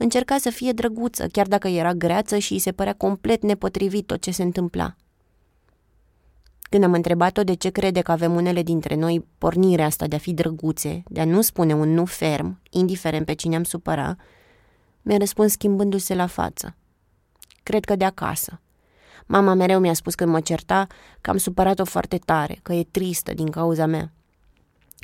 Încerca 0.02 0.38
să 0.38 0.50
fie 0.50 0.72
drăguță, 0.72 1.28
chiar 1.28 1.48
dacă 1.48 1.68
era 1.68 1.94
greață 1.94 2.38
și 2.38 2.54
îi 2.54 2.60
se 2.60 2.72
părea 2.72 2.94
complet 2.94 3.44
nepotrivit 3.44 4.06
tot 4.06 4.22
ce 4.22 4.32
se 4.32 4.44
întâmpla. 4.44 4.96
Când 6.62 6.84
am 6.84 6.94
întrebat-o 6.94 7.44
de 7.44 7.54
ce 7.54 7.70
crede 7.70 8.02
că 8.02 8.12
avem 8.12 8.36
unele 8.36 8.64
dintre 8.64 8.96
noi 8.96 9.26
pornirea 9.38 9.86
asta 9.86 10.08
de 10.08 10.16
a 10.16 10.20
fi 10.20 10.34
drăguțe, 10.34 11.04
de 11.08 11.20
a 11.20 11.26
nu 11.26 11.42
spune 11.42 11.74
un 11.74 11.94
nu 11.94 12.06
ferm, 12.06 12.62
indiferent 12.70 13.26
pe 13.26 13.34
cine 13.34 13.56
am 13.56 13.64
supăra, 13.64 14.16
mi-a 15.02 15.18
răspuns 15.18 15.52
schimbându-se 15.52 16.16
la 16.16 16.28
față. 16.28 16.76
Cred 17.64 17.86
că 17.86 17.96
de 17.96 18.06
acasă. 18.06 18.62
Mama 19.26 19.54
mereu 19.54 19.80
mi-a 19.80 19.94
spus 19.94 20.16
când 20.16 20.32
mă 20.32 20.40
certa 20.40 20.88
că 21.22 21.30
am 21.30 21.38
supărat-o 21.38 21.86
foarte 21.86 22.18
tare, 22.18 22.60
că 22.62 22.74
e 22.74 22.88
tristă 22.92 23.34
din 23.34 23.50
cauza 23.50 23.86
mea. 23.86 24.12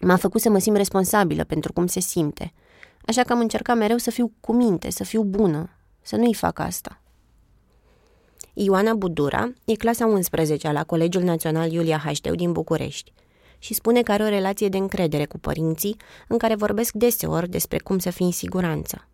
M-a 0.02 0.16
făcut 0.16 0.42
să 0.42 0.50
mă 0.50 0.60
simt 0.60 0.78
responsabilă 0.78 1.44
pentru 1.44 1.74
cum 1.74 1.88
se 1.88 2.00
simte– 2.00 2.54
Așa 3.08 3.24
că 3.24 3.34
am 3.34 3.40
încercat 3.40 3.78
mereu 3.78 3.98
să 3.98 4.12
fiu 4.12 4.32
cu 4.40 4.54
minte, 4.54 4.90
să 4.90 5.04
fiu 5.04 5.24
bună, 5.24 5.70
să 6.02 6.16
nu-i 6.16 6.34
fac 6.34 6.60
asta. 6.60 7.02
Ioana 8.54 8.94
Budura 8.94 9.52
e 9.66 9.74
clasa 9.74 10.06
11 10.06 10.72
la 10.72 10.84
Colegiul 10.84 11.24
Național 11.24 11.72
Iulia 11.72 11.98
Hașteu 11.98 12.36
din 12.36 12.52
București 12.52 13.14
și 13.60 13.74
spune 13.74 14.02
că 14.02 14.12
are 14.12 14.24
o 14.24 14.28
relație 14.28 14.70
de 14.70 14.78
încredere 14.78 15.26
cu 15.26 15.38
părinții 15.38 15.96
în 16.28 16.38
care 16.38 16.56
vorbesc 16.56 16.94
deseori 16.94 17.50
despre 17.50 17.78
cum 17.78 18.00
să 18.00 18.10
fii 18.10 18.26
în 18.26 18.32
siguranță. 18.32 19.08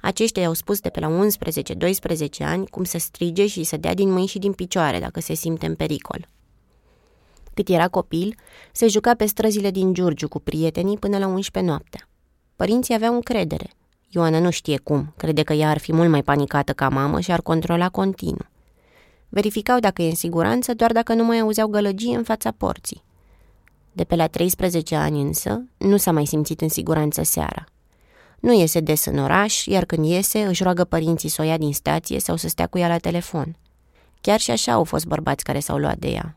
Aceștia 0.00 0.42
i-au 0.42 0.52
spus 0.52 0.80
de 0.80 0.88
pe 0.88 1.00
la 1.00 1.26
11-12 2.18 2.28
ani 2.38 2.66
cum 2.66 2.84
să 2.84 2.98
strige 2.98 3.46
și 3.46 3.64
să 3.64 3.76
dea 3.76 3.94
din 3.94 4.10
mâini 4.10 4.26
și 4.26 4.38
din 4.38 4.52
picioare 4.52 4.98
dacă 4.98 5.20
se 5.20 5.34
simte 5.34 5.66
în 5.66 5.74
pericol. 5.74 6.28
Cât 7.54 7.68
era 7.68 7.88
copil, 7.88 8.34
se 8.72 8.88
juca 8.88 9.14
pe 9.14 9.26
străzile 9.26 9.70
din 9.70 9.94
Giurgiu 9.94 10.28
cu 10.28 10.38
prietenii 10.38 10.98
până 10.98 11.18
la 11.18 11.26
11 11.26 11.72
noaptea. 11.72 12.06
Părinții 12.62 12.94
aveau 12.94 13.14
încredere. 13.14 13.70
Ioana 14.08 14.38
nu 14.38 14.50
știe 14.50 14.78
cum, 14.78 15.12
crede 15.16 15.42
că 15.42 15.52
ea 15.52 15.70
ar 15.70 15.78
fi 15.78 15.92
mult 15.92 16.10
mai 16.10 16.22
panicată 16.22 16.72
ca 16.72 16.88
mamă 16.88 17.20
și 17.20 17.32
ar 17.32 17.40
controla 17.40 17.88
continuu. 17.88 18.46
Verificau 19.28 19.78
dacă 19.78 20.02
e 20.02 20.08
în 20.08 20.14
siguranță 20.14 20.74
doar 20.74 20.92
dacă 20.92 21.14
nu 21.14 21.24
mai 21.24 21.38
auzeau 21.38 21.68
gălăgie 21.68 22.16
în 22.16 22.22
fața 22.22 22.50
porții. 22.50 23.02
De 23.92 24.04
pe 24.04 24.16
la 24.16 24.26
13 24.26 24.96
ani 24.96 25.20
însă, 25.20 25.64
nu 25.76 25.96
s-a 25.96 26.12
mai 26.12 26.26
simțit 26.26 26.60
în 26.60 26.68
siguranță 26.68 27.22
seara. 27.22 27.64
Nu 28.40 28.52
iese 28.52 28.80
des 28.80 29.04
în 29.04 29.18
oraș, 29.18 29.64
iar 29.66 29.84
când 29.84 30.06
iese, 30.06 30.42
își 30.42 30.62
roagă 30.62 30.84
părinții 30.84 31.28
să 31.28 31.42
o 31.42 31.44
ia 31.44 31.58
din 31.58 31.72
stație 31.72 32.20
sau 32.20 32.36
să 32.36 32.48
stea 32.48 32.66
cu 32.66 32.78
ea 32.78 32.88
la 32.88 32.98
telefon. 32.98 33.56
Chiar 34.20 34.40
și 34.40 34.50
așa 34.50 34.72
au 34.72 34.84
fost 34.84 35.06
bărbați 35.06 35.44
care 35.44 35.60
s-au 35.60 35.76
luat 35.76 35.96
de 35.96 36.08
ea. 36.08 36.36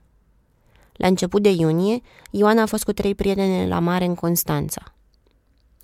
La 0.93 1.07
început 1.07 1.41
de 1.41 1.49
iunie, 1.49 2.01
Ioana 2.31 2.61
a 2.61 2.65
fost 2.65 2.83
cu 2.83 2.93
trei 2.93 3.15
prietene 3.15 3.67
la 3.67 3.79
mare 3.79 4.05
în 4.05 4.15
Constanța. 4.15 4.94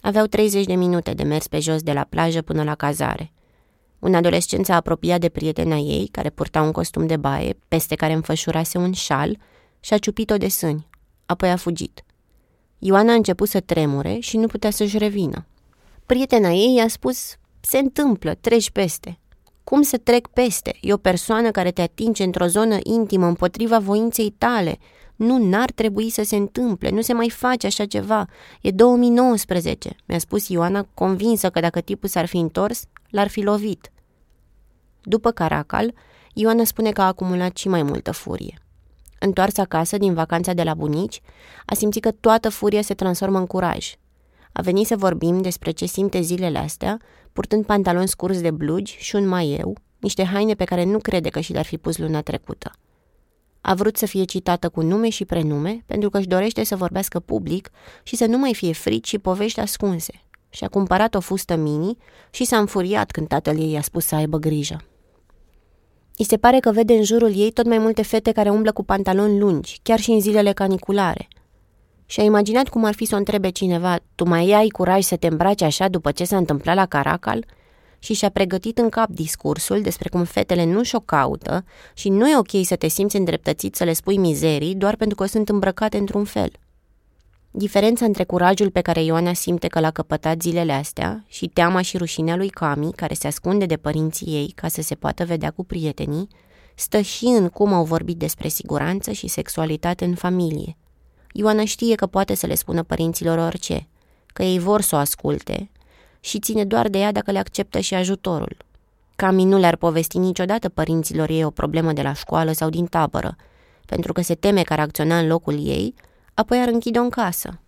Aveau 0.02 0.26
30 0.26 0.66
de 0.66 0.76
minute 0.76 1.14
de 1.14 1.24
mers 1.24 1.47
pe 1.47 1.60
jos 1.60 1.82
de 1.82 1.93
la 1.93 2.04
plajă 2.04 2.41
până 2.41 2.64
la 2.64 2.76
cazare. 2.76 3.32
Un 3.99 4.14
adolescent 4.14 4.66
s-a 4.66 4.76
apropiat 4.76 5.20
de 5.20 5.30
prietena 5.30 5.76
ei, 5.76 6.08
care 6.12 6.30
purta 6.30 6.62
un 6.62 6.72
costum 6.72 7.08
de 7.08 7.18
baie, 7.18 7.58
peste 7.68 7.95
care 7.95 8.14
înfășurase 8.14 8.78
un 8.78 8.91
șal, 8.91 9.38
și 9.80 9.93
a 9.93 9.97
ciupit-o 9.97 10.38
de 10.38 10.47
sâni. 10.47 10.88
Apoi 11.26 11.49
a 11.49 11.56
fugit. 11.56 12.04
Ioana 12.80 13.12
a 13.12 13.16
început 13.16 13.49
să 13.49 13.60
tremure 13.60 14.18
și 14.20 14.38
nu 14.38 14.47
putea 14.47 14.72
să-și 14.72 14.97
revină. 14.97 15.45
Prietena 16.06 16.49
ei 16.49 16.76
i-a 16.76 16.88
spus, 16.88 17.36
se 17.60 17.78
întâmplă, 17.78 18.34
treci 18.34 18.70
peste. 18.70 19.20
Cum 19.64 19.82
să 19.82 19.97
trec 19.97 20.28
peste? 20.28 20.78
E 20.82 20.93
o 20.93 20.97
persoană 20.97 21.52
care 21.52 21.72
te 21.72 21.82
atinge 21.82 22.24
într-o 22.24 22.45
zonă 22.45 22.78
intimă 22.84 23.26
împotriva 23.26 23.80
voinței 23.80 24.30
tale. 24.38 24.78
Nu, 25.22 25.38
n-ar 25.38 25.72
trebui 25.72 26.09
să 26.09 26.24
se 26.24 26.36
întâmple, 26.36 26.89
nu 26.89 27.01
se 27.01 27.13
mai 27.13 27.30
face 27.30 27.67
așa 27.67 27.86
ceva. 27.86 28.28
E 28.61 28.72
2019, 28.72 29.95
mi-a 30.05 30.19
spus 30.19 30.47
Ioana, 30.47 30.88
convinsă 30.93 31.49
că 31.49 31.59
dacă 31.59 31.82
tipul 31.82 32.09
s-ar 32.09 32.26
fi 32.26 32.38
întors, 32.38 32.84
l-ar 33.09 33.28
fi 33.28 33.41
lovit. 33.41 33.91
După 35.01 35.32
Caracal, 35.32 35.93
Ioana 36.34 36.63
spune 36.63 36.91
că 36.91 37.01
a 37.01 37.05
acumulat 37.05 37.57
și 37.57 37.67
mai 37.67 37.84
multă 37.84 38.11
furie. 38.11 38.61
Întors 39.19 39.57
acasă 39.57 39.97
din 39.97 40.13
vacanța 40.13 40.53
de 40.53 40.63
la 40.63 40.74
bunici, 40.74 41.22
a 41.65 41.74
simțit 41.74 42.01
că 42.01 42.11
toată 42.11 42.49
furia 42.49 42.82
se 42.82 42.93
transformă 42.93 43.38
în 43.38 43.45
curaj. 43.45 43.93
A 44.51 44.61
venit 44.61 44.88
să 44.88 44.95
vorbim 44.95 45.41
despre 45.41 45.72
ce 45.72 45.86
simte 45.86 46.22
zilele 46.22 46.57
astea, 46.57 46.99
purtând 47.34 47.65
pantaloni 47.65 48.07
scurți 48.07 48.41
de 48.41 48.51
blugi 48.51 48.97
și 48.99 49.15
un 49.15 49.28
maieu, 49.28 49.78
niște 49.99 50.24
haine 50.24 50.53
pe 50.53 50.63
care 50.63 50.84
nu 50.84 50.99
crede 50.99 51.30
că 51.30 51.39
și 51.39 51.51
le-ar 51.51 51.65
fi 51.65 51.78
pus 51.78 51.97
luna 51.97 52.22
trecută. 52.22 52.72
A 53.62 53.74
vrut 53.74 53.97
să 53.97 54.05
fie 54.05 54.24
citată 54.24 54.70
cu 54.70 54.82
nume 54.82 55.09
și 55.09 55.26
prenume, 55.26 55.84
pentru 55.86 56.09
că 56.09 56.18
își 56.18 56.28
dorește 56.28 56.64
să 56.64 56.76
vorbească 56.76 57.20
public 57.20 57.70
și 58.03 58.16
să 58.16 58.26
nu 58.26 58.38
mai 58.38 58.53
fie 58.53 58.74
frici 58.74 59.07
și 59.07 59.20
povești 59.20 59.59
ascunse. 59.59 60.14
Și 60.49 60.64
a 60.64 60.68
cumpărat 60.68 61.16
o 61.16 61.20
fustă 61.20 61.55
mini 61.55 61.97
și 62.32 62.45
s-a 62.45 62.57
înfuriat 62.57 63.12
când 63.12 63.28
tatăl 63.28 63.59
ei 63.59 63.72
i-a 63.72 63.82
spus 63.82 64.05
să 64.05 64.16
aibă 64.16 64.38
grijă. 64.38 64.82
I 66.18 66.24
se 66.24 66.38
pare 66.38 66.59
că 66.59 66.72
vede 66.72 66.93
în 66.93 67.03
jurul 67.03 67.36
ei 67.36 67.51
tot 67.51 67.66
mai 67.66 67.78
multe 67.78 68.01
fete 68.01 68.32
care 68.32 68.49
umblă 68.49 68.72
cu 68.72 68.84
pantaloni 68.84 69.39
lungi, 69.39 69.80
chiar 69.84 69.99
și 69.99 70.12
în 70.12 70.20
zilele 70.20 70.51
caniculare. 70.51 71.28
Și 72.05 72.20
a 72.20 72.24
imaginat 72.24 72.70
cum 72.70 72.84
ar 72.84 72.93
fi 72.93 73.05
să 73.05 73.16
o 73.16 73.18
întrebe 73.18 73.49
cineva, 73.49 73.99
tu 74.16 74.28
mai 74.28 74.51
ai 74.51 74.68
curaj 74.68 75.03
să 75.03 75.16
te 75.16 75.28
îmbraci 75.28 75.62
așa 75.62 75.88
după 75.88 76.12
ce 76.12 76.24
s-a 76.24 76.38
întâmplat 76.38 76.76
la 76.76 76.86
Caracal? 76.86 77.45
Și 78.04 78.14
și-a 78.14 78.30
pregătit 78.30 78.78
în 78.78 78.89
cap 78.89 79.10
discursul 79.10 79.82
despre 79.82 80.10
cum 80.10 80.24
fetele 80.24 80.66
nu 80.66 80.84
și-o 80.84 80.99
caută 80.99 81.66
și 81.93 82.10
nu 82.10 82.30
e 82.30 82.38
ok 82.38 82.66
să 82.66 82.76
te 82.76 82.88
simți 82.88 83.16
îndreptățit 83.16 83.76
să 83.76 83.84
le 83.84 83.93
spui 83.93 84.18
mizerii 84.18 84.76
doar 84.76 84.95
pentru 84.95 85.16
că 85.16 85.26
sunt 85.26 85.49
îmbrăcate 85.49 85.97
într-un 85.97 86.24
fel. 86.24 86.52
Diferența 87.52 88.06
între 88.06 88.24
curajul 88.24 88.70
pe 88.70 88.82
care 88.82 89.04
Ioana 89.04 89.34
simte 89.34 89.68
că 89.68 89.80
l-a 89.80 89.91
căpătat 89.91 90.41
zilele 90.41 90.72
astea 90.72 91.24
și 91.28 91.47
teama 91.47 91.82
și 91.82 91.97
rușinea 91.97 92.36
lui 92.36 92.49
Cami, 92.49 92.91
care 92.91 93.14
se 93.14 93.28
ascunde 93.28 93.66
de 93.66 93.78
părinții 93.78 94.28
ei 94.28 94.54
ca 94.56 94.68
să 94.68 94.82
se 94.82 94.95
poată 94.95 95.26
vedea 95.26 95.52
cu 95.52 95.66
prietenii, 95.66 96.28
stă 96.76 97.02
și 97.02 97.26
în 97.26 97.47
cum 97.47 97.74
au 97.74 97.84
vorbit 97.84 98.18
despre 98.18 98.47
siguranță 98.47 99.12
și 99.12 99.28
sexualitate 99.28 100.06
în 100.06 100.16
familie. 100.16 100.78
Ioana 101.32 101.66
știe 101.66 101.95
că 101.95 102.06
poate 102.06 102.36
să 102.36 102.45
le 102.45 102.56
spună 102.56 102.84
părinților 102.84 103.38
orice, 103.38 103.88
că 104.28 104.43
ei 104.43 104.60
vor 104.60 104.82
să 104.82 104.95
o 104.95 104.99
asculte 104.99 105.70
și 106.22 106.39
ține 106.39 106.65
doar 106.65 106.89
de 106.89 106.97
ea 106.97 107.11
dacă 107.11 107.32
le 107.32 107.39
acceptă 107.39 107.80
și 107.80 107.93
ajutorul. 107.93 108.57
Cami 109.15 109.43
nu 109.43 109.57
le-ar 109.57 109.76
povesti 109.76 110.17
niciodată 110.17 110.69
părinților 110.69 111.30
ei 111.30 111.43
o 111.43 111.49
problemă 111.49 111.93
de 111.93 112.01
la 112.01 112.13
școală 112.13 112.51
sau 112.51 112.69
din 112.69 112.86
tabără, 112.86 113.36
pentru 113.86 114.13
că 114.13 114.22
se 114.22 114.36
teme 114.36 114.61
că 114.61 114.74
ar 114.74 114.80
acționa 114.80 115.19
în 115.19 115.28
locul 115.28 115.67
ei– 115.67 115.93
apoi 116.34 116.59
ar 116.59 116.67
închide-o 116.67 117.01
în 117.01 117.09
casă. 117.09 117.59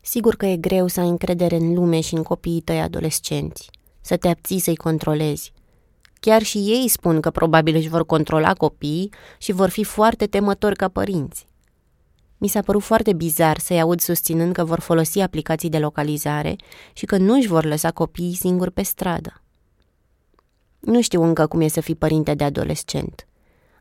Sigur 0.00 0.36
că 0.36 0.46
e 0.46 0.56
greu 0.56 0.86
să 0.86 1.00
ai 1.00 1.08
încredere 1.08 1.56
în 1.56 1.74
lume 1.74 2.00
și 2.00 2.14
în 2.14 2.22
copiii 2.22 2.60
tăi 2.60 2.80
adolescenți, 2.80 3.70
să 4.00 4.16
te 4.16 4.28
abții 4.28 4.58
să-i 4.58 4.76
controlezi. 4.76 5.52
Chiar 6.20 6.42
și 6.42 6.58
ei 6.58 6.88
spun 6.88 7.20
că 7.20 7.30
probabil 7.30 7.76
își 7.76 7.88
vor 7.88 8.06
controla 8.06 8.52
copiii 8.52 9.12
și 9.38 9.52
vor 9.52 9.68
fi 9.68 9.84
foarte 9.84 10.26
temători 10.26 10.76
ca 10.76 10.88
părinți. 10.88 11.46
Mi 12.42 12.48
s-a 12.48 12.60
părut 12.60 12.82
foarte 12.82 13.12
bizar 13.12 13.58
să-i 13.58 13.80
aud 13.80 14.00
susținând 14.00 14.52
că 14.52 14.64
vor 14.64 14.80
folosi 14.80 15.20
aplicații 15.20 15.68
de 15.68 15.78
localizare 15.78 16.56
și 16.92 17.06
că 17.06 17.16
nu 17.16 17.34
își 17.34 17.48
vor 17.48 17.64
lăsa 17.64 17.90
copiii 17.90 18.34
singuri 18.34 18.70
pe 18.70 18.82
stradă. 18.82 19.42
Nu 20.80 21.00
știu 21.00 21.22
încă 21.22 21.46
cum 21.46 21.60
e 21.60 21.68
să 21.68 21.80
fii 21.80 21.94
părinte 21.94 22.34
de 22.34 22.44
adolescent. 22.44 23.26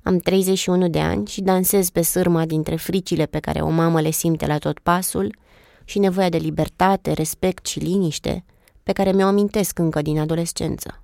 Am 0.04 0.18
31 0.18 0.88
de 0.88 1.00
ani 1.00 1.28
și 1.28 1.42
dansez 1.42 1.90
pe 1.90 2.02
sârma 2.02 2.46
dintre 2.46 2.76
fricile 2.76 3.26
pe 3.26 3.40
care 3.40 3.62
o 3.62 3.70
mamă 3.70 4.02
le 4.02 4.12
simte 4.12 4.46
la 4.46 4.58
tot 4.58 4.80
pasul 4.80 5.36
și 5.84 6.00
nevoia 6.00 6.30
de 6.30 6.38
libertate, 6.38 7.12
respect 7.12 7.66
și 7.66 7.80
liniște 7.80 8.46
pe 8.84 8.92
care 8.92 9.12
mi-o 9.12 9.28
amintesc 9.28 9.80
încă 9.80 10.02
din 10.02 10.20
adolescență. 10.20 11.04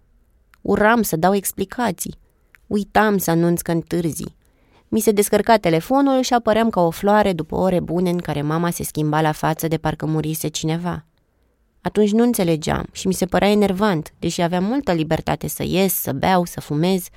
Uram 0.62 1.02
să 1.02 1.16
dau 1.16 1.36
explicații, 1.36 2.20
uitam 2.68 3.18
să 3.18 3.32
anunț 3.32 3.62
că 3.62 3.72
întârzi. 3.72 4.36
Mi 4.88 5.00
se 5.00 5.12
descărca 5.12 5.58
telefonul 5.58 6.22
și 6.22 6.34
apăream 6.34 6.70
ca 6.70 6.82
o 6.82 6.90
floare 6.90 7.34
după 7.34 7.56
ore 7.56 7.80
bune 7.80 8.10
în 8.10 8.18
care 8.18 8.42
mama 8.42 8.70
se 8.70 8.84
schimba 8.84 9.22
la 9.22 9.32
față 9.32 9.68
de 9.68 9.78
parcă 9.78 10.06
murise 10.06 10.48
cineva. 10.48 11.06
Atunci 11.82 12.12
nu 12.12 12.24
înțelegeam 12.24 12.86
și 12.92 13.08
mi 13.08 13.14
se 13.14 13.26
părea 13.26 13.50
enervant, 13.50 14.14
deși 14.20 14.42
aveam 14.42 14.64
multă 14.64 14.92
libertate 14.92 15.48
să 15.48 15.64
ies, 15.64 15.94
să 15.94 16.14
beau, 16.14 16.46
să 16.46 16.60
fumez, 16.60 17.08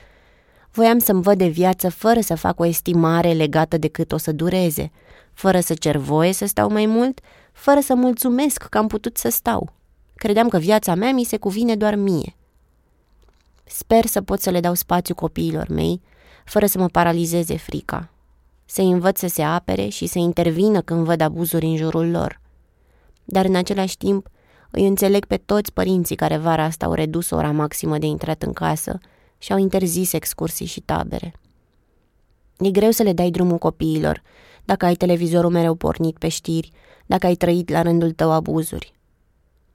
Voiam 0.72 0.98
să-mi 0.98 1.22
văd 1.22 1.38
de 1.38 1.46
viață 1.46 1.88
fără 1.88 2.20
să 2.20 2.34
fac 2.34 2.60
o 2.60 2.66
estimare 2.66 3.32
legată 3.32 3.78
de 3.78 3.88
cât 3.88 4.12
o 4.12 4.16
să 4.16 4.32
dureze, 4.32 4.90
fără 5.32 5.60
să 5.60 5.74
cer 5.74 5.96
voie 5.96 6.32
să 6.32 6.46
stau 6.46 6.70
mai 6.70 6.86
mult, 6.86 7.20
fără 7.52 7.80
să 7.80 7.94
mulțumesc 7.94 8.62
că 8.62 8.78
am 8.78 8.86
putut 8.86 9.16
să 9.16 9.28
stau. 9.28 9.72
Credeam 10.14 10.48
că 10.48 10.58
viața 10.58 10.94
mea 10.94 11.12
mi 11.12 11.24
se 11.24 11.36
cuvine 11.36 11.76
doar 11.76 11.94
mie. 11.94 12.36
Sper 13.64 14.06
să 14.06 14.22
pot 14.22 14.40
să 14.40 14.50
le 14.50 14.60
dau 14.60 14.74
spațiu 14.74 15.14
copiilor 15.14 15.68
mei, 15.68 16.00
fără 16.44 16.66
să 16.66 16.78
mă 16.78 16.86
paralizeze 16.86 17.56
frica. 17.56 18.08
Să 18.64 18.82
învăț 18.82 19.18
să 19.18 19.26
se 19.26 19.42
apere 19.42 19.88
și 19.88 20.06
să 20.06 20.18
intervină 20.18 20.80
când 20.80 21.04
văd 21.04 21.20
abuzuri 21.20 21.66
în 21.66 21.76
jurul 21.76 22.10
lor. 22.10 22.40
Dar 23.24 23.44
în 23.44 23.54
același 23.54 23.96
timp, 23.96 24.28
îi 24.70 24.86
înțeleg 24.86 25.24
pe 25.24 25.36
toți 25.36 25.72
părinții 25.72 26.16
care 26.16 26.36
vara 26.36 26.64
asta 26.64 26.86
au 26.86 26.92
redus 26.92 27.30
ora 27.30 27.50
maximă 27.50 27.98
de 27.98 28.06
intrat 28.06 28.42
în 28.42 28.52
casă 28.52 28.98
și 29.38 29.52
au 29.52 29.58
interzis 29.58 30.12
excursii 30.12 30.66
și 30.66 30.80
tabere. 30.80 31.34
E 32.58 32.70
greu 32.70 32.90
să 32.90 33.02
le 33.02 33.12
dai 33.12 33.30
drumul 33.30 33.58
copiilor, 33.58 34.22
dacă 34.64 34.84
ai 34.84 34.94
televizorul 34.94 35.50
mereu 35.50 35.74
pornit 35.74 36.18
pe 36.18 36.28
știri, 36.28 36.70
dacă 37.06 37.26
ai 37.26 37.34
trăit 37.34 37.70
la 37.70 37.82
rândul 37.82 38.12
tău 38.12 38.32
abuzuri. 38.32 38.92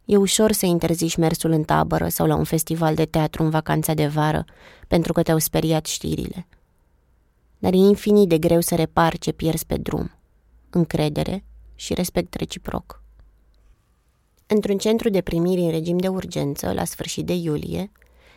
E 0.06 0.18
ușor 0.18 0.52
să 0.52 0.66
interziși 0.66 1.20
mersul 1.20 1.52
în 1.52 1.64
tabără 1.64 2.08
sau 2.08 2.28
la 2.28 2.36
un 2.36 2.44
festival 2.44 2.96
de 2.96 3.06
teatru 3.06 3.44
în 3.44 3.50
vacanța 3.50 3.94
de 3.94 4.08
vară, 4.08 4.46
pentru 4.88 5.14
că 5.14 5.22
te-au 5.22 5.38
speriat 5.38 5.86
știrile. 5.86 6.48
Dar 7.66 7.74
e 7.74 7.78
infinit 7.78 8.28
de 8.28 8.38
greu 8.38 8.62
să 8.62 8.76
repari 8.76 9.18
ce 9.18 9.32
pierzi 9.32 9.66
pe 9.66 9.78
drum. 9.78 10.12
Încredere 10.70 11.44
și 11.76 11.94
respect 11.94 12.34
reciproc. 12.34 13.02
Într-un 14.48 14.78
centru 14.78 15.10
de 15.10 15.22
primire 15.22 15.62
în 15.62 15.70
regim 15.70 15.98
de 15.98 16.08
urgență, 16.08 16.74
la 16.74 16.84
sfârșit 16.84 17.26
de 17.26 17.34
iulie, 17.34 17.92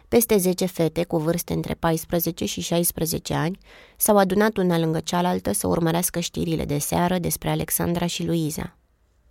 peste 0.09 0.37
10 0.37 0.67
fete 0.67 1.05
cu 1.05 1.19
vârste 1.19 1.53
între 1.53 1.75
14 1.75 2.45
și 2.45 2.61
16 2.61 3.35
ani 3.35 3.59
s-au 3.97 4.17
adunat 4.17 4.57
una 4.57 4.79
lângă 4.79 5.01
cealaltă 5.01 5.53
să 5.53 5.67
urmărească 5.67 6.21
știrile 6.21 6.65
de 6.65 6.79
seară 6.79 7.19
despre 7.19 7.51
Alexandra 7.51 8.07
și 8.07 8.27
Luiza. 8.27 8.77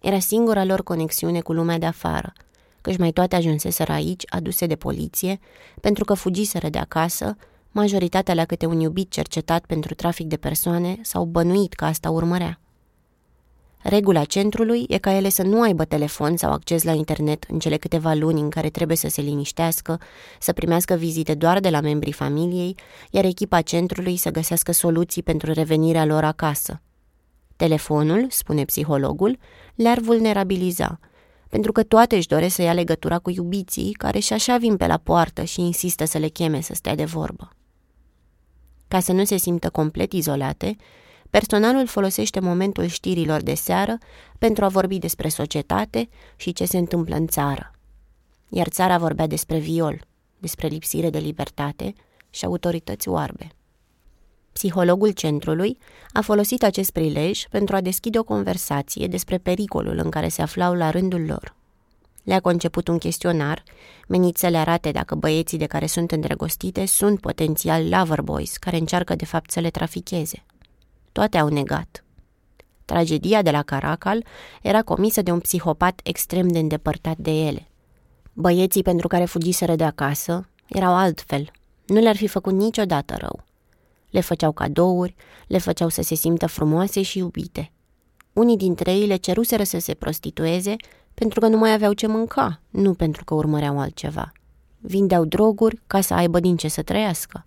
Era 0.02 0.20
singura 0.20 0.64
lor 0.64 0.84
conexiune 0.84 1.41
cu 1.41 1.54
lumea 1.54 1.78
de 1.78 1.86
afară, 1.86 2.34
căci 2.82 2.98
mai 2.98 3.12
toate 3.12 3.36
ajunseseră 3.36 3.91
aici, 3.91 4.24
aduse 4.28 4.66
de 4.66 4.76
poliție, 4.76 5.39
pentru 5.82 6.06
că 6.06 6.14
fugiseră 6.14 6.70
de 6.70 6.78
acasă, 6.78 7.36
majoritatea 7.80 8.34
la 8.34 8.45
câte 8.45 8.65
un 8.65 8.80
iubit 8.80 9.11
cercetat 9.11 9.65
pentru 9.65 9.93
trafic 9.93 10.28
de 10.28 10.38
persoane 10.38 10.97
sau 11.01 11.25
bănuit 11.25 11.73
că 11.73 11.86
asta 11.86 12.09
urmărea. 12.09 12.59
Regula 13.82 14.23
centrului 14.23 14.86
e 14.88 14.97
ca 14.97 15.11
ele 15.11 15.30
să 15.30 15.43
nu 15.43 15.61
aibă 15.61 15.86
telefon 15.86 16.38
sau 16.38 16.51
acces 16.51 16.84
la 16.84 16.91
internet 16.91 17.45
în 17.49 17.59
cele 17.59 17.78
câteva 17.78 18.13
luni 18.13 18.41
în 18.41 18.49
care 18.49 18.69
trebuie 18.69 18.97
să 18.97 19.07
se 19.07 19.21
liniștească, 19.21 19.99
să 20.39 20.53
primească 20.53 20.93
vizite 20.93 21.34
doar 21.34 21.59
de 21.59 21.69
la 21.69 21.80
membrii 21.80 22.11
familiei, 22.11 22.75
iar 23.11 23.25
echipa 23.25 23.61
centrului 23.61 24.17
să 24.17 24.32
găsească 24.32 24.71
soluții 24.71 25.23
pentru 25.23 25.51
revenirea 25.51 26.05
lor 26.05 26.23
acasă. 26.23 26.82
Telefonul, 27.55 28.25
spune 28.30 28.63
psihologul, 28.65 29.38
le-ar 29.75 29.99
vulnerabiliza, 29.99 30.99
pentru 31.49 31.71
că 31.71 31.84
toate 31.84 32.15
își 32.15 32.28
doresc 32.28 32.55
să 32.55 32.61
ia 32.61 32.73
legătura 32.73 33.19
cu 33.19 33.30
iubiții 33.30 33.91
care 33.91 34.19
și 34.19 34.34
așa 34.34 34.57
vin 34.57 34.78
pe 34.78 34.88
la 34.88 34.97
poartă 34.97 35.43
și 35.43 35.61
insistă 35.61 36.05
să 36.05 36.17
le 36.17 36.28
cheme 36.28 36.61
să 36.61 36.73
stea 36.73 36.95
de 36.95 37.05
vorbă. 37.05 37.51
Ca 38.88 39.00
să 39.00 39.12
nu 39.12 39.24
se 39.24 39.38
simtă 39.38 39.70
complet 39.70 40.14
izolate, 40.14 40.76
personalul 41.30 41.88
folosește 41.88 42.40
momentul 42.40 42.86
știrilor 42.86 43.42
de 43.42 43.54
seară 43.54 43.98
pentru 44.38 44.66
a 44.66 44.68
vorbi 44.68 45.00
despre 45.00 45.30
societate 45.30 46.10
și 46.36 46.54
ce 46.54 46.66
se 46.66 46.78
întâmplă 46.78 47.16
în 47.16 47.28
țară. 47.28 47.72
Iar 48.50 48.68
țara 48.68 48.98
vorbea 48.98 49.28
despre 49.28 49.58
viol, 49.58 50.08
despre 50.38 50.68
lipsire 50.68 51.10
de 51.10 51.20
libertate 51.20 51.94
și 52.30 52.46
autorități 52.46 53.10
oarbe. 53.10 53.48
Psihologul 54.52 55.12
centrului 55.12 55.78
a 56.14 56.22
folosit 56.22 56.64
acest 56.64 56.92
prilej 56.92 57.48
pentru 57.50 57.76
a 57.76 57.82
deschide 57.82 58.20
o 58.20 58.24
conversație 58.24 59.08
despre 59.08 59.38
pericolul 59.38 59.98
în 59.98 60.10
care 60.10 60.28
se 60.28 60.42
aflau 60.42 60.74
la 60.74 60.90
rândul 60.90 61.26
lor. 61.26 61.56
Le-a 62.28 62.39
conceput 62.39 62.88
un 62.88 62.97
chestionar 62.97 63.63
menit 64.07 64.38
să 64.38 64.47
le 64.47 64.57
arate 64.57 64.91
dacă 64.91 65.15
băieții 65.15 65.57
de 65.57 65.65
care 65.65 65.86
sunt 65.86 66.11
îndrăgostite 66.11 66.86
sunt 66.86 67.19
potențial 67.19 67.89
lover 67.89 68.21
boys 68.21 68.57
care 68.57 68.78
încearcă 68.78 69.15
de 69.15 69.25
fapt 69.25 69.51
să 69.51 69.59
le 69.59 69.69
traficheze. 69.69 70.45
Toate 71.11 71.38
au 71.38 71.47
negat. 71.47 72.03
Tragedia 72.86 73.41
de 73.41 73.51
la 73.51 73.63
Caracal 73.63 74.25
era 74.61 74.82
comisă 74.82 75.21
de 75.21 75.32
un 75.32 75.39
psihopat 75.39 75.99
extrem 76.03 76.47
de 76.47 76.59
îndepărtat 76.59 77.17
de 77.17 77.32
ele. 77.32 77.67
Băieții 78.34 78.84
pentru 78.84 79.07
care 79.07 79.25
fugiseră 79.25 79.75
de 79.75 79.84
acasă 79.84 80.49
erau 80.67 80.95
altfel. 80.95 81.51
Nu 81.86 81.99
le-ar 81.99 82.15
fi 82.15 82.28
făcut 82.28 82.53
niciodată 82.53 83.15
rău. 83.17 83.43
Le 84.09 84.19
făceau 84.19 84.51
cadouri, 84.51 85.15
le 85.47 85.57
făceau 85.57 85.89
să 85.89 86.01
se 86.01 86.15
simtă 86.15 86.47
frumoase 86.47 87.01
și 87.01 87.17
iubite. 87.17 87.71
Unii 88.34 88.57
dintre 88.57 88.91
ei 88.91 89.05
le 89.05 89.15
ceruseră 89.15 89.63
să 89.63 89.80
se 89.80 89.93
prostitueze 89.93 90.75
pentru 91.20 91.39
că 91.39 91.47
nu 91.47 91.57
mai 91.57 91.74
aveau 91.74 91.93
ce 91.93 92.07
mânca, 92.07 92.61
nu 92.70 92.93
pentru 92.93 93.24
că 93.24 93.34
urmăreau 93.34 93.80
altceva. 93.80 94.32
Vindeau 94.80 95.26
droguri 95.26 95.82
ca 95.88 96.01
să 96.01 96.13
aibă 96.13 96.39
din 96.39 96.55
ce 96.57 96.68
să 96.68 96.82
trăiască. 96.82 97.43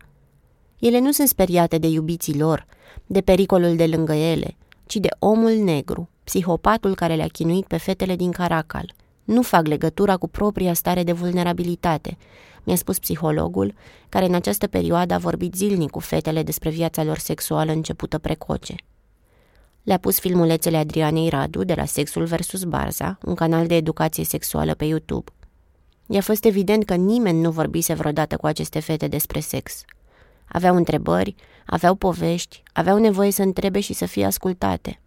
Ele 0.79 0.99
nu 0.99 1.11
sunt 1.13 1.29
speriate 1.29 1.79
de 1.79 1.87
iubiții 1.87 2.39
lor, 2.39 2.67
de 3.07 3.21
pericolul 3.21 3.77
de 3.77 3.87
lângă 3.87 4.13
ele, 4.13 4.57
ci 4.87 4.97
de 4.97 5.09
omul 5.19 5.53
negru, 5.53 6.09
psihopatul 6.25 6.95
care 6.95 7.15
le-a 7.15 7.27
chinuit 7.27 7.67
pe 7.67 7.77
fetele 7.77 8.17
din 8.17 8.31
Caracal. 8.31 8.93
Nu 9.25 9.43
fac 9.43 9.67
legătura 9.67 10.17
cu 10.17 10.29
propria 10.29 10.73
stare 10.73 11.03
de 11.03 11.13
vulnerabilitate, 11.13 12.17
mi-a 12.63 12.77
spus 12.77 12.99
psihologul, 12.99 13.75
care 14.09 14.25
în 14.25 14.35
această 14.35 14.67
perioadă 14.67 15.15
a 15.15 15.19
vorbit 15.19 15.55
zilnic 15.55 15.91
cu 15.91 15.99
fetele 15.99 16.43
despre 16.43 16.71
viața 16.71 17.03
lor 17.03 17.19
sexuală 17.19 17.73
începută 17.73 18.19
precoce. 18.19 18.75
Le-a 19.83 19.99
pus 19.99 20.19
filmulețele 20.19 20.77
Adrianei 20.77 21.29
Radu 21.29 21.65
de 21.65 21.75
la 21.75 21.85
Sexul 21.85 22.25
vs. 22.25 22.63
Barza, 22.65 23.19
un 23.25 23.35
canal 23.35 23.67
de 23.67 23.75
educație 23.75 24.25
sexuală 24.25 24.75
pe 24.75 24.85
YouTube. 24.85 25.31
I-a 26.07 26.21
fost 26.21 26.45
evident 26.45 26.85
că 26.85 26.95
nimeni 26.95 27.41
nu 27.41 27.51
vorbise 27.51 27.95
vreodată 27.95 28.37
cu 28.37 28.47
aceste 28.47 28.81
fete 28.81 29.09
despre 29.09 29.41
sex. 29.41 29.85
Aveau 30.49 30.77
întrebări, 30.77 31.35
aveau 31.67 31.95
povești, 31.95 32.63
aveau 32.73 32.99
nevoie 32.99 33.31
să 33.31 33.43
întrebe 33.43 33.81
și 33.81 33.93
să 33.93 34.07
fie 34.07 34.25
ascultate. 34.25 35.01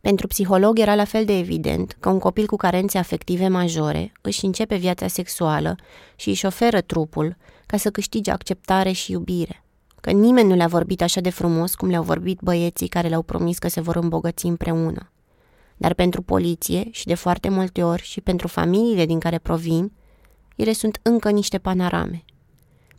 Pentru 0.00 0.26
psiholog 0.26 0.78
era 0.78 0.94
la 0.94 1.04
fel 1.04 1.24
de 1.24 1.38
evident 1.38 1.96
că 2.00 2.08
un 2.08 2.18
copil 2.18 2.46
cu 2.46 2.56
carențe 2.56 2.98
afective 2.98 3.48
majore 3.48 4.12
își 4.20 4.44
începe 4.44 4.76
viața 4.76 5.06
sexuală 5.06 5.76
și 6.16 6.28
își 6.28 6.46
oferă 6.46 6.80
trupul 6.80 7.36
ca 7.66 7.76
să 7.76 7.90
câștige 7.90 8.30
acceptare 8.30 8.92
și 8.92 9.12
iubire. 9.12 9.65
Că 10.06 10.12
nimeni 10.12 10.48
nu 10.48 10.54
le-a 10.54 10.66
vorbit 10.66 11.02
așa 11.02 11.20
de 11.20 11.30
frumos 11.30 11.74
cum 11.74 11.88
le-au 11.88 12.02
vorbit 12.02 12.38
băieții 12.42 12.88
care 12.88 13.08
le-au 13.08 13.22
promis 13.22 13.58
că 13.58 13.68
se 13.68 13.80
vor 13.80 13.96
îmbogăți 13.96 14.46
împreună. 14.46 15.10
Dar 15.76 15.94
pentru 15.94 16.22
poliție 16.22 16.88
și 16.90 17.06
de 17.06 17.14
foarte 17.14 17.48
multe 17.48 17.82
ori 17.82 18.02
și 18.02 18.20
pentru 18.20 18.48
familiile 18.48 19.06
din 19.06 19.18
care 19.18 19.38
provin, 19.38 19.92
ele 20.56 20.72
sunt 20.72 20.98
încă 21.02 21.30
niște 21.30 21.58
panorame. 21.58 22.24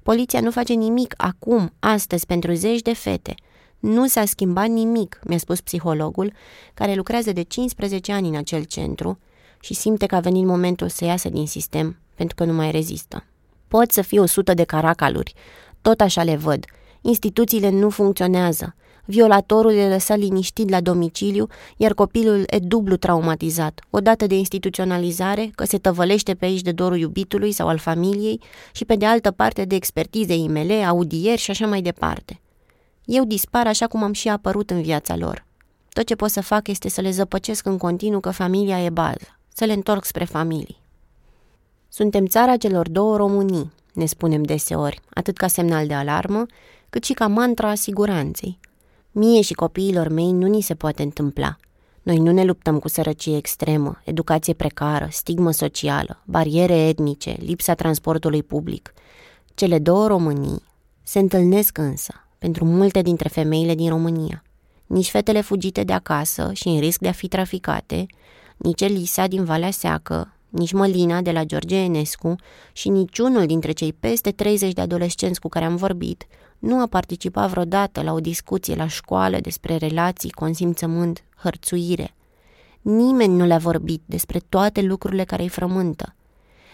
Poliția 0.04 0.40
nu 0.40 0.52
face 0.52 0.74
nimic 0.74 1.14
acum, 1.18 1.74
astăzi, 1.80 2.26
pentru 2.26 2.54
zeci 2.54 2.82
de 2.82 2.94
fete– 2.94 3.36
nu 3.80 4.08
s-a 4.08 4.26
schimbat 4.26 4.68
nimic, 4.68 5.20
mi-a 5.24 5.38
spus 5.38 5.62
psihologul, 5.62 6.34
care 6.74 6.94
lucrează 6.94 7.32
de 7.32 7.42
15 7.42 8.12
ani 8.12 8.28
în 8.28 8.36
acel 8.36 8.64
centru 8.64 9.20
și 9.62 9.74
simte 9.74 10.06
că 10.06 10.16
a 10.16 10.20
venit 10.20 10.46
momentul 10.46 10.90
să 10.90 11.06
iasă 11.06 11.30
din 11.30 11.48
sistem, 11.48 12.00
pentru 12.16 12.36
că 12.36 12.44
nu 12.44 12.54
mai 12.54 12.72
rezistă. 12.72 13.24
Pot 13.68 13.92
să 13.92 14.02
fie 14.02 14.20
o 14.20 14.26
sută 14.26 14.54
de 14.54 14.64
caracaluri, 14.64 15.34
tot 15.82 16.02
așa 16.02 16.24
le 16.24 16.36
văd. 16.36 16.66
Instituțiile 17.08 17.70
nu 17.70 17.90
funcționează. 17.90 18.76
Violatorul 19.06 19.74
e 19.74 19.88
lăsat 19.88 20.18
liniștit 20.18 20.70
la 20.70 20.82
domiciliu, 20.82 21.48
iar 21.78 21.94
copilul 21.94 22.44
e 22.48 22.60
dublu 22.60 22.96
traumatizat, 22.96 23.82
odată 23.90 24.28
de 24.28 24.36
instituționalizare, 24.36 25.52
că 25.56 25.66
se 25.66 25.78
tăvălește 25.78 26.34
pe 26.34 26.46
aici 26.46 26.62
de 26.62 26.72
dorul 26.72 26.98
iubitului 26.98 27.52
sau 27.52 27.68
al 27.68 27.78
familiei, 27.78 28.42
și 28.72 28.86
pe 28.86 28.96
de 28.96 29.06
altă 29.06 29.32
parte 29.32 29.66
de 29.66 29.76
expertize 29.76 30.34
IML, 30.34 30.72
audieri 30.86 31.40
și 31.40 31.52
așa 31.52 31.68
mai 31.68 31.82
departe. 31.82 32.40
Eu 33.06 33.24
dispar 33.24 33.68
așa 33.68 33.88
cum 33.88 34.04
am 34.04 34.14
și 34.14 34.30
apărut 34.30 34.70
în 34.70 34.82
viața 34.82 35.16
lor. 35.16 35.46
Tot 35.90 36.06
ce 36.06 36.16
pot 36.16 36.30
să 36.30 36.42
fac 36.42 36.68
este 36.68 36.90
să 36.90 37.02
le 37.02 37.12
zăpăcesc 37.12 37.66
în 37.66 37.78
continuu 37.78 38.20
că 38.20 38.30
familia 38.30 38.84
e 38.84 38.90
bază, 38.90 39.40
să 39.54 39.66
le 39.66 39.74
întorc 39.74 40.06
spre 40.06 40.26
familii. 40.26 40.82
Suntem 41.90 42.26
țara 42.26 42.58
celor 42.58 42.90
două 42.90 43.18
Românii, 43.18 43.72
ne 43.94 44.06
spunem 44.06 44.44
deseori, 44.44 45.02
atât 45.10 45.38
ca 45.38 45.48
semnal 45.48 45.88
de 45.88 45.94
alarmă, 45.94 46.46
cât 46.90 47.04
și 47.04 47.14
ca 47.14 47.28
mantra 47.28 47.70
a 47.70 47.76
siguranței. 47.76 48.60
Mie 49.12 49.42
și 49.42 49.54
copiilor 49.54 50.08
mei 50.08 50.32
nu 50.32 50.48
ni 50.48 50.62
se 50.62 50.76
poate 50.76 51.04
întâmpla. 51.04 51.56
Noi 52.04 52.18
nu 52.18 52.32
ne 52.32 52.44
luptăm 52.44 52.80
cu 52.80 52.88
sărăcie 52.88 53.38
extremă, 53.38 54.02
educație 54.04 54.54
precară, 54.54 55.08
stigmă 55.12 55.52
socială, 55.52 56.24
bariere 56.26 56.88
etnice, 56.88 57.36
lipsa 57.40 57.74
transportului 57.74 58.44
public. 58.44 58.94
Cele 59.56 59.80
două 59.80 60.08
Românii 60.08 60.64
se 61.04 61.20
întâlnesc 61.20 61.78
însă 61.78 62.14
pentru 62.38 62.66
multe 62.66 63.02
dintre 63.02 63.30
femeile 63.30 63.76
din 63.76 63.90
România. 63.90 64.44
Nici 64.86 65.10
fetele 65.10 65.42
fugite 65.42 65.84
de 65.84 65.94
acasă 65.94 66.50
și 66.54 66.68
în 66.68 66.80
risc 66.80 67.00
de 67.00 67.08
a 67.08 67.12
fi 67.12 67.28
traficate, 67.28 68.06
nici 68.58 68.82
Elisa 68.82 69.28
din 69.28 69.44
Valea 69.44 69.72
Seacă, 69.72 70.34
nici 70.50 70.72
Mălina 70.72 71.22
de 71.22 71.32
la 71.32 71.44
George 71.44 71.76
Enescu 71.76 72.36
și 72.72 72.90
niciunul 72.90 73.46
dintre 73.46 73.72
cei 73.72 73.94
peste 73.94 74.32
30 74.32 74.74
de 74.74 74.82
adolescenți 74.82 75.40
cu 75.40 75.48
care 75.48 75.66
am 75.66 75.76
vorbit 75.76 76.28
nu 76.60 76.82
a 76.82 76.86
participat 76.86 77.50
vreodată 77.50 78.02
la 78.02 78.14
o 78.14 78.20
discuție 78.20 78.76
la 78.76 78.88
școală 78.88 79.40
despre 79.40 79.76
relații, 79.76 80.30
consimțământ, 80.30 81.24
hărțuire. 81.36 82.14
Nimeni 82.82 83.36
nu 83.36 83.46
le-a 83.46 83.58
vorbit 83.58 84.02
despre 84.06 84.40
toate 84.50 84.82
lucrurile 84.82 85.24
care 85.24 85.42
îi 85.42 85.50
frământă 85.50 86.16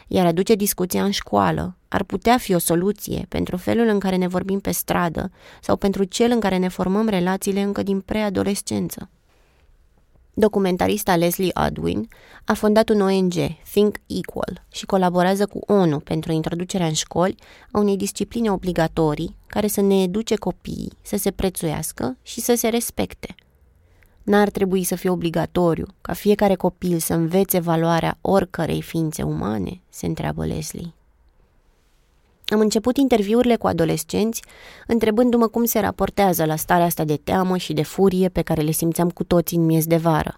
iar 0.07 0.25
aduce 0.25 0.55
discuția 0.55 1.03
în 1.03 1.11
școală 1.11 1.75
ar 1.87 2.03
putea 2.03 2.37
fi 2.37 2.53
o 2.53 2.57
soluție 2.57 3.25
pentru 3.29 3.57
felul 3.57 3.87
în 3.87 3.99
care 3.99 4.15
ne 4.15 4.27
vorbim 4.27 4.59
pe 4.59 4.71
stradă 4.71 5.31
sau 5.61 5.75
pentru 5.75 6.03
cel 6.03 6.31
în 6.31 6.39
care 6.39 6.57
ne 6.57 6.67
formăm 6.67 7.07
relațiile 7.07 7.61
încă 7.61 7.83
din 7.83 7.99
preadolescență. 8.01 9.09
Documentarista 10.33 11.15
Leslie 11.15 11.51
Adwin 11.53 12.07
a 12.45 12.53
fondat 12.53 12.89
un 12.89 13.01
ONG, 13.01 13.33
Think 13.71 13.97
Equal, 14.07 14.65
și 14.71 14.85
colaborează 14.85 15.45
cu 15.45 15.59
ONU 15.67 15.99
pentru 15.99 16.31
introducerea 16.31 16.87
în 16.87 16.93
școli 16.93 17.35
a 17.71 17.79
unei 17.79 17.97
discipline 17.97 18.51
obligatorii 18.51 19.35
care 19.47 19.67
să 19.67 19.81
ne 19.81 20.01
educe 20.01 20.35
copiii 20.35 20.91
să 21.01 21.17
se 21.17 21.31
prețuiască 21.31 22.17
și 22.21 22.41
să 22.41 22.53
se 22.55 22.67
respecte– 22.67 23.35
N-ar 24.23 24.49
trebui 24.49 24.83
să 24.83 24.95
fie 24.95 25.09
obligatoriu 25.09 25.85
ca 26.01 26.13
fiecare 26.13 26.55
copil 26.55 26.99
să 26.99 27.13
învețe 27.13 27.59
valoarea 27.59 28.17
oricărei 28.21 28.81
ființe 28.81 29.23
umane, 29.23 29.81
se 29.89 30.05
întreabă 30.05 30.45
Leslie. 30.45 30.93
Am 32.53 32.59
început 32.59 32.97
interviurile 32.97 33.55
cu 33.55 33.67
adolescenți, 33.67 34.41
întrebându-mă 34.87 35.47
cum 35.47 35.65
se 35.65 35.79
raportează 35.79 36.45
la 36.45 36.55
starea 36.55 36.85
asta 36.85 37.03
de 37.03 37.17
teamă 37.17 37.57
și 37.57 37.73
de 37.73 37.83
furie 37.83 38.29
pe 38.29 38.41
care 38.41 38.61
le 38.61 38.71
simțeam 38.71 39.09
cu 39.09 39.23
toții 39.23 39.57
în 39.57 39.65
miez 39.65 39.85
de 39.85 39.97
vară. 39.97 40.37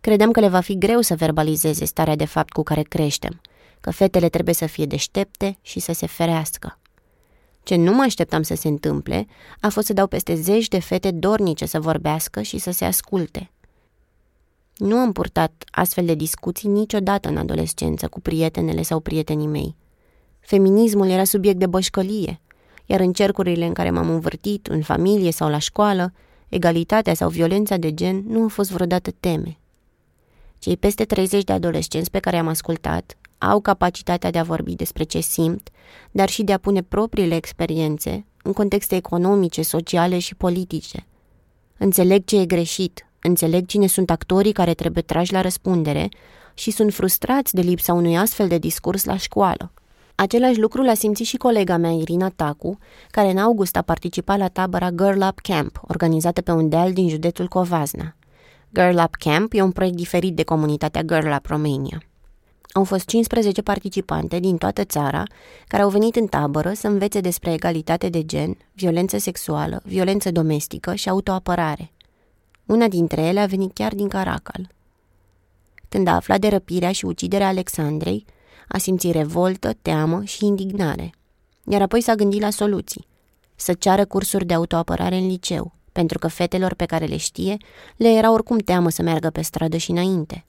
Credeam 0.00 0.30
că 0.30 0.40
le 0.40 0.48
va 0.48 0.60
fi 0.60 0.78
greu 0.78 1.00
să 1.00 1.14
verbalizeze 1.14 1.84
starea 1.84 2.16
de 2.16 2.24
fapt 2.24 2.52
cu 2.52 2.62
care 2.62 2.82
creștem, 2.82 3.40
că 3.80 3.90
fetele 3.90 4.28
trebuie 4.28 4.54
să 4.54 4.66
fie 4.66 4.86
deștepte 4.86 5.58
și 5.62 5.80
să 5.80 5.92
se 5.92 6.06
ferească. 6.06 6.78
Ce 7.62 7.76
nu 7.76 7.92
mă 7.92 8.02
așteptam 8.02 8.42
să 8.42 8.54
se 8.54 8.68
întâmple 8.68 9.26
a 9.60 9.68
fost 9.68 9.86
să 9.86 9.92
dau 9.92 10.06
peste 10.06 10.34
zeci 10.34 10.68
de 10.68 10.78
fete 10.78 11.10
dornice 11.10 11.66
să 11.66 11.80
vorbească 11.80 12.42
și 12.42 12.58
să 12.58 12.70
se 12.70 12.84
asculte. 12.84 13.50
Nu 14.76 14.96
am 14.96 15.12
purtat 15.12 15.64
astfel 15.70 16.04
de 16.04 16.14
discuții 16.14 16.68
niciodată 16.68 17.28
în 17.28 17.36
adolescență 17.36 18.08
cu 18.08 18.20
prietenele 18.20 18.82
sau 18.82 19.00
prietenii 19.00 19.46
mei. 19.46 19.76
Feminismul 20.48 21.08
era 21.08 21.24
subiect 21.24 21.58
de 21.58 21.66
bășcălie, 21.66 22.40
iar 22.86 23.00
în 23.00 23.12
cercurile 23.12 23.66
în 23.66 23.72
care 23.72 23.90
m-am 23.90 24.10
învârtit, 24.10 24.66
în 24.66 24.82
familie 24.82 25.30
sau 25.30 25.48
la 25.48 25.58
școală, 25.58 26.12
egalitatea 26.48 27.14
sau 27.14 27.28
violența 27.28 27.76
de 27.76 27.94
gen 27.94 28.24
nu 28.28 28.40
au 28.40 28.48
fost 28.48 28.70
vreodată 28.70 29.10
teme. 29.20 29.58
Cei 30.58 30.76
peste 30.76 31.04
30 31.04 31.44
de 31.44 31.52
adolescenți 31.52 32.10
pe 32.10 32.18
care 32.18 32.36
am 32.36 32.48
ascultat 32.48 33.16
au 33.38 33.60
capacitatea 33.60 34.30
de 34.30 34.38
a 34.38 34.42
vorbi 34.42 34.74
despre 34.74 35.02
ce 35.02 35.20
simt, 35.20 35.68
dar 36.10 36.28
și 36.28 36.42
de 36.42 36.52
a 36.52 36.58
pune 36.58 36.82
propriile 36.82 37.36
experiențe 37.36 38.26
în 38.42 38.52
contexte 38.52 38.96
economice, 38.96 39.62
sociale 39.62 40.18
și 40.18 40.34
politice. 40.34 41.06
Înțeleg 41.78 42.24
ce 42.24 42.40
e 42.40 42.46
greșit, 42.46 43.06
înțeleg 43.22 43.66
cine 43.66 43.86
sunt 43.86 44.10
actorii 44.10 44.52
care 44.52 44.74
trebuie 44.74 45.02
trași 45.02 45.32
la 45.32 45.40
răspundere 45.40 46.08
și 46.54 46.70
sunt 46.70 46.94
frustrați 46.94 47.54
de 47.54 47.60
lipsa 47.60 47.92
unui 47.92 48.16
astfel 48.16 48.48
de 48.48 48.58
discurs 48.58 49.04
la 49.04 49.16
școală. 49.16 49.72
Același 50.20 50.60
lucru 50.60 50.82
l-a 50.82 50.94
simțit 50.94 51.26
și 51.26 51.36
colega 51.36 51.76
mea, 51.76 51.90
Irina 51.90 52.28
Tacu, 52.28 52.78
care 53.10 53.30
în 53.30 53.38
august 53.38 53.76
a 53.76 53.82
participat 53.82 54.38
la 54.38 54.48
tabăra 54.48 54.90
Girl 54.90 55.22
Up 55.28 55.40
Camp, 55.40 55.80
organizată 55.82 56.40
pe 56.40 56.50
un 56.50 56.68
deal 56.68 56.92
din 56.92 57.08
județul 57.08 57.48
Covazna. 57.48 58.16
Girl 58.74 58.98
Up 58.98 59.14
Camp 59.14 59.52
e 59.52 59.62
un 59.62 59.70
proiect 59.70 59.96
diferit 59.96 60.34
de 60.34 60.42
comunitatea 60.42 61.02
Girl 61.02 61.32
Up 61.36 61.46
Romania. 61.46 62.02
Au 62.72 62.84
fost 62.84 63.06
15 63.06 63.62
participante 63.62 64.38
din 64.38 64.56
toată 64.56 64.84
țara 64.84 65.22
care 65.66 65.82
au 65.82 65.88
venit 65.88 66.16
în 66.16 66.26
tabără 66.26 66.72
să 66.72 66.86
învețe 66.86 67.20
despre 67.20 67.52
egalitate 67.52 68.08
de 68.08 68.24
gen, 68.24 68.56
violență 68.72 69.18
sexuală, 69.18 69.80
violență 69.84 70.30
domestică 70.30 70.94
și 70.94 71.08
autoapărare. 71.08 71.92
Una 72.66 72.88
dintre 72.88 73.20
ele 73.20 73.40
a 73.40 73.46
venit 73.46 73.74
chiar 73.74 73.94
din 73.94 74.08
Caracal. 74.08 74.68
Când 75.88 76.06
a 76.06 76.14
aflat 76.14 76.40
de 76.40 76.48
răpirea 76.48 76.92
și 76.92 77.04
uciderea 77.04 77.48
Alexandrei, 77.48 78.24
a 78.68 78.78
simțit 78.78 79.12
revoltă, 79.12 79.72
teamă 79.82 80.24
și 80.24 80.44
indignare. 80.44 81.10
Iar 81.68 81.82
apoi 81.82 82.00
s-a 82.00 82.14
gândit 82.14 82.40
la 82.40 82.50
soluții. 82.50 83.06
Să 83.54 83.72
ceară 83.72 84.04
cursuri 84.04 84.46
de 84.46 84.54
autoapărare 84.54 85.16
în 85.16 85.26
liceu, 85.26 85.72
pentru 85.92 86.18
că 86.18 86.28
fetelor 86.28 86.74
pe 86.74 86.84
care 86.84 87.04
le 87.04 87.16
știe 87.16 87.56
le 87.96 88.08
era 88.08 88.32
oricum 88.32 88.58
teamă 88.58 88.90
să 88.90 89.02
meargă 89.02 89.30
pe 89.30 89.42
stradă 89.42 89.76
și 89.76 89.90
înainte. 89.90 90.44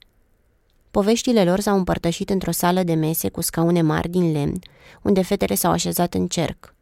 Poveștile 0.90 1.44
lor 1.44 1.60
s-au 1.60 1.76
împărtășit 1.76 2.30
într-o 2.30 2.50
sală 2.50 2.82
de 2.82 2.94
mese 2.94 3.28
cu 3.28 3.40
scaune 3.40 3.82
mari 3.82 4.08
din 4.08 4.32
lemn, 4.32 4.58
unde 5.02 5.22
fetele 5.22 5.54
s-au 5.54 5.72
așezat 5.72 6.14
în 6.14 6.26
cerc. 6.26 6.74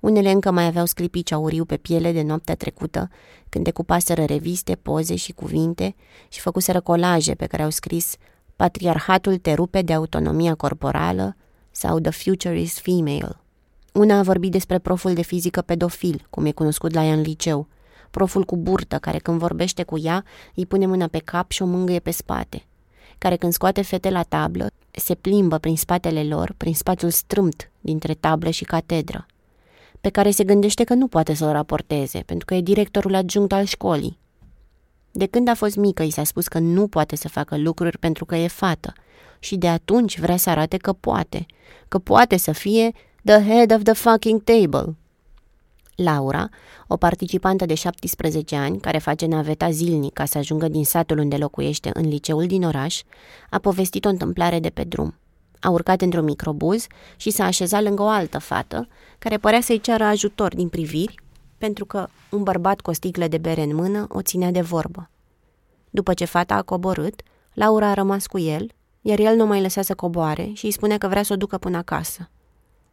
Unele 0.00 0.30
încă 0.30 0.50
mai 0.50 0.66
aveau 0.66 0.84
sclipici 0.84 1.32
auriu 1.32 1.64
pe 1.64 1.76
piele 1.76 2.12
de 2.12 2.22
noaptea 2.22 2.54
trecută, 2.54 3.10
când 3.48 3.64
decupaseră 3.64 4.24
reviste, 4.24 4.74
poze 4.74 5.14
și 5.14 5.32
cuvinte 5.32 5.94
și 6.28 6.40
făcuseră 6.40 6.80
colaje 6.80 7.34
pe 7.34 7.46
care 7.46 7.62
au 7.62 7.70
scris 7.70 8.16
Patriarhatul 8.62 9.36
te 9.36 9.54
rupe 9.54 9.82
de 9.82 9.92
autonomia 9.92 10.54
corporală 10.54 11.36
sau 11.70 11.98
The 12.00 12.10
Future 12.10 12.60
is 12.60 12.80
Female. 12.80 13.40
Una 13.92 14.18
a 14.18 14.22
vorbit 14.22 14.50
despre 14.50 14.78
proful 14.78 15.14
de 15.14 15.22
fizică 15.22 15.60
pedofil, 15.60 16.26
cum 16.30 16.44
e 16.44 16.50
cunoscut 16.50 16.94
la 16.94 17.04
ea 17.04 17.12
în 17.12 17.20
liceu, 17.20 17.68
proful 18.10 18.44
cu 18.44 18.56
burtă, 18.56 18.98
care 18.98 19.18
când 19.18 19.38
vorbește 19.38 19.82
cu 19.82 19.98
ea, 19.98 20.24
îi 20.54 20.66
pune 20.66 20.86
mâna 20.86 21.06
pe 21.06 21.18
cap 21.18 21.50
și 21.50 21.62
o 21.62 21.66
mângâie 21.66 21.98
pe 21.98 22.10
spate, 22.10 22.66
care 23.18 23.36
când 23.36 23.52
scoate 23.52 23.82
fete 23.82 24.10
la 24.10 24.22
tablă, 24.22 24.70
se 24.90 25.14
plimbă 25.14 25.58
prin 25.58 25.76
spatele 25.76 26.24
lor, 26.24 26.54
prin 26.56 26.74
spațiul 26.74 27.10
strâmt 27.10 27.70
dintre 27.80 28.14
tablă 28.14 28.50
și 28.50 28.64
catedră, 28.64 29.26
pe 30.00 30.08
care 30.08 30.30
se 30.30 30.44
gândește 30.44 30.84
că 30.84 30.94
nu 30.94 31.06
poate 31.06 31.34
să-l 31.34 31.52
raporteze, 31.52 32.18
pentru 32.26 32.46
că 32.46 32.54
e 32.54 32.60
directorul 32.60 33.14
adjunct 33.14 33.52
al 33.52 33.64
școlii. 33.64 34.18
De 35.12 35.26
când 35.26 35.48
a 35.48 35.54
fost 35.54 35.76
mică, 35.76 36.02
i 36.02 36.10
s-a 36.10 36.24
spus 36.24 36.48
că 36.48 36.58
nu 36.58 36.88
poate 36.88 37.16
să 37.16 37.28
facă 37.28 37.56
lucruri 37.56 37.98
pentru 37.98 38.24
că 38.24 38.36
e 38.36 38.46
fată 38.46 38.92
și 39.38 39.56
de 39.56 39.68
atunci 39.68 40.18
vrea 40.18 40.36
să 40.36 40.50
arate 40.50 40.76
că 40.76 40.92
poate, 40.92 41.46
că 41.88 41.98
poate 41.98 42.36
să 42.36 42.52
fie 42.52 42.92
the 43.24 43.42
head 43.42 43.72
of 43.72 43.82
the 43.82 43.92
fucking 43.92 44.42
table. 44.42 44.96
Laura, 45.94 46.48
o 46.86 46.96
participantă 46.96 47.66
de 47.66 47.74
17 47.74 48.56
ani 48.56 48.80
care 48.80 48.98
face 48.98 49.26
naveta 49.26 49.70
zilnic 49.70 50.12
ca 50.12 50.24
să 50.24 50.38
ajungă 50.38 50.68
din 50.68 50.84
satul 50.84 51.18
unde 51.18 51.36
locuiește 51.36 51.90
în 51.94 52.08
liceul 52.08 52.46
din 52.46 52.62
oraș, 52.62 53.02
a 53.50 53.58
povestit 53.58 54.04
o 54.04 54.08
întâmplare 54.08 54.60
de 54.60 54.70
pe 54.70 54.84
drum. 54.84 55.14
A 55.60 55.70
urcat 55.70 56.00
într-un 56.00 56.24
microbuz 56.24 56.86
și 57.16 57.30
s-a 57.30 57.44
așezat 57.44 57.82
lângă 57.82 58.02
o 58.02 58.08
altă 58.08 58.38
fată 58.38 58.88
care 59.18 59.36
părea 59.36 59.60
să-i 59.60 59.80
ceară 59.80 60.04
ajutor 60.04 60.54
din 60.54 60.68
priviri 60.68 61.14
pentru 61.62 61.84
că 61.86 62.08
un 62.30 62.42
bărbat 62.42 62.80
cu 62.80 62.90
o 62.90 62.92
sticlă 62.92 63.26
de 63.28 63.38
bere 63.38 63.62
în 63.62 63.74
mână 63.74 64.06
o 64.08 64.22
ținea 64.22 64.50
de 64.50 64.60
vorbă. 64.60 65.10
După 65.90 66.14
ce 66.14 66.24
fata 66.24 66.54
a 66.54 66.62
coborât, 66.62 67.22
Laura 67.52 67.86
a 67.88 67.94
rămas 67.94 68.26
cu 68.26 68.38
el, 68.38 68.70
iar 69.00 69.18
el 69.18 69.36
nu 69.36 69.46
mai 69.46 69.60
lăsa 69.60 69.82
să 69.82 69.94
coboare 69.94 70.50
și 70.54 70.64
îi 70.64 70.70
spunea 70.70 70.98
că 70.98 71.08
vrea 71.08 71.22
să 71.22 71.32
o 71.32 71.36
ducă 71.36 71.58
până 71.58 71.76
acasă. 71.76 72.30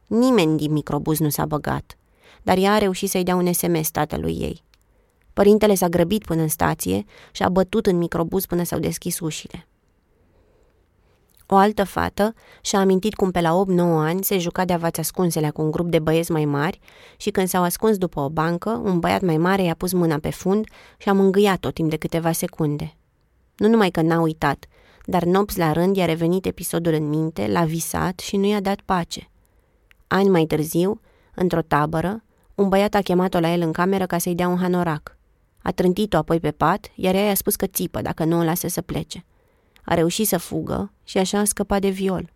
Nimeni 0.08 0.58
din 0.58 0.72
microbuz 0.72 1.20
nu 1.20 1.30
s-a 1.30 1.46
băgat, 1.46 1.98
dar 2.44 2.58
ea 2.58 2.74
a 2.74 2.78
reușit 2.78 3.10
să-i 3.10 3.24
dea 3.24 3.36
un 3.36 3.54
SMS 3.54 3.90
tatălui 3.92 4.38
ei. 4.40 4.64
Părintele 5.34 5.76
s-a 5.76 5.88
grăbit 5.88 6.24
până 6.24 6.42
în 6.42 6.48
stație 6.48 7.06
și 7.32 7.44
a 7.44 7.50
bătut 7.50 7.86
în 7.86 7.98
microbuz 7.98 8.46
până 8.46 8.64
s-au 8.64 8.80
deschis 8.80 9.20
ușile. 9.20 9.68
O 11.52 11.56
altă 11.56 11.84
fată 11.84 12.34
și-a 12.62 12.80
amintit 12.80 13.14
cum 13.14 13.32
pe 13.32 13.42
la 13.42 13.64
8-9 13.66 13.80
ani 13.80 14.24
se 14.24 14.38
juca 14.38 14.66
de 14.66 14.74
avați 14.74 15.00
ascunselea 15.00 15.52
cu 15.52 15.62
un 15.62 15.72
grup 15.72 15.90
de 15.90 16.00
băieți 16.00 16.32
mai 16.32 16.46
mari 16.46 16.80
și 17.18 17.30
când 17.30 17.48
s-au 17.48 17.64
ascuns 17.64 17.98
după 17.98 18.20
o 18.20 18.30
bancă, 18.30 18.70
un 18.70 19.00
băiat 19.00 19.22
mai 19.22 19.38
mare 19.38 19.64
i-a 19.64 19.74
pus 19.74 19.92
mâna 19.92 20.18
pe 20.18 20.30
fund 20.30 20.68
și 20.98 21.10
a 21.10 21.14
mângâiat 21.14 21.60
tot 21.60 21.74
timp 21.74 21.90
de 21.90 21.96
câteva 21.96 22.32
secunde. 22.32 22.96
Nu 23.58 23.68
numai 23.68 23.90
că 23.90 24.02
n-a 24.02 24.20
uitat, 24.20 24.66
dar 25.06 25.24
nopți 25.24 25.58
la 25.58 25.72
rând 25.72 25.96
i-a 25.96 26.06
revenit 26.06 26.46
episodul 26.46 26.94
în 26.94 27.10
minte, 27.10 27.48
l-a 27.48 27.64
visat 27.64 28.20
și 28.20 28.38
nu 28.38 28.46
i-a 28.46 28.60
dat 28.60 28.82
pace. 28.82 29.30
Ani 30.08 30.30
mai 30.30 30.46
târziu, 30.46 31.02
într-o 31.36 31.62
tabără, 31.62 32.24
un 32.56 32.70
băiat 32.70 32.94
a 32.94 33.02
chemat-o 33.02 33.40
la 33.40 33.54
el 33.54 33.62
în 33.62 33.72
cameră 33.72 34.06
ca 34.06 34.18
să-i 34.18 34.36
dea 34.36 34.48
un 34.48 34.58
hanorac. 34.58 35.18
A 35.62 35.72
trântit-o 35.72 36.18
apoi 36.18 36.40
pe 36.40 36.52
pat, 36.52 36.92
iar 36.96 37.16
ea 37.16 37.26
i-a 37.26 37.34
spus 37.34 37.56
că 37.56 37.66
țipă 37.66 38.02
dacă 38.02 38.24
nu 38.24 38.40
o 38.40 38.44
lasă 38.44 38.68
să 38.68 38.82
plece. 38.82 39.26
A 39.84 39.94
reușit 39.94 40.28
să 40.28 40.38
fugă 40.38 40.92
și 41.04 41.18
așa 41.18 41.40
a 41.40 41.44
scăpat 41.44 41.82
de 41.82 41.90
viol. 41.90 42.30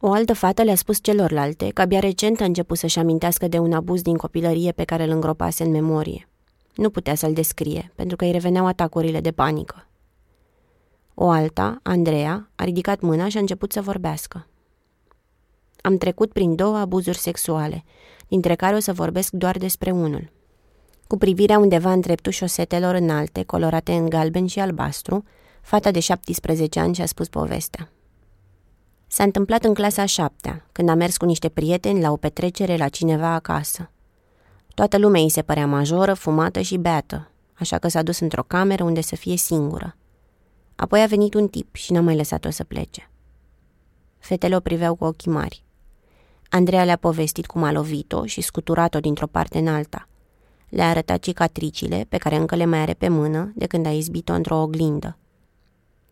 O 0.00 0.12
altă 0.12 0.32
fată 0.32 0.62
le-a 0.62 0.74
spus 0.74 0.98
celorlalte 1.02 1.68
că 1.68 1.80
abia 1.80 1.98
recent 1.98 2.40
a 2.40 2.44
început 2.44 2.78
să-și 2.78 2.98
amintească 2.98 3.48
de 3.48 3.58
un 3.58 3.72
abuz 3.72 4.02
din 4.02 4.16
copilărie 4.16 4.72
pe 4.72 4.84
care 4.84 5.02
îl 5.02 5.10
îngropase 5.10 5.62
în 5.64 5.70
memorie. 5.70 6.28
Nu 6.74 6.90
putea 6.90 7.14
să-l 7.14 7.32
descrie, 7.32 7.92
pentru 7.94 8.16
că 8.16 8.24
îi 8.24 8.30
reveneau 8.30 8.66
atacurile 8.66 9.20
de 9.20 9.30
panică. 9.30 9.86
O 11.14 11.28
alta, 11.28 11.80
Andreea, 11.82 12.50
a 12.54 12.64
ridicat 12.64 13.00
mâna 13.00 13.28
și 13.28 13.36
a 13.36 13.40
început 13.40 13.72
să 13.72 13.80
vorbească. 13.80 14.46
Am 15.80 15.96
trecut 15.96 16.32
prin 16.32 16.54
două 16.54 16.76
abuzuri 16.76 17.18
sexuale, 17.18 17.84
dintre 18.28 18.54
care 18.54 18.76
o 18.76 18.78
să 18.78 18.92
vorbesc 18.92 19.32
doar 19.32 19.56
despre 19.56 19.90
unul. 19.90 20.30
Cu 21.06 21.16
privirea 21.16 21.58
undeva 21.58 21.92
în 21.92 22.00
dreptul 22.00 22.32
șosetelor 22.32 22.94
înalte, 22.94 23.42
colorate 23.42 23.92
în 23.92 24.08
galben 24.08 24.46
și 24.46 24.60
albastru, 24.60 25.24
Fata 25.68 25.90
de 25.90 26.00
17 26.00 26.80
ani 26.80 26.94
și-a 26.94 27.06
spus 27.06 27.28
povestea. 27.28 27.90
S-a 29.06 29.22
întâmplat 29.22 29.64
în 29.64 29.74
clasa 29.74 30.02
a 30.02 30.06
șaptea, 30.06 30.66
când 30.72 30.88
a 30.88 30.94
mers 30.94 31.16
cu 31.16 31.24
niște 31.24 31.48
prieteni 31.48 32.00
la 32.00 32.10
o 32.10 32.16
petrecere 32.16 32.76
la 32.76 32.88
cineva 32.88 33.28
acasă. 33.28 33.90
Toată 34.74 34.98
lumea 34.98 35.20
îi 35.20 35.30
se 35.30 35.42
părea 35.42 35.66
majoră, 35.66 36.14
fumată 36.14 36.60
și 36.60 36.76
beată, 36.76 37.30
așa 37.54 37.78
că 37.78 37.88
s-a 37.88 38.02
dus 38.02 38.18
într-o 38.18 38.42
cameră 38.42 38.84
unde 38.84 39.00
să 39.00 39.16
fie 39.16 39.36
singură. 39.36 39.96
Apoi 40.76 41.02
a 41.02 41.06
venit 41.06 41.34
un 41.34 41.48
tip 41.48 41.74
și 41.74 41.92
n-a 41.92 42.00
mai 42.00 42.16
lăsat-o 42.16 42.50
să 42.50 42.64
plece. 42.64 43.10
Fetele 44.18 44.56
o 44.56 44.60
priveau 44.60 44.94
cu 44.94 45.04
ochii 45.04 45.30
mari. 45.30 45.64
Andreea 46.48 46.84
le-a 46.84 46.96
povestit 46.96 47.46
cum 47.46 47.62
a 47.62 47.72
lovit-o 47.72 48.26
și 48.26 48.40
scuturat-o 48.40 49.00
dintr-o 49.00 49.26
parte 49.26 49.58
în 49.58 49.66
alta. 49.66 50.08
Le-a 50.68 50.88
arătat 50.88 51.20
cicatricile, 51.20 52.06
pe 52.08 52.16
care 52.16 52.36
încă 52.36 52.56
le 52.56 52.64
mai 52.64 52.78
are 52.78 52.94
pe 52.94 53.08
mână, 53.08 53.52
de 53.54 53.66
când 53.66 53.86
a 53.86 53.90
izbit-o 53.90 54.32
într-o 54.32 54.60
oglindă. 54.60 55.18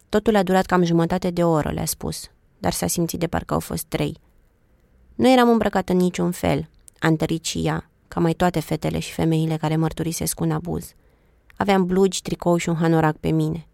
Totul 0.09 0.36
a 0.36 0.42
durat 0.42 0.66
cam 0.66 0.82
jumătate 0.82 1.30
de 1.30 1.44
oră, 1.44 1.70
le-a 1.70 1.84
spus, 1.84 2.30
dar 2.59 2.72
s-a 2.72 2.86
simțit 2.86 3.20
de 3.20 3.26
parcă 3.26 3.54
au 3.54 3.61
fost 3.61 3.84
trei. 3.84 4.16
Nu 5.14 5.28
eram 5.28 5.48
îmbrăcată 5.48 5.92
în 5.92 5.98
niciun 5.98 6.30
fel, 6.30 6.68
a 6.98 7.07
întărit 7.07 7.44
și 7.44 7.59
ea, 7.59 7.90
ca 8.09 8.20
mai 8.20 8.32
toate 8.32 8.61
fetele 8.61 8.98
și 8.98 9.12
femeile 9.12 9.57
care 9.57 9.76
mărturisesc 9.76 10.40
un 10.40 10.50
abuz. 10.50 10.94
Aveam 11.57 11.86
blugi, 11.86 12.22
tricou 12.22 12.57
și 12.57 12.68
un 12.68 12.74
hanorac 12.74 13.16
pe 13.16 13.30
mine. 13.30 13.66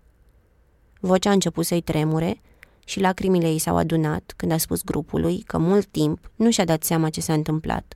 Vocea 1.01 1.31
a 1.31 1.33
început 1.33 1.67
să-i 1.67 1.81
tremure 1.81 2.41
și 2.85 3.01
lacrimile 3.01 3.49
ei 3.49 3.59
s-au 3.59 3.77
adunat 3.77 4.33
când 4.37 4.53
a 4.53 4.57
spus 4.57 4.83
grupului 4.83 5.43
că 5.47 5.59
mult 5.59 5.87
timp 5.87 6.31
nu 6.35 6.51
și-a 6.51 6.65
dat 6.65 6.83
seama 6.83 7.11
ce 7.11 7.21
s-a 7.21 7.33
întâmplat 7.33 7.95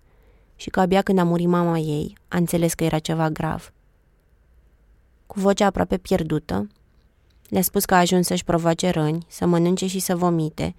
și 0.57 0.71
că 0.71 0.81
abia 0.81 1.03
când 1.03 1.19
a 1.19 1.25
murit 1.25 1.47
mama 1.47 1.79
ei 1.79 2.17
a 2.29 2.37
înțeles 2.37 2.75
că 2.75 2.85
era 2.85 2.99
ceva 2.99 3.31
grav. 3.31 3.73
Cu 5.27 5.41
vocea 5.41 5.67
aproape 5.67 5.97
pierdută, 5.97 6.67
le-a 7.49 7.63
spus 7.63 7.85
că 7.85 7.95
a 7.95 7.99
ajuns 7.99 8.27
să-și 8.27 8.45
provoace 8.45 8.91
răni, 8.91 9.27
să 9.29 9.47
mănânce 9.47 9.87
și 9.87 9.99
să 9.99 10.17
vomite 10.17 10.75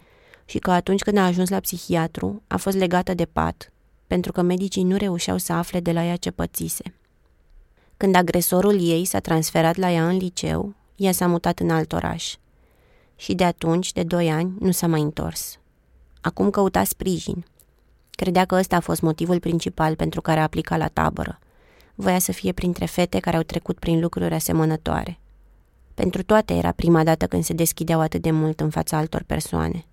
și 0.46 0.60
că 0.60 0.72
atunci 0.72 1.02
când 1.02 1.18
a 1.18 1.26
ajuns 1.26 1.50
la 1.50 1.60
psihiatru 1.60 2.42
a 2.48 2.58
fost 2.58 2.78
legată 2.78 3.14
de 3.14 3.26
pat, 3.26 3.72
pentru 4.08 4.32
că 4.32 4.42
medicii 4.42 4.84
nu 4.84 4.98
reușeau 4.98 5.38
să 5.38 5.54
afle 5.54 5.80
de 5.80 5.92
la 5.92 6.06
ea 6.06 6.16
ce 6.16 6.32
pățise. 6.32 6.84
Când 7.98 8.16
agresorul 8.16 8.82
ei 8.82 9.06
s-a 9.06 9.20
transferat 9.20 9.76
la 9.76 9.92
ea 9.92 10.08
în 10.10 10.18
liceu, 10.18 10.74
ea 10.96 11.12
s-a 11.12 11.28
mutat 11.28 11.60
în 11.60 11.70
alt 11.70 11.94
oraș. 11.94 12.36
Și 13.16 13.34
de 13.34 13.44
atunci, 13.44 13.92
de 13.92 14.04
doi 14.04 14.30
ani, 14.30 14.54
nu 14.60 14.72
s-a 14.72 14.88
mai 14.88 15.02
întors. 15.02 15.60
Acum 16.22 16.50
căuta 16.50 16.84
sprijin. 16.84 17.46
Credea 18.10 18.46
că 18.46 18.56
ăsta 18.56 18.76
a 18.76 18.80
fost 18.80 19.02
motivul 19.02 19.40
principal 19.40 19.96
pentru 19.96 20.22
care 20.22 20.40
a 20.40 20.44
aplicat 20.44 20.78
la 20.78 20.88
tabără. 20.88 21.40
Voia 21.96 22.20
să 22.20 22.32
fie 22.32 22.52
printre 22.52 22.86
fete 22.86 23.20
care 23.20 23.36
au 23.36 23.44
trecut 23.44 23.80
prin 23.80 24.00
lucruri 24.00 24.34
asemănătoare– 24.34 25.20
pentru 25.98 26.24
toate 26.24 26.54
era 26.54 26.72
prima 26.72 27.04
dată 27.04 27.28
când 27.28 27.44
se 27.44 27.54
deschideau 27.54 28.00
atât 28.00 28.22
de 28.22 28.32
mult 28.32 28.60
în 28.60 28.70
fața 28.70 28.98
altor 28.98 29.24
persoane. 29.24 29.86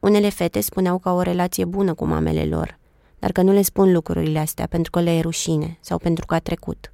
Unele 0.00 0.28
fete 0.28 0.60
spuneau 0.60 0.98
că 0.98 1.08
au 1.08 1.16
o 1.16 1.22
relație 1.22 1.64
bună 1.64 1.94
cu 1.94 2.04
mamele 2.04 2.44
lor, 2.44 2.78
dar 3.18 3.32
că 3.32 3.42
nu 3.42 3.52
le 3.52 3.62
spun 3.62 3.92
lucrurile 3.92 4.38
astea 4.38 4.66
pentru 4.66 4.90
că 4.90 5.00
le 5.00 5.16
e 5.16 5.20
rușine 5.20 5.78
sau 5.80 5.98
pentru 5.98 6.26
că 6.26 6.34
a 6.34 6.38
trecut. 6.38 6.92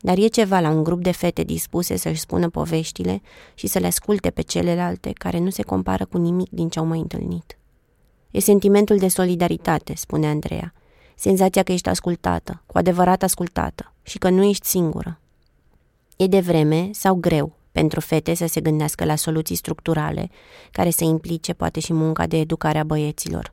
dar 0.00 0.18
e 0.18 0.26
ceva 0.26 0.60
la 0.60 0.68
un 0.68 0.82
grup 0.82 1.02
de 1.02 1.10
fete 1.10 1.42
dispuse 1.42 1.96
să-și 1.96 2.20
spună 2.20 2.48
poveștile 2.48 3.22
și 3.54 3.66
să 3.66 3.78
le 3.78 3.86
asculte 3.86 4.30
pe 4.30 4.42
celelalte 4.42 5.12
care 5.12 5.38
nu 5.38 5.50
se 5.50 5.62
compară 5.62 6.04
cu 6.04 6.18
nimic 6.18 6.50
din 6.50 6.68
ce 6.68 6.78
au 6.78 6.84
mai 6.84 6.98
întâlnit. 6.98 7.58
E 8.30 8.40
sentimentul 8.40 8.96
de 8.96 9.08
solidaritate, 9.08 9.94
spune 9.96 10.26
Andreea. 10.26 10.74
Senzația 11.14 11.62
că 11.62 11.72
ești 11.72 11.88
ascultată, 11.88 12.62
cu 12.66 12.78
adevărat 12.78 13.22
ascultată 13.22 13.92
și 14.02 14.18
că 14.18 14.30
nu 14.30 14.42
ești 14.42 14.66
singură. 14.66 15.18
E 16.16 16.26
de 16.26 16.40
vreme 16.40 16.90
sau 16.92 17.14
greu 17.14 17.52
pentru 17.72 18.00
fete 18.00 18.34
să 18.34 18.46
se 18.46 18.60
gândească 18.60 19.04
la 19.04 19.16
soluții 19.16 19.56
structurale 19.56 20.30
care 20.70 20.90
să 20.90 21.04
implice 21.04 21.52
poate 21.52 21.80
și 21.80 21.92
munca 21.92 22.26
de 22.26 22.38
educare 22.38 22.78
a 22.78 22.84
băieților. 22.84 23.52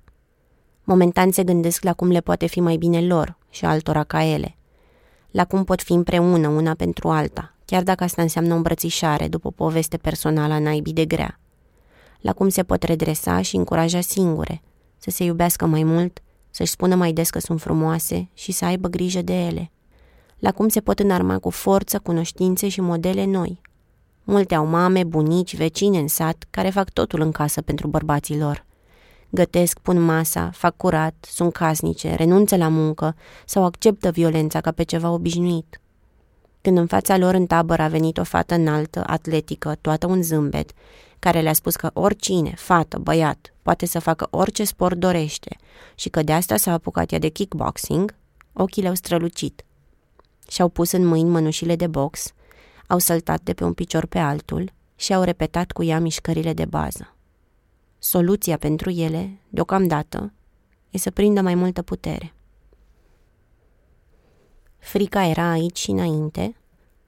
Momentan 0.83 1.31
se 1.31 1.43
gândesc 1.43 1.83
la 1.83 1.93
cum 1.93 2.11
le 2.11 2.19
poate 2.19 2.45
fi 2.45 2.59
mai 2.59 2.77
bine 2.77 3.01
lor 3.01 3.37
și 3.49 3.65
altora 3.65 4.03
ca 4.03 4.23
ele. 4.23 4.55
La 5.31 5.45
cum 5.45 5.63
pot 5.63 5.81
fi 5.81 5.93
împreună 5.93 6.47
una 6.47 6.73
pentru 6.73 7.09
alta, 7.09 7.55
chiar 7.65 7.83
dacă 7.83 8.03
asta 8.03 8.21
înseamnă 8.21 8.53
o 8.53 8.55
îmbrățișare 8.55 9.27
după 9.27 9.47
o 9.47 9.51
poveste 9.51 9.97
personală 9.97 10.53
a 10.53 10.59
naibii 10.59 10.93
de 10.93 11.05
grea. 11.05 11.39
La 12.19 12.33
cum 12.33 12.49
se 12.49 12.63
pot 12.63 12.83
redresa 12.83 13.41
și 13.41 13.55
încuraja 13.55 14.01
singure, 14.01 14.61
să 14.97 15.09
se 15.09 15.23
iubească 15.23 15.65
mai 15.65 15.83
mult, 15.83 16.21
să-și 16.49 16.71
spună 16.71 16.95
mai 16.95 17.11
des 17.11 17.29
că 17.29 17.39
sunt 17.39 17.61
frumoase 17.61 18.29
și 18.33 18.51
să 18.51 18.65
aibă 18.65 18.87
grijă 18.87 19.21
de 19.21 19.33
ele. 19.33 19.71
La 20.41 20.51
cum 20.51 20.67
se 20.67 20.81
pot 20.81 20.99
înarma 20.99 21.39
cu 21.39 21.49
forță, 21.49 21.99
cunoștințe 21.99 22.67
și 22.67 22.81
modele 22.81 23.25
noi. 23.25 23.61
Multe 24.23 24.55
au 24.55 24.65
mame, 24.65 25.03
bunici, 25.03 25.55
vecine 25.55 25.99
în 25.99 26.07
sat, 26.07 26.45
care 26.49 26.69
fac 26.69 26.89
totul 26.89 27.21
în 27.21 27.31
casă 27.31 27.61
pentru 27.61 27.87
bărbații 27.87 28.37
lor. 28.37 28.65
Gătesc, 29.29 29.79
pun 29.79 30.01
masa, 30.01 30.49
fac 30.53 30.77
curat, 30.77 31.25
sunt 31.29 31.53
casnice, 31.53 32.15
renunță 32.15 32.55
la 32.55 32.67
muncă 32.67 33.15
sau 33.45 33.63
acceptă 33.63 34.11
violența 34.11 34.61
ca 34.61 34.71
pe 34.71 34.83
ceva 34.83 35.09
obișnuit. 35.09 35.81
Când 36.61 36.77
în 36.77 36.87
fața 36.87 37.17
lor 37.17 37.33
în 37.33 37.45
tabără 37.45 37.81
a 37.81 37.87
venit 37.87 38.17
o 38.17 38.23
fată 38.23 38.55
înaltă, 38.55 39.03
atletică, 39.07 39.77
toată 39.81 40.07
un 40.07 40.21
zâmbet, 40.21 40.71
care 41.19 41.41
le-a 41.41 41.53
spus 41.53 41.75
că 41.75 41.89
oricine, 41.93 42.53
fată, 42.57 42.97
băiat, 42.97 43.53
poate 43.61 43.85
să 43.85 43.99
facă 43.99 44.27
orice 44.29 44.63
sport 44.63 44.97
dorește 44.97 45.57
și 45.95 46.09
că 46.09 46.23
de 46.23 46.33
asta 46.33 46.57
s-a 46.57 46.71
apucat 46.71 47.11
ea 47.11 47.19
de 47.19 47.27
kickboxing, 47.27 48.15
ochii 48.53 48.81
le-au 48.81 48.95
strălucit. 48.95 49.65
Și-au 50.51 50.69
pus 50.69 50.91
în 50.91 51.05
mâini 51.05 51.29
mănușile 51.29 51.75
de 51.75 51.87
box, 51.87 52.33
au 52.87 52.97
săltat 52.97 53.41
de 53.41 53.53
pe 53.53 53.63
un 53.63 53.73
picior 53.73 54.05
pe 54.05 54.19
altul 54.19 54.71
și 54.95 55.13
au 55.13 55.23
repetat 55.23 55.71
cu 55.71 55.83
ea 55.83 55.99
mișcările 55.99 56.53
de 56.53 56.65
bază. 56.65 57.15
Soluția 57.99 58.57
pentru 58.57 58.89
ele, 58.89 59.39
deocamdată, 59.49 60.33
e 60.89 60.97
să 60.97 61.11
prindă 61.11 61.41
mai 61.41 61.55
multă 61.55 61.81
putere. 61.81 62.33
Frica 64.77 65.25
era 65.25 65.49
aici 65.49 65.77
și 65.77 65.89
înainte, 65.89 66.55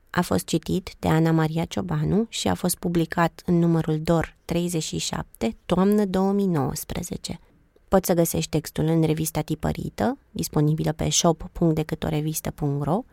a 0.09 0.21
fost 0.21 0.45
citit 0.45 0.95
de 0.99 1.07
Ana 1.07 1.31
Maria 1.31 1.65
Ciobanu 1.65 2.25
și 2.29 2.47
a 2.47 2.53
fost 2.53 2.75
publicat 2.75 3.41
în 3.45 3.59
numărul 3.59 3.99
DOR 4.01 4.35
37, 4.45 5.57
toamnă 5.65 6.05
2019. 6.05 7.39
Poți 7.87 8.07
să 8.07 8.13
găsești 8.13 8.49
textul 8.49 8.85
în 8.85 9.03
revista 9.03 9.41
tipărită, 9.41 10.17
disponibilă 10.31 10.91
pe 10.91 11.09
shop.decâtorevistă.ro, 11.09 13.03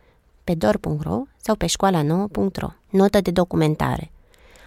pe 0.51 0.57
dor.ro 0.57 1.23
sau 1.37 1.55
pe 1.55 1.67
școala 1.67 2.03
nouă.ro. 2.03 2.69
Notă 2.91 3.21
de 3.21 3.31
documentare. 3.31 4.11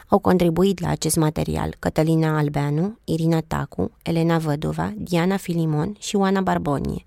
Au 0.07 0.19
contribuit 0.19 0.79
la 0.79 0.89
acest 0.89 1.15
material 1.15 1.75
Cătălina 1.79 2.37
Albeanu, 2.37 2.97
Irina 3.03 3.39
Tacu, 3.47 3.91
Elena 4.03 4.37
Văduva, 4.37 4.93
Diana 4.97 5.37
Filimon 5.37 5.95
și 5.99 6.15
Oana 6.15 6.41
Barbonie. 6.41 7.05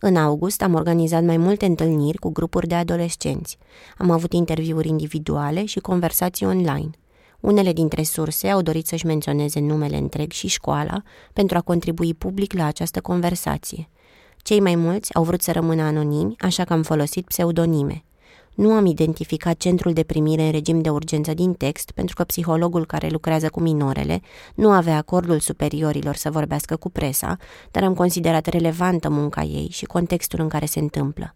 În 0.00 0.16
august 0.16 0.62
am 0.62 0.74
organizat 0.74 1.24
mai 1.24 1.36
multe 1.36 1.66
întâlniri 1.66 2.18
cu 2.18 2.28
grupuri 2.28 2.66
de 2.66 2.74
adolescenți. 2.74 3.58
Am 3.98 4.10
avut 4.10 4.32
interviuri 4.32 4.88
individuale 4.88 5.64
și 5.64 5.80
conversații 5.80 6.46
online. 6.46 6.90
Unele 7.40 7.72
dintre 7.72 8.02
surse 8.02 8.48
au 8.48 8.62
dorit 8.62 8.86
să-și 8.86 9.06
menționeze 9.06 9.60
numele 9.60 9.96
întreg 9.96 10.30
și 10.30 10.48
școala 10.48 11.02
pentru 11.32 11.56
a 11.56 11.60
contribui 11.60 12.14
public 12.14 12.52
la 12.52 12.64
această 12.64 13.00
conversație. 13.00 13.88
Cei 14.44 14.60
mai 14.60 14.74
mulți 14.74 15.14
au 15.14 15.22
vrut 15.22 15.42
să 15.42 15.52
rămână 15.52 15.82
anonimi, 15.82 16.34
așa 16.38 16.64
că 16.64 16.72
am 16.72 16.82
folosit 16.82 17.26
pseudonime. 17.26 18.04
Nu 18.54 18.72
am 18.72 18.86
identificat 18.86 19.56
centrul 19.56 19.92
de 19.92 20.02
primire 20.02 20.42
în 20.42 20.50
regim 20.50 20.80
de 20.80 20.90
urgență 20.90 21.34
din 21.34 21.54
text, 21.54 21.90
pentru 21.90 22.14
că 22.14 22.24
psihologul 22.24 22.86
care 22.86 23.08
lucrează 23.08 23.48
cu 23.48 23.60
minorele 23.60 24.20
nu 24.54 24.70
avea 24.70 24.96
acordul 24.96 25.38
superiorilor 25.38 26.14
să 26.14 26.30
vorbească 26.30 26.76
cu 26.76 26.90
presa, 26.90 27.36
dar 27.70 27.82
am 27.82 27.94
considerat 27.94 28.46
relevantă 28.46 29.08
munca 29.10 29.42
ei 29.42 29.68
și 29.70 29.84
contextul 29.84 30.40
în 30.40 30.48
care 30.48 30.66
se 30.66 30.78
întâmplă. 30.78 31.34